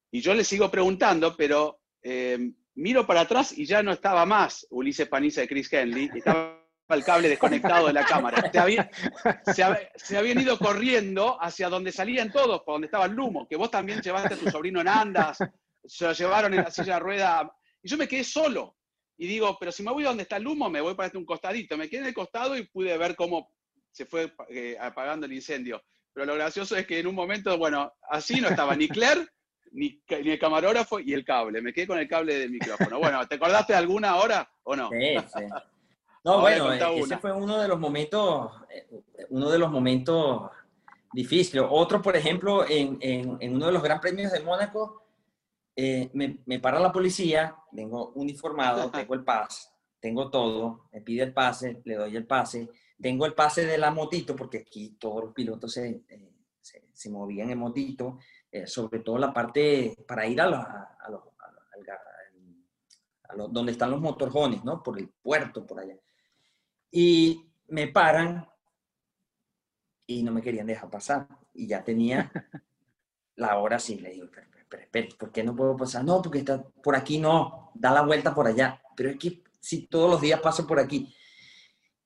y 0.09 0.21
yo 0.21 0.34
le 0.34 0.43
sigo 0.43 0.71
preguntando, 0.71 1.36
pero 1.38 1.79
eh, 2.01 2.54
miro 2.74 3.05
para 3.05 3.21
atrás 3.21 3.55
y 3.55 3.66
ya 3.66 3.83
no 3.83 3.91
estaba 3.91 4.25
más 4.25 4.66
Ulises 4.71 5.08
Paniza 5.08 5.41
de 5.41 5.47
Chris 5.47 5.71
Henley, 5.71 6.09
estaba 6.16 6.58
el 6.89 7.04
cable 7.04 7.29
desconectado 7.29 7.87
de 7.87 7.93
la 7.93 8.05
cámara. 8.05 8.51
Se, 9.54 10.16
habían 10.16 10.39
ido 10.39 10.58
corriendo 10.58 11.37
hacia 11.41 11.70
donde 11.70 11.91
salían 11.91 12.32
todos, 12.32 12.62
por 12.63 12.75
donde 12.75 12.87
estaba 12.87 13.05
el 13.05 13.20
humo, 13.20 13.47
que 13.47 13.58
vos 13.58 13.70
también 13.70 14.01
llevaste 14.01 14.33
a 14.33 14.37
tu 14.37 14.49
sobrino 14.49 14.82
en 14.82 14.87
andas, 14.87 15.37
se 15.86 16.05
lo 16.05 16.13
llevaron 16.13 16.54
en 16.54 16.63
la 16.63 16.71
silla 16.71 16.95
de 16.95 16.99
rueda, 16.99 17.51
y 17.83 17.89
yo 17.89 17.97
me 17.97 18.08
quedé 18.08 18.24
solo. 18.24 18.75
Y 19.20 19.28
digo, 19.28 19.58
pero 19.59 19.71
si 19.71 19.83
me 19.83 19.91
voy 19.91 20.04
donde 20.04 20.24
está 20.24 20.37
el 20.37 20.47
humo, 20.47 20.70
me 20.70 20.82
voy 20.82 20.93
para 20.93 21.08
este 21.08 21.17
un 21.17 21.25
costadito. 21.25 21.75
Me 21.75 21.89
quedé 21.89 22.01
en 22.01 22.08
el 22.08 22.13
costado 22.13 22.55
y 22.55 22.67
pude 22.67 22.95
ver 22.97 23.16
cómo 23.16 23.51
se 23.97 24.05
fue 24.05 24.32
eh, 24.49 24.78
apagando 24.79 25.25
el 25.25 25.33
incendio. 25.33 25.82
Pero 26.13 26.28
lo 26.28 26.36
gracioso 26.36 26.75
es 26.75 26.86
que 26.86 26.99
en 26.99 27.07
un 27.07 27.15
momento, 27.15 27.57
bueno, 27.57 27.91
así 28.09 28.39
no 28.39 28.47
estaba 28.47 28.75
ni 28.75 28.87
Claire 28.87 29.28
ni, 29.71 29.99
el 30.07 30.39
camarógrafo 30.39 30.99
y 30.99 31.13
el 31.13 31.25
cable. 31.25 31.61
Me 31.61 31.74
quedé 31.74 31.87
con 31.87 31.97
el 31.97 32.07
cable 32.07 32.37
del 32.37 32.51
micrófono. 32.51 32.99
Bueno, 32.99 33.28
¿te 33.28 33.36
acordaste 33.36 33.74
de 33.74 33.79
alguna 33.79 34.17
hora 34.17 34.47
o 34.63 34.75
no? 34.75 34.89
Sí, 34.89 35.17
sí. 35.36 35.43
No, 36.24 36.41
bueno, 36.41 36.74
ese 36.74 37.17
fue 37.19 37.32
uno 37.32 37.57
de 37.57 37.69
los 37.69 37.79
momentos, 37.79 38.51
eh, 38.69 38.86
uno 39.29 39.49
de 39.49 39.57
los 39.57 39.71
momentos 39.71 40.51
difíciles. 41.13 41.63
Otro, 41.69 42.01
por 42.01 42.17
ejemplo, 42.17 42.67
en, 42.67 42.97
en, 42.99 43.55
uno 43.55 43.67
de 43.67 43.71
los 43.71 43.82
Gran 43.82 44.01
Premios 44.01 44.33
de 44.33 44.41
Mónaco, 44.41 45.03
eh, 45.74 46.09
me, 46.11 46.39
me, 46.45 46.59
para 46.59 46.82
la 46.82 46.91
policía, 46.91 47.55
vengo 47.71 48.11
uniformado, 48.15 48.91
tengo 48.91 49.13
el 49.13 49.24
pase, 49.24 49.69
tengo 50.01 50.29
todo, 50.29 50.89
me 50.91 50.99
pide 50.99 51.24
el 51.24 51.33
pase, 51.33 51.82
le 51.86 51.95
doy 51.95 52.17
el 52.17 52.25
pase, 52.25 52.67
tengo 53.01 53.25
el 53.25 53.33
pase 53.33 53.65
de 53.65 53.78
la 53.78 53.91
motito, 53.91 54.36
porque 54.36 54.59
aquí 54.59 54.97
todos 54.99 55.25
los 55.25 55.33
pilotos 55.33 55.74
se, 55.74 56.03
eh, 56.07 56.32
se, 56.61 56.89
se 56.93 57.09
movían 57.09 57.49
en 57.49 57.59
motito, 57.59 58.19
eh, 58.51 58.65
sobre 58.67 58.99
todo 58.99 59.17
la 59.17 59.33
parte 59.33 59.95
para 60.07 60.25
ir 60.28 60.41
a, 60.41 60.47
a, 60.47 60.95
donde 63.49 63.71
están 63.71 63.91
los 63.91 64.01
motorjones, 64.01 64.63
¿no? 64.63 64.82
Por 64.82 64.97
el 64.97 65.09
puerto, 65.09 65.65
por 65.65 65.79
allá. 65.79 65.97
Y 66.89 67.51
me 67.67 67.87
paran 67.87 68.47
y 70.05 70.24
no 70.24 70.32
me 70.32 70.41
querían 70.41 70.67
dejar 70.67 70.89
pasar. 70.89 71.28
Y 71.53 71.67
ya 71.67 71.83
tenía 71.83 72.32
la 73.36 73.57
hora 73.59 73.75
así. 73.75 73.99
Le 73.99 74.11
digo, 74.11 74.28
pero, 74.69 74.87
pero, 74.89 75.07
¿por 75.17 75.32
qué 75.32 75.43
no 75.43 75.55
puedo 75.55 75.75
pasar? 75.75 76.03
No, 76.03 76.21
porque 76.21 76.39
está 76.39 76.63
por 76.63 76.95
aquí 76.95 77.19
no, 77.19 77.71
da 77.75 77.91
la 77.91 78.01
vuelta 78.01 78.33
por 78.33 78.47
allá. 78.47 78.82
Pero 78.95 79.09
es 79.09 79.17
que 79.17 79.43
si 79.59 79.87
todos 79.87 80.09
los 80.09 80.21
días 80.21 80.39
paso 80.39 80.65
por 80.65 80.79
aquí. 80.79 81.13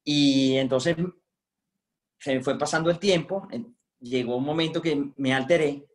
Y 0.04 0.58
entonces 0.58 0.96
se 2.20 2.36
me 2.36 2.42
fue 2.44 2.58
pasando 2.58 2.90
el 2.90 3.00
tiempo, 3.00 3.48
llegó 4.00 4.36
un 4.38 4.44
momento 4.46 4.82
que 4.82 5.12
me 5.18 5.34
alteré 5.34 5.88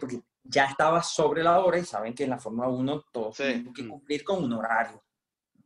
porque 0.00 0.20
ya 0.42 0.66
estaba 0.66 1.02
sobre 1.02 1.42
la 1.42 1.64
hora 1.64 1.78
y 1.78 1.84
saben 1.84 2.14
que 2.14 2.24
en 2.24 2.30
la 2.30 2.38
Fórmula 2.38 2.68
1 2.68 3.04
todos 3.12 3.36
Sí. 3.36 3.42
tienen 3.44 3.72
que 3.74 3.88
cumplir 3.88 4.22
con 4.24 4.44
un 4.44 4.52
horario. 4.52 5.02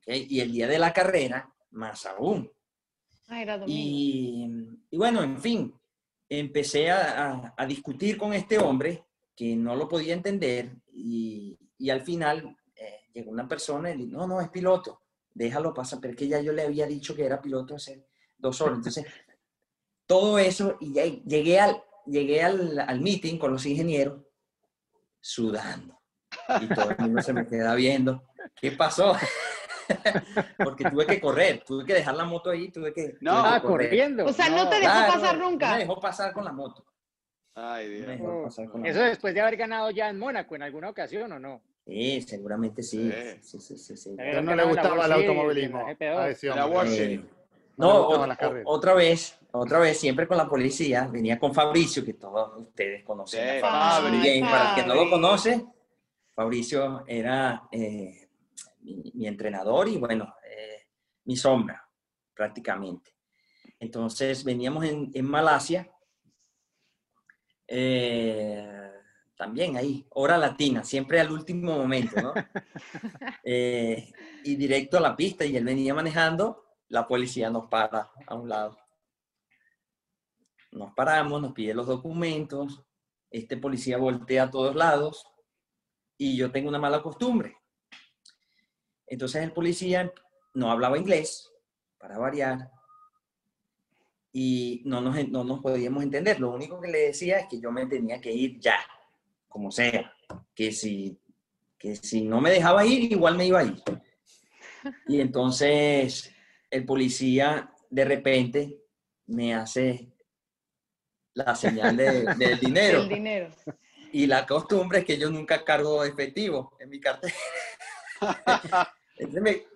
Y 0.07 0.41
el 0.41 0.51
día 0.53 0.67
de 0.67 0.79
la 0.79 0.93
carrera, 0.93 1.53
más 1.73 2.07
aún. 2.07 2.51
Ah, 3.29 3.43
era. 3.43 3.63
Y, 3.67 4.47
y 4.91 4.97
bueno, 4.97 5.23
en 5.23 5.39
fin, 5.39 5.75
empecé 6.29 6.91
a, 6.91 7.27
a- 7.33 7.55
a 7.57 7.67
discutir 7.67 8.17
con 8.17 8.33
este 8.33 8.59
hombre 8.59 9.05
que 9.37 9.55
no 9.55 9.77
lo 9.77 9.87
podía 9.89 10.15
entender 10.15 10.75
y, 10.93 11.59
y 11.77 11.91
al 11.91 12.01
final 12.01 12.57
eh, 12.75 13.01
llegó 13.13 13.31
una 13.31 13.47
persona 13.47 13.91
y 13.91 13.99
le 13.99 14.05
dijo, 14.07 14.17
no, 14.19 14.27
no, 14.27 14.41
es 14.41 14.49
piloto, 14.49 15.03
déjalo 15.39 15.73
pasar, 15.73 16.01
pero 16.01 16.13
es 16.13 16.19
que 16.19 16.29
ya 16.29 16.41
yo 16.41 16.53
le 16.53 16.63
había 16.63 16.87
dicho 16.87 17.15
que 17.15 17.25
era 17.25 17.41
piloto 17.41 17.77
hace 17.77 18.05
dos 18.37 18.61
horas. 18.61 18.79
Entonces, 18.79 19.07
todo 20.07 20.39
eso, 20.39 20.77
y 20.81 20.93
ya 20.93 21.05
llegué 21.05 21.61
al, 21.61 21.83
llegué 22.07 22.43
al, 22.43 22.79
al 22.81 23.01
meeting 23.01 23.39
con 23.39 23.53
los 23.53 23.65
ingenieros 23.65 24.23
sudando. 25.21 26.01
Y 26.61 26.67
todo 26.75 26.91
el 26.91 26.97
mundo 26.99 27.23
se 27.23 27.33
me 27.33 27.47
queda 27.47 27.75
viendo. 27.75 28.25
¿Qué 28.55 28.73
pasó? 28.73 29.15
Porque 30.59 30.85
tuve 30.91 31.07
que 31.07 31.21
correr, 31.21 31.63
tuve 31.65 31.85
que 31.85 31.95
dejar 31.95 32.15
la 32.15 32.25
moto 32.25 32.51
ahí, 32.51 32.71
tuve 32.71 32.93
que, 32.93 33.17
No. 33.21 33.43
tuve 33.43 33.61
que 33.61 33.67
corriendo. 33.67 34.27
O 34.27 34.33
sea, 34.33 34.49
no 34.49 34.69
te 34.69 34.77
dejó 34.81 34.93
Claro, 34.93 35.13
pasar 35.15 35.39
no 35.39 35.51
nunca. 35.51 35.73
me 35.73 35.79
dejó 35.79 36.01
pasar 36.01 36.33
con 36.33 36.45
la 36.45 36.53
moto. 36.53 36.85
Ay, 37.55 37.87
no 37.87 37.91
me 37.91 37.97
Dios. 37.97 38.07
dejó 38.09 38.43
pasar 38.45 38.69
con 38.69 38.83
la 38.83 38.89
Eso 38.89 39.01
después 39.01 39.35
de 39.35 39.41
haber 39.41 39.57
ganado 39.57 39.91
ya 39.91 40.09
en 40.09 40.19
Mónaco 40.19 40.57
en 40.57 40.63
alguna 40.63 40.91
ocasión, 40.91 41.31
¿o 41.33 41.39
no? 41.39 41.63
Sí, 41.89 42.21
seguramente 42.21 42.83
sí. 42.83 43.11
Sí. 43.11 43.39
Sí, 43.41 43.61
sí, 43.61 43.79
sí, 43.79 43.97
sí. 43.97 44.11
Eh, 44.11 44.15
Pero 44.19 44.43
no 44.43 44.55
le 44.55 44.65
gustaba 44.65 45.07
el 45.07 45.13
automovilismo. 45.13 45.79
la 45.79 45.95
GP2. 45.97 46.19
a 46.19 46.29
ese 46.29 46.47
La 46.49 46.67
hombre. 46.67 46.77
World 46.79 47.01
Eh. 47.01 47.25
No 47.79 48.09
otra 48.67 48.93
vez, 48.95 49.39
otra 49.53 49.79
vez, 49.79 49.99
siempre 49.99 50.27
con 50.27 50.37
la 50.37 50.49
policía, 50.49 51.09
venía 51.11 51.39
con 51.39 51.55
Fabricio, 51.55 52.05
que 52.05 52.15
todos 52.15 52.61
ustedes 52.61 53.05
conocen. 53.05 53.61
Fabricio 53.61 53.69
Fabri. 53.71 54.21
Bien, 54.21 54.45
para 54.45 54.71
el 54.71 54.75
que 54.83 54.89
no 54.89 54.95
lo 54.97 55.09
conoce, 55.09 55.65
Fabricio 56.35 57.05
era 57.07 57.69
eh, 57.71 58.29
mi, 58.81 59.13
mi 59.15 59.27
entrenador 59.29 59.89
y 59.89 59.97
bueno, 59.97 60.35
eh, 60.45 60.89
mi 61.25 61.37
sombra, 61.37 61.89
prácticamente. 62.35 63.13
Entonces 63.79 64.43
veníamos 64.43 64.85
en, 64.85 65.11
en 65.15 65.25
Malasia, 65.25 65.89
eh, 67.69 68.78
también 69.39 69.77
ahí, 69.77 70.05
hora 70.11 70.37
latina, 70.37 70.83
siempre 70.83 71.21
al 71.21 71.31
último 71.31 71.77
momento, 71.77 72.21
¿no? 72.21 72.35
Eh, 73.51 74.13
y 74.45 74.57
directo 74.57 74.99
a 74.99 75.01
la 75.01 75.17
pista 75.17 75.43
y 75.47 75.57
él 75.57 75.65
venía 75.65 75.95
manejando, 75.95 76.67
la 76.89 77.07
policía 77.07 77.49
nos 77.49 77.69
para 77.71 78.11
a 78.27 78.35
un 78.35 78.47
lado. 78.47 78.77
Nos 80.73 80.93
paramos, 80.93 81.41
nos 81.41 81.53
pide 81.53 81.73
los 81.73 81.87
documentos, 81.87 82.83
este 83.31 83.57
policía 83.57 83.97
voltea 83.97 84.43
a 84.43 84.51
todos 84.51 84.77
lados 84.77 85.25
y 86.19 86.37
yo 86.37 86.51
tengo 86.51 86.69
una 86.69 86.79
mala 86.79 87.01
costumbre. 87.01 87.57
Entonces 89.07 89.43
el 89.43 89.53
policía 89.53 90.13
no 90.53 90.71
hablaba 90.71 90.99
inglés, 90.99 91.51
para 91.97 92.19
variar, 92.19 92.71
y 94.31 94.83
no 94.85 95.01
nos, 95.01 95.27
no 95.29 95.43
nos 95.43 95.61
podíamos 95.61 96.03
entender. 96.03 96.39
Lo 96.39 96.51
único 96.51 96.79
que 96.81 96.89
le 96.89 96.99
decía 96.99 97.39
es 97.39 97.47
que 97.49 97.61
yo 97.61 97.73
me 97.73 97.87
tenía 97.87 98.21
que 98.21 98.33
ir 98.33 98.59
ya, 98.61 98.79
como 99.49 99.71
sea, 99.71 100.13
que 100.55 100.73
si, 100.73 101.19
que 101.79 101.97
si 101.97 102.23
no 102.23 102.41
me 102.41 102.51
dejaba 102.51 102.85
ir, 102.87 103.11
igual 103.13 103.37
me 103.37 103.47
iba 103.47 103.61
a 103.61 103.65
ir. 103.65 103.83
Y 105.07 105.21
entonces 105.21 106.33
el 106.71 106.85
policía 106.85 107.73
de 107.91 108.05
repente 108.05 108.79
me 109.27 109.55
hace 109.55 110.09
la 111.35 111.55
señal 111.55 111.97
de- 111.97 112.35
del 112.37 112.59
dinero. 112.61 113.03
El 113.03 113.09
dinero. 113.09 113.49
Y 114.13 114.27
la 114.27 114.47
costumbre 114.47 115.01
es 115.01 115.05
que 115.05 115.19
yo 115.19 115.31
nunca 115.31 115.65
cargo 115.65 116.03
efectivo 116.05 116.73
en 116.81 116.89
mi 116.91 117.01
cartera. 117.01 117.35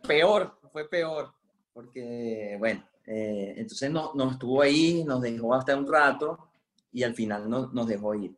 Peor, 0.06 0.58
fue 0.70 0.88
peor. 0.88 1.32
Porque, 1.72 2.56
bueno, 2.58 2.86
eh, 3.06 3.54
entonces 3.56 3.90
no, 3.90 4.12
nos 4.14 4.32
estuvo 4.34 4.62
ahí, 4.62 5.04
nos 5.04 5.20
dejó 5.22 5.54
hasta 5.54 5.76
un 5.76 5.90
rato 5.90 6.50
y 6.92 7.02
al 7.02 7.14
final 7.14 7.48
no- 7.48 7.68
nos 7.72 7.86
dejó 7.86 8.14
ir. 8.14 8.34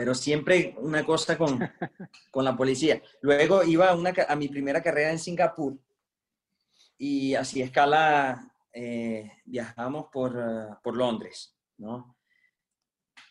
Pero 0.00 0.14
siempre 0.14 0.74
una 0.78 1.04
cosa 1.04 1.36
con, 1.36 1.60
con 2.30 2.42
la 2.42 2.56
policía. 2.56 3.02
Luego 3.20 3.62
iba 3.64 3.90
a, 3.90 3.94
una, 3.94 4.14
a 4.26 4.34
mi 4.34 4.48
primera 4.48 4.82
carrera 4.82 5.10
en 5.10 5.18
Singapur 5.18 5.76
y 6.96 7.34
así 7.34 7.60
escala, 7.60 8.50
eh, 8.72 9.30
viajamos 9.44 10.06
por, 10.10 10.34
eh, 10.38 10.74
por 10.82 10.96
Londres, 10.96 11.54
¿no? 11.76 12.16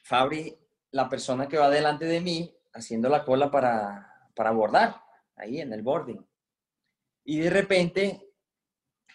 Fabri, 0.04 0.56
la 0.92 1.10
persona 1.10 1.48
que 1.48 1.58
va 1.58 1.72
delante 1.72 2.06
de 2.06 2.22
mí, 2.22 2.56
haciendo 2.74 3.10
la 3.10 3.26
cola 3.26 3.50
para, 3.50 4.30
para 4.36 4.52
abordar, 4.52 5.02
ahí 5.38 5.62
en 5.62 5.74
el 5.74 5.82
boarding. 5.82 6.24
Y 7.24 7.40
de 7.40 7.50
repente, 7.50 8.30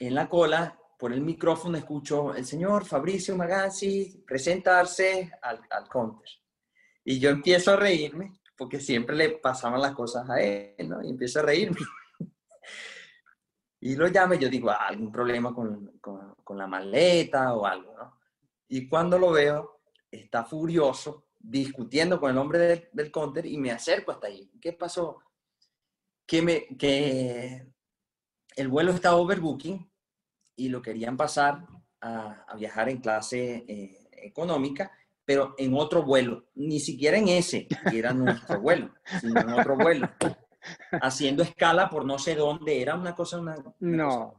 en 0.00 0.12
la 0.16 0.28
cola, 0.28 0.76
por 0.98 1.12
el 1.12 1.20
micrófono, 1.20 1.78
escucho 1.78 2.34
el 2.34 2.46
señor 2.46 2.84
Fabricio 2.84 3.36
Magazzi 3.36 4.24
presentarse 4.26 5.30
al, 5.40 5.60
al 5.70 5.88
counter. 5.88 6.28
Y 7.04 7.18
yo 7.20 7.30
empiezo 7.30 7.72
a 7.72 7.76
reírme, 7.76 8.32
porque 8.56 8.80
siempre 8.80 9.14
le 9.14 9.30
pasaban 9.30 9.80
las 9.82 9.92
cosas 9.94 10.28
a 10.30 10.40
él, 10.40 10.88
¿no? 10.88 11.02
Y 11.02 11.10
empiezo 11.10 11.40
a 11.40 11.42
reírme. 11.42 11.78
Y 13.80 13.96
lo 13.96 14.06
llamo 14.08 14.34
y 14.34 14.38
yo 14.38 14.48
digo, 14.48 14.70
"Ah, 14.70 14.86
algún 14.88 15.12
problema 15.12 15.54
con, 15.54 15.98
con- 16.00 16.34
con 16.42 16.56
la 16.58 16.66
maleta 16.66 17.52
o 17.54 17.66
algo, 17.66 17.94
¿no? 17.96 18.18
Y 18.68 18.88
cuando 18.88 19.18
lo 19.18 19.32
veo, 19.32 19.80
está 20.10 20.44
furioso, 20.44 21.26
discutiendo 21.38 22.18
con 22.18 22.30
el 22.30 22.38
hombre 22.38 22.58
del, 22.60 22.88
del 22.92 23.10
counter 23.12 23.44
y 23.44 23.58
me 23.58 23.70
acerco 23.70 24.12
hasta 24.12 24.28
ahí. 24.28 24.50
¿Qué 24.60 24.72
pasó? 24.72 25.20
Que, 26.26 26.40
me, 26.40 26.66
que 26.78 27.66
el 28.56 28.68
vuelo 28.68 28.92
está 28.92 29.14
overbooking 29.16 29.90
y 30.56 30.68
lo 30.70 30.80
querían 30.80 31.16
pasar 31.18 31.66
a, 32.00 32.44
a 32.48 32.56
viajar 32.56 32.88
en 32.88 32.98
clase 33.02 33.64
eh, 33.68 34.08
económica, 34.12 34.90
pero 35.24 35.54
en 35.58 35.74
otro 35.74 36.02
vuelo, 36.02 36.44
ni 36.54 36.80
siquiera 36.80 37.16
en 37.16 37.28
ese, 37.28 37.66
que 37.90 37.98
era 37.98 38.12
nuestro 38.12 38.60
vuelo, 38.60 38.90
sino 39.20 39.40
en 39.40 39.52
otro 39.52 39.76
vuelo, 39.76 40.08
haciendo 41.00 41.42
escala 41.42 41.88
por 41.88 42.04
no 42.04 42.18
sé 42.18 42.34
dónde, 42.34 42.80
era 42.82 42.94
una 42.94 43.14
cosa, 43.14 43.38
una, 43.38 43.56
una 43.56 43.74
No. 43.80 44.38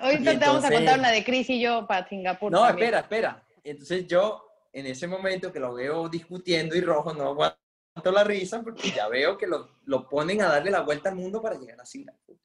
Ahorita 0.00 0.32
Y 0.32 0.38
te 0.38 0.46
vamos 0.46 0.64
a 0.64 0.66
entonces- 0.68 0.74
contar 0.78 0.98
una 0.98 1.10
de 1.10 1.24
Chris 1.24 1.48
y 1.50 1.60
yo 1.60 1.86
para 1.86 2.08
Singapur. 2.08 2.50
No, 2.50 2.58
también. 2.66 2.86
espera, 2.88 3.00
espera. 3.00 3.46
Entonces 3.62 4.06
yo, 4.06 4.44
en 4.72 4.86
ese 4.86 5.06
momento 5.06 5.52
que 5.52 5.60
lo 5.60 5.74
veo 5.74 6.08
discutiendo 6.08 6.74
y 6.76 6.80
rojo, 6.80 7.12
no 7.14 7.24
aguanto 7.28 8.12
la 8.12 8.24
risa 8.24 8.62
porque 8.62 8.90
ya 8.90 9.08
veo 9.08 9.36
que 9.38 9.46
lo, 9.46 9.78
lo 9.84 10.08
ponen 10.08 10.42
a 10.42 10.48
darle 10.48 10.70
la 10.70 10.80
vuelta 10.80 11.10
al 11.10 11.16
mundo 11.16 11.40
para 11.42 11.56
llegar 11.58 11.80
a 11.80 11.86
Singapur. 11.86 12.36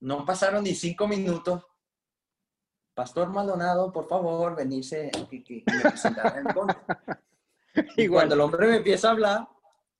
No 0.00 0.24
pasaron 0.24 0.64
ni 0.64 0.74
cinco 0.74 1.06
minutos. 1.06 1.62
Pastor 3.00 3.30
Maldonado, 3.30 3.90
por 3.90 4.06
favor, 4.06 4.54
venirse 4.54 5.10
que, 5.30 5.42
que- 5.42 5.64
que 5.64 5.72
me 5.72 6.38
en 6.38 6.46
el. 6.48 6.54
Y 7.96 8.02
Igual. 8.02 8.24
cuando 8.28 8.34
el 8.34 8.40
hombre 8.42 8.66
me 8.66 8.76
empieza 8.76 9.08
a 9.08 9.12
hablar, 9.12 9.48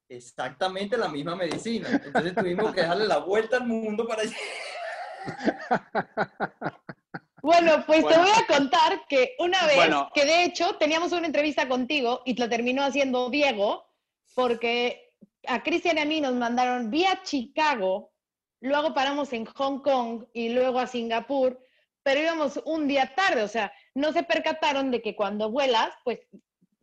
exactamente 0.07 0.99
la 0.99 1.09
misma 1.09 1.35
medicina. 1.35 1.89
Entonces 2.05 2.35
tuvimos 2.35 2.75
que 2.75 2.83
darle 2.83 3.07
la 3.07 3.17
vuelta 3.19 3.57
al 3.57 3.67
mundo 3.67 4.07
para 4.07 4.23
Bueno, 7.43 7.85
pues 7.87 8.03
Bueno. 8.03 8.17
te 8.19 8.23
voy 8.23 8.31
a 8.39 8.47
contar 8.47 9.07
que 9.09 9.35
una 9.39 9.65
vez, 9.67 9.77
Bueno. 9.77 10.11
que 10.15 10.27
de 10.27 10.45
hecho 10.45 10.77
teníamos 10.77 11.13
una 11.13 11.25
entrevista 11.27 11.67
contigo 11.69 12.21
y 12.27 12.35
la 12.37 12.51
terminó 12.51 12.85
haciendo 12.85 13.31
Diego, 13.31 13.87
porque 14.35 15.15
a 15.47 15.63
Cristian 15.63 15.97
y 15.97 16.01
a 16.03 16.05
mí 16.05 16.21
nos 16.21 16.35
mandaron 16.35 16.91
vía 16.91 17.23
Chicago, 17.23 18.13
luego 18.61 18.93
paramos 18.93 19.33
en 19.33 19.47
Hong 19.47 19.79
Kong 19.81 20.25
y 20.35 20.51
luego 20.51 20.81
a 20.81 20.87
Singapur, 20.87 21.59
pero 22.03 22.21
íbamos 22.21 22.61
un 22.65 22.89
día 22.89 23.15
tarde, 23.15 23.43
o 23.43 23.49
sea, 23.49 23.73
no 23.95 24.13
se 24.13 24.23
percataron 24.23 24.91
de 24.91 25.03
que 25.03 25.15
cuando 25.15 25.51
vuelas, 25.51 25.91
pues 26.05 26.21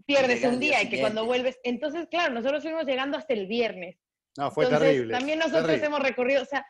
pierdes 0.06 0.44
un 0.44 0.60
día 0.60 0.80
día 0.80 0.84
y 0.84 0.89
que 0.89 1.02
cuando 1.02 1.26
vuelves, 1.26 1.60
entonces 1.64 2.07
claro, 2.10 2.34
nosotros 2.34 2.64
fuimos 2.64 2.85
llegando 2.85 3.18
hasta 3.18 3.34
el 3.34 3.48
viernes. 3.48 3.98
No, 4.38 4.52
fue 4.52 4.65
Entonces, 4.65 4.89
terrible. 4.89 5.14
También 5.14 5.39
nosotros 5.39 5.65
terrible. 5.65 5.85
hemos 5.88 5.99
recorrido, 5.99 6.44
o 6.44 6.45
sea, 6.45 6.65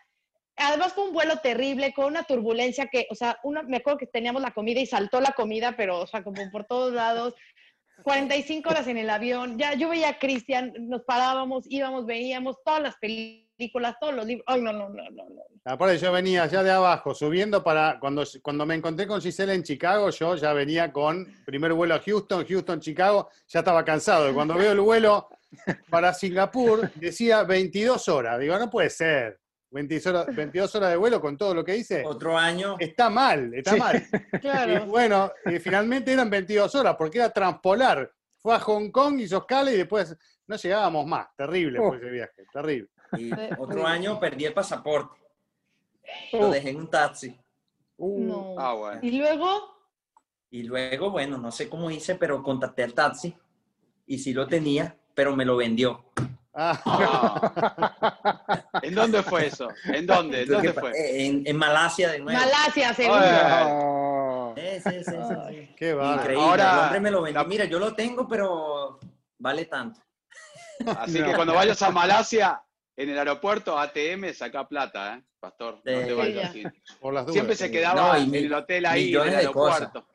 además 0.56 0.94
fue 0.94 1.06
un 1.06 1.14
vuelo 1.14 1.38
terrible, 1.38 1.94
con 1.94 2.06
una 2.06 2.24
turbulencia 2.24 2.88
que, 2.88 3.08
o 3.12 3.16
sea, 3.16 3.40
uno, 3.44 3.64
me 3.64 3.78
acuerdo 3.78 4.00
que 4.00 4.08
teníamos 4.08 4.42
la 4.42 4.52
comida 4.52 4.80
y 4.80 4.86
saltó 4.86 5.22
la 5.22 5.32
comida, 5.32 5.76
pero, 5.78 6.00
o 6.00 6.08
sea, 6.08 6.24
como 6.24 6.50
por 6.52 6.66
todos 6.66 6.94
lados. 6.94 7.36
45 8.04 8.70
horas 8.70 8.88
en 8.88 8.98
el 8.98 9.10
avión, 9.10 9.58
ya 9.58 9.74
yo 9.74 9.90
veía 9.90 10.10
a 10.10 10.20
Cristian, 10.20 10.72
nos 10.88 11.04
parábamos, 11.04 11.66
íbamos, 11.68 12.06
veíamos 12.06 12.58
todas 12.64 12.82
las 12.82 12.96
películas, 12.98 13.47
todos 14.00 14.14
los 14.16 14.26
libros. 14.26 14.44
Ay, 14.48 14.62
no, 14.62 14.72
no, 14.72 14.90
no, 14.90 15.04
no, 15.10 15.30
no. 15.30 15.42
Aparte, 15.66 15.98
yo 15.98 16.12
venía 16.12 16.46
ya 16.46 16.64
de 16.64 16.72
abajo, 16.72 17.14
subiendo 17.14 17.64
para. 17.64 18.00
Cuando, 18.00 18.24
cuando 18.42 18.66
me 18.66 18.76
encontré 18.76 19.08
con 19.08 19.20
Gisela 19.22 19.54
en 19.54 19.64
Chicago, 19.64 20.10
yo 20.12 20.36
ya 20.36 20.54
venía 20.54 20.92
con 20.92 21.26
primer 21.46 21.74
vuelo 21.74 21.96
a 21.96 22.00
Houston, 22.00 22.46
Houston, 22.48 22.80
Chicago, 22.80 23.30
ya 23.48 23.60
estaba 23.60 23.84
cansado. 23.84 24.30
Y 24.30 24.34
Cuando 24.34 24.54
veo 24.56 24.72
el 24.72 24.80
vuelo 24.80 25.28
para 25.90 26.14
Singapur, 26.14 26.92
decía 26.96 27.44
22 27.44 28.08
horas. 28.10 28.40
Digo, 28.40 28.58
no 28.58 28.70
puede 28.70 28.90
ser. 28.90 29.40
22 29.70 30.06
horas, 30.08 30.34
22 30.34 30.76
horas 30.76 30.90
de 30.92 30.96
vuelo 30.96 31.20
con 31.20 31.38
todo 31.38 31.54
lo 31.54 31.64
que 31.66 31.76
hice. 31.76 32.02
otro 32.06 32.38
año. 32.38 32.78
Está 32.80 33.10
mal, 33.10 33.54
está 33.54 33.74
Sí. 33.74 33.80
mal. 33.80 34.04
Y 34.34 34.40
Claro. 34.40 34.86
bueno, 34.86 35.32
y 35.46 35.60
finalmente 35.60 36.14
eran 36.14 36.30
22 36.30 36.74
horas, 36.76 36.96
porque 36.98 37.18
era 37.18 37.32
transpolar. 37.32 38.10
Fue 38.38 38.56
a 38.56 38.60
Hong 38.60 38.92
Kong, 38.92 39.20
hizo 39.20 39.40
escala 39.40 39.70
y 39.72 39.78
después 39.78 40.16
no 40.48 40.56
llegábamos 40.56 41.06
más. 41.06 41.28
Terrible 41.36 41.80
fue 41.80 41.98
ese 41.98 42.10
viaje, 42.10 42.46
terrible. 42.54 42.88
Y 43.18 43.32
otro 43.58 43.86
año 43.88 44.20
perdí 44.20 44.46
el 44.46 44.54
pasaporte. 44.54 45.16
Lo 46.34 46.50
dejé 46.50 46.70
en 46.72 46.78
un 46.78 46.90
taxi. 46.90 47.38
No. 47.98 48.56
Ah, 48.58 48.74
bueno. 48.74 49.00
Y 49.02 49.12
luego, 49.18 49.76
Y 50.50 50.64
luego, 50.64 51.10
bueno, 51.12 51.38
no 51.38 51.52
sé 51.52 51.68
cómo 51.68 51.92
hice, 51.92 52.16
pero 52.16 52.42
contacté 52.42 52.84
al 52.84 52.94
taxi 52.94 53.36
y 54.06 54.18
sí 54.20 54.34
lo 54.34 54.48
tenía, 54.48 54.96
pero 55.14 55.36
me 55.36 55.44
lo 55.46 55.58
vendió. 55.58 56.06
Ah, 56.54 56.82
Ah. 56.86 58.64
¿En 58.82 58.96
dónde 58.96 59.22
fue 59.24 59.48
eso? 59.48 59.68
¿En 59.86 60.06
dónde? 60.08 60.44
¿En 60.44 60.48
dónde 60.50 60.74
fue? 60.74 60.92
En, 61.26 61.44
en 61.46 61.58
Malasia 61.58 62.12
de 62.12 62.20
nuevo. 62.20 62.40
Malasia, 62.40 62.94
seguro. 62.94 63.20
Oh. 63.66 64.54
Sí, 64.56 64.64
sí, 64.84 65.04
sí, 65.04 65.12
sí, 65.12 65.36
sí. 65.50 65.76
qué 65.78 65.94
bárbaro. 65.94 66.22
Increíble. 66.22 66.44
Ahora- 66.46 66.74
el 66.74 66.80
hombre 66.86 67.00
me 67.02 67.12
lo 67.12 67.22
vendió. 67.22 67.42
la- 67.44 67.48
Mira, 67.48 67.66
yo 67.66 67.78
lo 67.80 67.94
tengo, 67.94 68.28
pero 68.28 69.00
vale 69.38 69.66
tanto. 69.66 70.00
Así 70.98 71.20
No. 71.20 71.26
que 71.28 71.34
cuando 71.36 71.54
vayas 71.54 71.82
a 71.82 71.92
Malasia, 71.92 72.62
en 72.98 73.10
el 73.10 73.18
aeropuerto 73.18 73.78
ATM, 73.78 74.34
saca 74.34 74.68
plata, 74.68 75.16
¿eh? 75.18 75.24
Pastor, 75.40 75.76
no 75.76 75.82
te 76.06 76.14
vayas 76.14 76.50
así. 76.50 76.64
Por 77.00 77.14
las 77.14 77.24
dudas. 77.26 77.34
Siempre 77.34 77.56
se 77.56 77.70
quedaba 77.72 78.18
No, 78.18 78.24
en 78.24 78.32
mi- 78.32 78.38
el 78.40 78.54
hotel 78.54 78.86
ahí, 78.88 79.02
en 79.02 79.06
millones 79.08 79.34
el 79.36 79.40
de 79.48 79.52
cosas. 79.54 79.76
aeropuerto. 79.82 80.08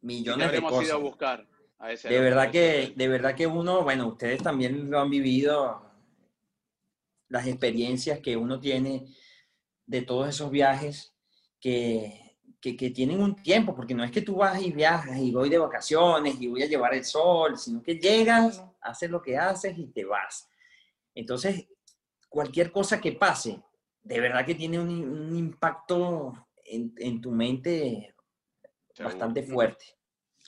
Te 0.00 0.06
Millones 0.06 0.38
de 0.38 0.44
habremos 0.44 0.72
ido 0.72 0.80
a 0.80 0.84
cosas. 0.84 1.00
buscar 1.00 1.48
a 1.78 1.92
ese 1.92 2.08
De 2.08 2.20
verdad 2.20 2.50
que, 2.50 2.92
de 2.96 3.08
verdad 3.08 3.34
que 3.34 3.46
uno, 3.46 3.82
bueno, 3.82 4.06
ustedes 4.08 4.42
también 4.42 4.88
lo 4.90 5.00
han 5.00 5.10
vivido, 5.10 5.90
las 7.28 7.46
experiencias 7.46 8.20
que 8.20 8.36
uno 8.36 8.60
tiene 8.60 9.06
de 9.86 10.02
todos 10.02 10.28
esos 10.28 10.50
viajes 10.50 11.12
que, 11.60 12.36
que, 12.60 12.76
que 12.76 12.90
tienen 12.90 13.20
un 13.20 13.34
tiempo, 13.36 13.74
porque 13.74 13.94
no 13.94 14.04
es 14.04 14.10
que 14.12 14.22
tú 14.22 14.36
vas 14.36 14.60
y 14.62 14.70
viajas 14.70 15.18
y 15.18 15.32
voy 15.32 15.48
de 15.48 15.58
vacaciones 15.58 16.40
y 16.40 16.46
voy 16.48 16.62
a 16.62 16.66
llevar 16.66 16.94
el 16.94 17.04
sol, 17.04 17.58
sino 17.58 17.82
que 17.82 17.96
llegas, 17.96 18.62
haces 18.80 19.10
lo 19.10 19.20
que 19.22 19.36
haces 19.36 19.76
y 19.78 19.86
te 19.88 20.04
vas. 20.04 20.48
Entonces, 21.14 21.66
cualquier 22.28 22.72
cosa 22.72 23.00
que 23.00 23.12
pase, 23.12 23.62
de 24.02 24.20
verdad 24.20 24.44
que 24.44 24.54
tiene 24.54 24.78
un, 24.80 24.88
un 24.90 25.36
impacto 25.36 26.48
en, 26.64 26.94
en 26.98 27.20
tu 27.20 27.30
mente 27.30 28.14
bastante 28.98 29.42
fuerte, 29.42 29.84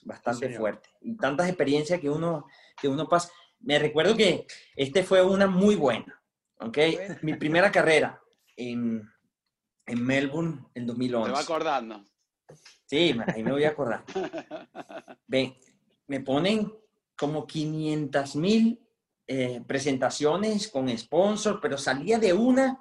bastante 0.03 0.51
fuerte. 0.57 0.91
Y 1.01 1.17
tantas 1.17 1.49
experiencias 1.49 2.01
que 2.01 2.11
uno, 2.11 2.47
que 2.81 2.89
uno 2.89 3.09
pasa. 3.09 3.31
Me 3.61 3.79
recuerdo 3.79 4.17
que 4.17 4.47
este 4.77 5.03
fue 5.03 5.23
una 5.25 5.47
muy 5.47 5.75
buena, 5.77 6.23
¿ok? 6.61 6.79
Mi 7.23 7.35
primera 7.35 7.71
carrera 7.73 8.21
en, 8.57 9.09
en 9.87 10.05
Melbourne 10.05 10.67
en 10.75 10.87
Te 10.87 10.93
va 10.93 10.99
2011. 10.99 11.43
acordando. 11.43 12.05
Sí, 12.87 13.15
ahí 13.29 13.43
me 13.43 13.53
voy 13.53 13.65
a 13.65 13.71
acordar. 13.71 14.05
Ven, 15.27 15.55
me 16.07 16.21
ponen 16.21 16.73
como 17.17 17.47
500 17.47 18.37
mil 18.37 18.84
eh, 19.27 19.63
presentaciones 19.67 20.69
con 20.69 20.89
sponsor, 20.97 21.61
pero 21.61 21.79
salía 21.79 22.19
de 22.19 22.33
una 22.33 22.79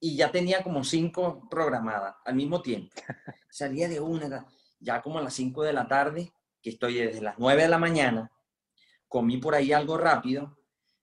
y 0.00 0.16
ya 0.16 0.30
tenía 0.30 0.62
como 0.62 0.82
cinco 0.84 1.46
programadas 1.50 2.16
al 2.24 2.34
mismo 2.34 2.60
tiempo. 2.62 2.90
Salía 3.50 3.88
de 3.88 4.00
una, 4.00 4.46
ya 4.80 5.02
como 5.02 5.18
a 5.18 5.22
las 5.22 5.34
5 5.34 5.62
de 5.62 5.72
la 5.74 5.86
tarde, 5.86 6.32
que 6.62 6.70
estoy 6.70 6.94
desde 6.94 7.20
las 7.20 7.38
9 7.38 7.62
de 7.62 7.68
la 7.68 7.76
mañana, 7.78 8.32
comí 9.06 9.36
por 9.36 9.54
ahí 9.54 9.72
algo 9.72 9.98
rápido, 9.98 10.58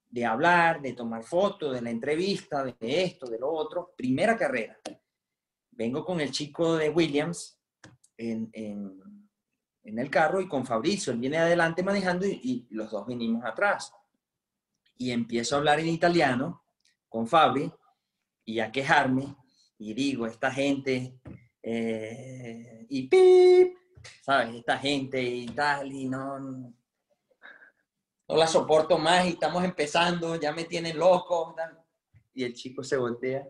de 0.10 0.26
hablar, 0.26 0.82
de 0.82 0.94
tomar 0.94 1.22
fotos, 1.24 1.74
de 1.76 1.82
la 1.82 1.92
entrevista, 1.92 2.64
de 2.64 2.76
esto, 2.82 3.28
de 3.28 3.38
lo 3.38 3.52
otro. 3.52 3.94
Primera 3.96 4.36
carrera. 4.36 4.78
Vengo 5.70 6.04
con 6.04 6.20
el 6.20 6.32
chico 6.32 6.76
de 6.76 6.90
Williams 6.90 7.60
en, 8.18 8.50
en- 8.54 9.30
en 9.84 9.98
el 10.00 10.10
carro 10.10 10.42
y 10.42 10.48
con 10.48 10.66
Fabricio. 10.66 11.14
Él 11.14 11.20
viene 11.20 11.38
adelante 11.38 11.84
manejando 11.84 12.26
y, 12.26 12.40
y 12.44 12.68
los 12.72 12.92
dos 12.92 13.06
venimos 13.08 13.46
atrás. 13.46 13.94
Y 15.00 15.12
empiezo 15.12 15.56
a 15.56 15.60
hablar 15.60 15.80
en 15.80 15.88
italiano 15.88 16.64
con 17.08 17.26
Fabri 17.26 17.72
y 18.46 18.60
a 18.60 18.72
quejarme 18.72 19.36
y 19.80 19.94
digo, 19.94 20.28
esta 20.28 20.52
gente, 20.52 21.18
eh, 21.64 22.86
y 22.90 23.08
pip, 23.08 23.78
¿sabes? 24.22 24.56
Esta 24.56 24.78
gente 24.78 25.22
y 25.22 25.46
tal, 25.48 25.92
y 25.92 26.10
no, 26.10 26.38
no 26.38 26.74
la 28.28 28.46
soporto 28.46 28.98
más 28.98 29.26
y 29.26 29.30
estamos 29.30 29.64
empezando, 29.64 30.36
ya 30.36 30.52
me 30.52 30.66
tienen 30.66 31.00
loco. 31.00 31.54
tal. 31.56 31.80
Y 32.34 32.44
el 32.44 32.54
chico 32.54 32.84
se 32.84 32.98
voltea. 32.98 33.48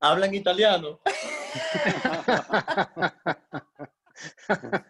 ¿Hablan 0.00 0.34
italiano? 0.34 1.00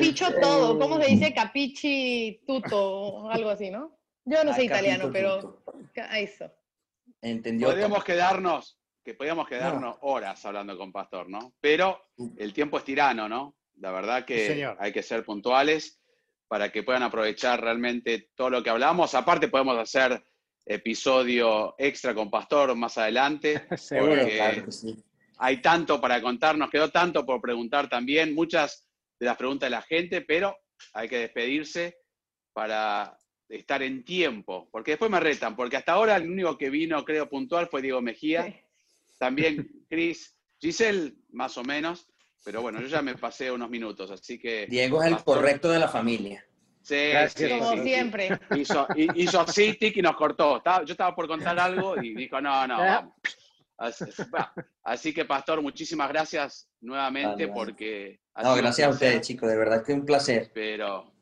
Capicho 0.00 0.40
todo. 0.40 0.78
¿Cómo 0.78 1.00
se 1.00 1.10
dice 1.10 1.34
capichi 1.34 2.40
tuto 2.46 2.78
o 3.00 3.30
algo 3.30 3.50
así, 3.50 3.70
no? 3.70 3.96
Yo 4.24 4.44
no 4.44 4.52
sé 4.54 4.62
Ah, 4.62 4.64
italiano, 4.64 5.10
pero 5.12 5.40
tutto. 5.40 5.74
eso. 6.14 6.50
Entendió. 7.22 7.68
Podríamos 7.68 8.04
quedarnos, 8.04 8.78
que 9.04 9.14
podríamos 9.14 9.48
quedarnos 9.48 9.96
horas 10.02 10.44
hablando 10.44 10.76
con 10.78 10.92
Pastor, 10.92 11.28
¿no? 11.28 11.54
Pero 11.60 12.00
el 12.36 12.52
tiempo 12.52 12.78
es 12.78 12.84
tirano, 12.84 13.28
¿no? 13.28 13.56
La 13.78 13.90
verdad 13.92 14.24
que 14.24 14.66
hay 14.78 14.92
que 14.92 15.02
ser 15.02 15.24
puntuales 15.24 16.00
para 16.48 16.70
que 16.70 16.82
puedan 16.82 17.02
aprovechar 17.02 17.60
realmente 17.60 18.30
todo 18.34 18.50
lo 18.50 18.62
que 18.62 18.70
hablamos. 18.70 19.14
Aparte 19.14 19.48
podemos 19.48 19.78
hacer 19.78 20.22
episodio 20.66 21.74
extra 21.78 22.14
con 22.14 22.30
Pastor 22.30 22.74
más 22.76 22.98
adelante. 22.98 23.66
Seguro. 23.76 24.16
porque 24.16 24.36
Claro 24.36 24.64
que 24.66 24.72
sí. 24.72 24.96
hay 25.38 25.62
tanto 25.62 26.00
para 26.00 26.20
contar, 26.20 26.56
nos 26.58 26.70
quedó 26.70 26.90
tanto 26.90 27.24
por 27.24 27.40
preguntar 27.40 27.88
también, 27.88 28.34
muchas 28.34 28.86
de 29.20 29.26
las 29.26 29.36
preguntas 29.36 29.66
de 29.68 29.70
la 29.76 29.82
gente, 29.82 30.22
pero 30.22 30.56
hay 30.94 31.08
que 31.08 31.18
despedirse 31.18 31.98
para 32.52 33.16
estar 33.48 33.82
en 33.82 34.04
tiempo, 34.04 34.68
porque 34.72 34.92
después 34.92 35.10
me 35.10 35.20
retan, 35.20 35.54
porque 35.56 35.76
hasta 35.76 35.92
ahora 35.92 36.16
el 36.16 36.28
único 36.30 36.56
que 36.56 36.70
vino, 36.70 37.04
creo, 37.04 37.28
puntual 37.28 37.68
fue 37.68 37.82
Diego 37.82 38.00
Mejía, 38.00 38.44
Sí. 38.44 38.54
también 39.18 39.68
Cris, 39.88 40.36
Giselle, 40.60 41.14
más 41.30 41.56
o 41.58 41.62
menos, 41.64 42.06
pero 42.44 42.62
bueno, 42.62 42.80
yo 42.80 42.86
ya 42.86 43.02
me 43.02 43.16
pasé 43.16 43.50
unos 43.52 43.68
minutos, 43.68 44.10
así 44.10 44.38
que... 44.38 44.66
Diego 44.66 45.00
es 45.02 45.08
el 45.08 45.14
Pastor, 45.14 45.36
correcto 45.36 45.68
de 45.70 45.78
la 45.78 45.88
familia. 45.88 46.44
Sí, 46.82 46.94
Gracias, 47.10 47.50
sí, 47.50 47.58
Como 47.58 47.72
sí. 47.72 47.82
siempre. 47.82 48.40
Hizo, 48.56 48.86
hi- 48.96 49.10
hizo 49.16 49.40
así, 49.40 49.74
tic, 49.74 49.98
y 49.98 50.02
nos 50.02 50.16
cortó. 50.16 50.62
Yo 50.86 50.92
estaba 50.92 51.14
por 51.14 51.28
contar 51.28 51.58
algo 51.60 52.02
y 52.02 52.14
dijo, 52.14 52.40
no, 52.40 52.66
no, 52.66 52.78
vamos. 52.78 53.14
Así, 54.82 55.12
que, 55.12 55.24
Pastor, 55.26 55.60
muchísimas 55.62 56.08
gracias 56.08 56.70
nuevamente 56.80 57.46
vale. 57.46 57.52
porque... 57.52 58.20
ha 58.34 58.42
No, 58.42 58.54
gracias 58.54 58.88
a 58.88 58.90
ustedes, 58.90 59.26
chicos. 59.26 59.48
De 59.48 59.56
verdad 59.56 59.84
que 59.84 59.92
un 59.92 60.04
placer. 60.04 60.50
Pero 60.54 61.12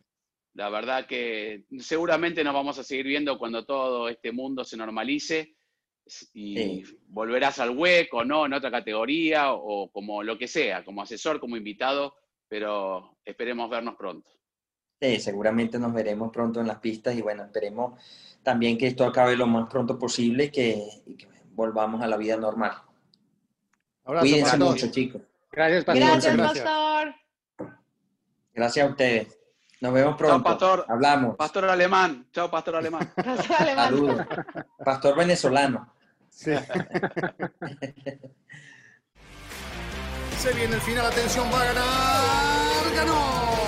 la 0.55 0.69
verdad 0.71 1.07
que 1.07 1.65
seguramente 1.79 2.43
nos 2.43 2.55
vamos 2.55 2.79
a 2.79 2.85
seguir 2.85 3.07
viendo 3.07 3.39
cuando 3.39 3.65
todo 3.65 4.09
este 4.09 4.33
mundo 4.33 4.65
se 4.65 4.77
normalice 4.77 5.55
y 6.33 6.57
Sí. 6.57 6.85
volverás 7.07 7.59
al 7.59 7.77
hueco, 7.77 8.25
¿no? 8.25 8.47
En 8.47 8.55
otra 8.55 8.71
categoría 8.71 9.53
o 9.53 9.91
como 9.91 10.23
lo 10.23 10.39
que 10.39 10.49
sea, 10.49 10.85
como 10.85 11.03
asesor, 11.03 11.39
como 11.39 11.57
invitado, 11.57 12.15
pero 12.49 13.19
esperemos 13.25 13.69
vernos 13.71 13.95
pronto. 13.97 14.31
Sí, 15.01 15.21
seguramente 15.21 15.79
nos 15.79 15.93
veremos 15.93 16.33
pronto 16.33 16.61
en 16.61 16.67
las 16.67 16.79
pistas 16.81 17.15
y 17.15 17.23
bueno, 17.23 17.45
esperemos 17.45 18.03
también 18.43 18.77
que 18.77 18.89
esto 18.89 19.05
acabe 19.05 19.37
lo 19.37 19.47
más 19.47 19.69
pronto 19.71 19.99
posible 19.99 20.45
y 20.45 20.51
que, 20.51 20.83
y 21.07 21.15
que 21.15 21.29
volvamos 21.53 22.03
a 22.03 22.09
la 22.09 22.17
vida 22.17 22.37
normal. 22.37 22.73
Abrazo 24.05 24.27
Cuídense 24.27 24.57
mucho, 24.57 24.91
chicos. 24.91 25.23
Gracias, 25.51 25.85
Pastor. 25.85 26.05
Gracias. 26.07 26.37
Pastor. 26.37 27.15
Gracias 28.55 28.87
a 28.87 28.91
ustedes. 28.91 29.39
Nos 29.81 29.93
vemos 29.93 30.11
Chao, 30.11 30.19
pronto. 30.19 30.43
Pastor. 30.45 30.85
Hablamos. 30.89 31.37
Pastor 31.37 31.65
alemán, 31.67 32.27
chao, 32.33 32.51
Pastor 32.51 32.77
alemán. 32.77 33.13
Pastor 33.17 33.57
alemán. 33.61 33.85
Saludos. 33.85 34.27
Pastor 34.85 35.17
venezolano. 35.17 35.95
Sí. 36.31 36.51
Se 40.39 40.53
viene 40.53 40.75
el 40.77 40.81
final, 40.81 41.07
atención, 41.07 41.47
va 41.53 41.63
a 41.63 41.65
ganar, 41.65 42.95
ganó. 42.95 43.68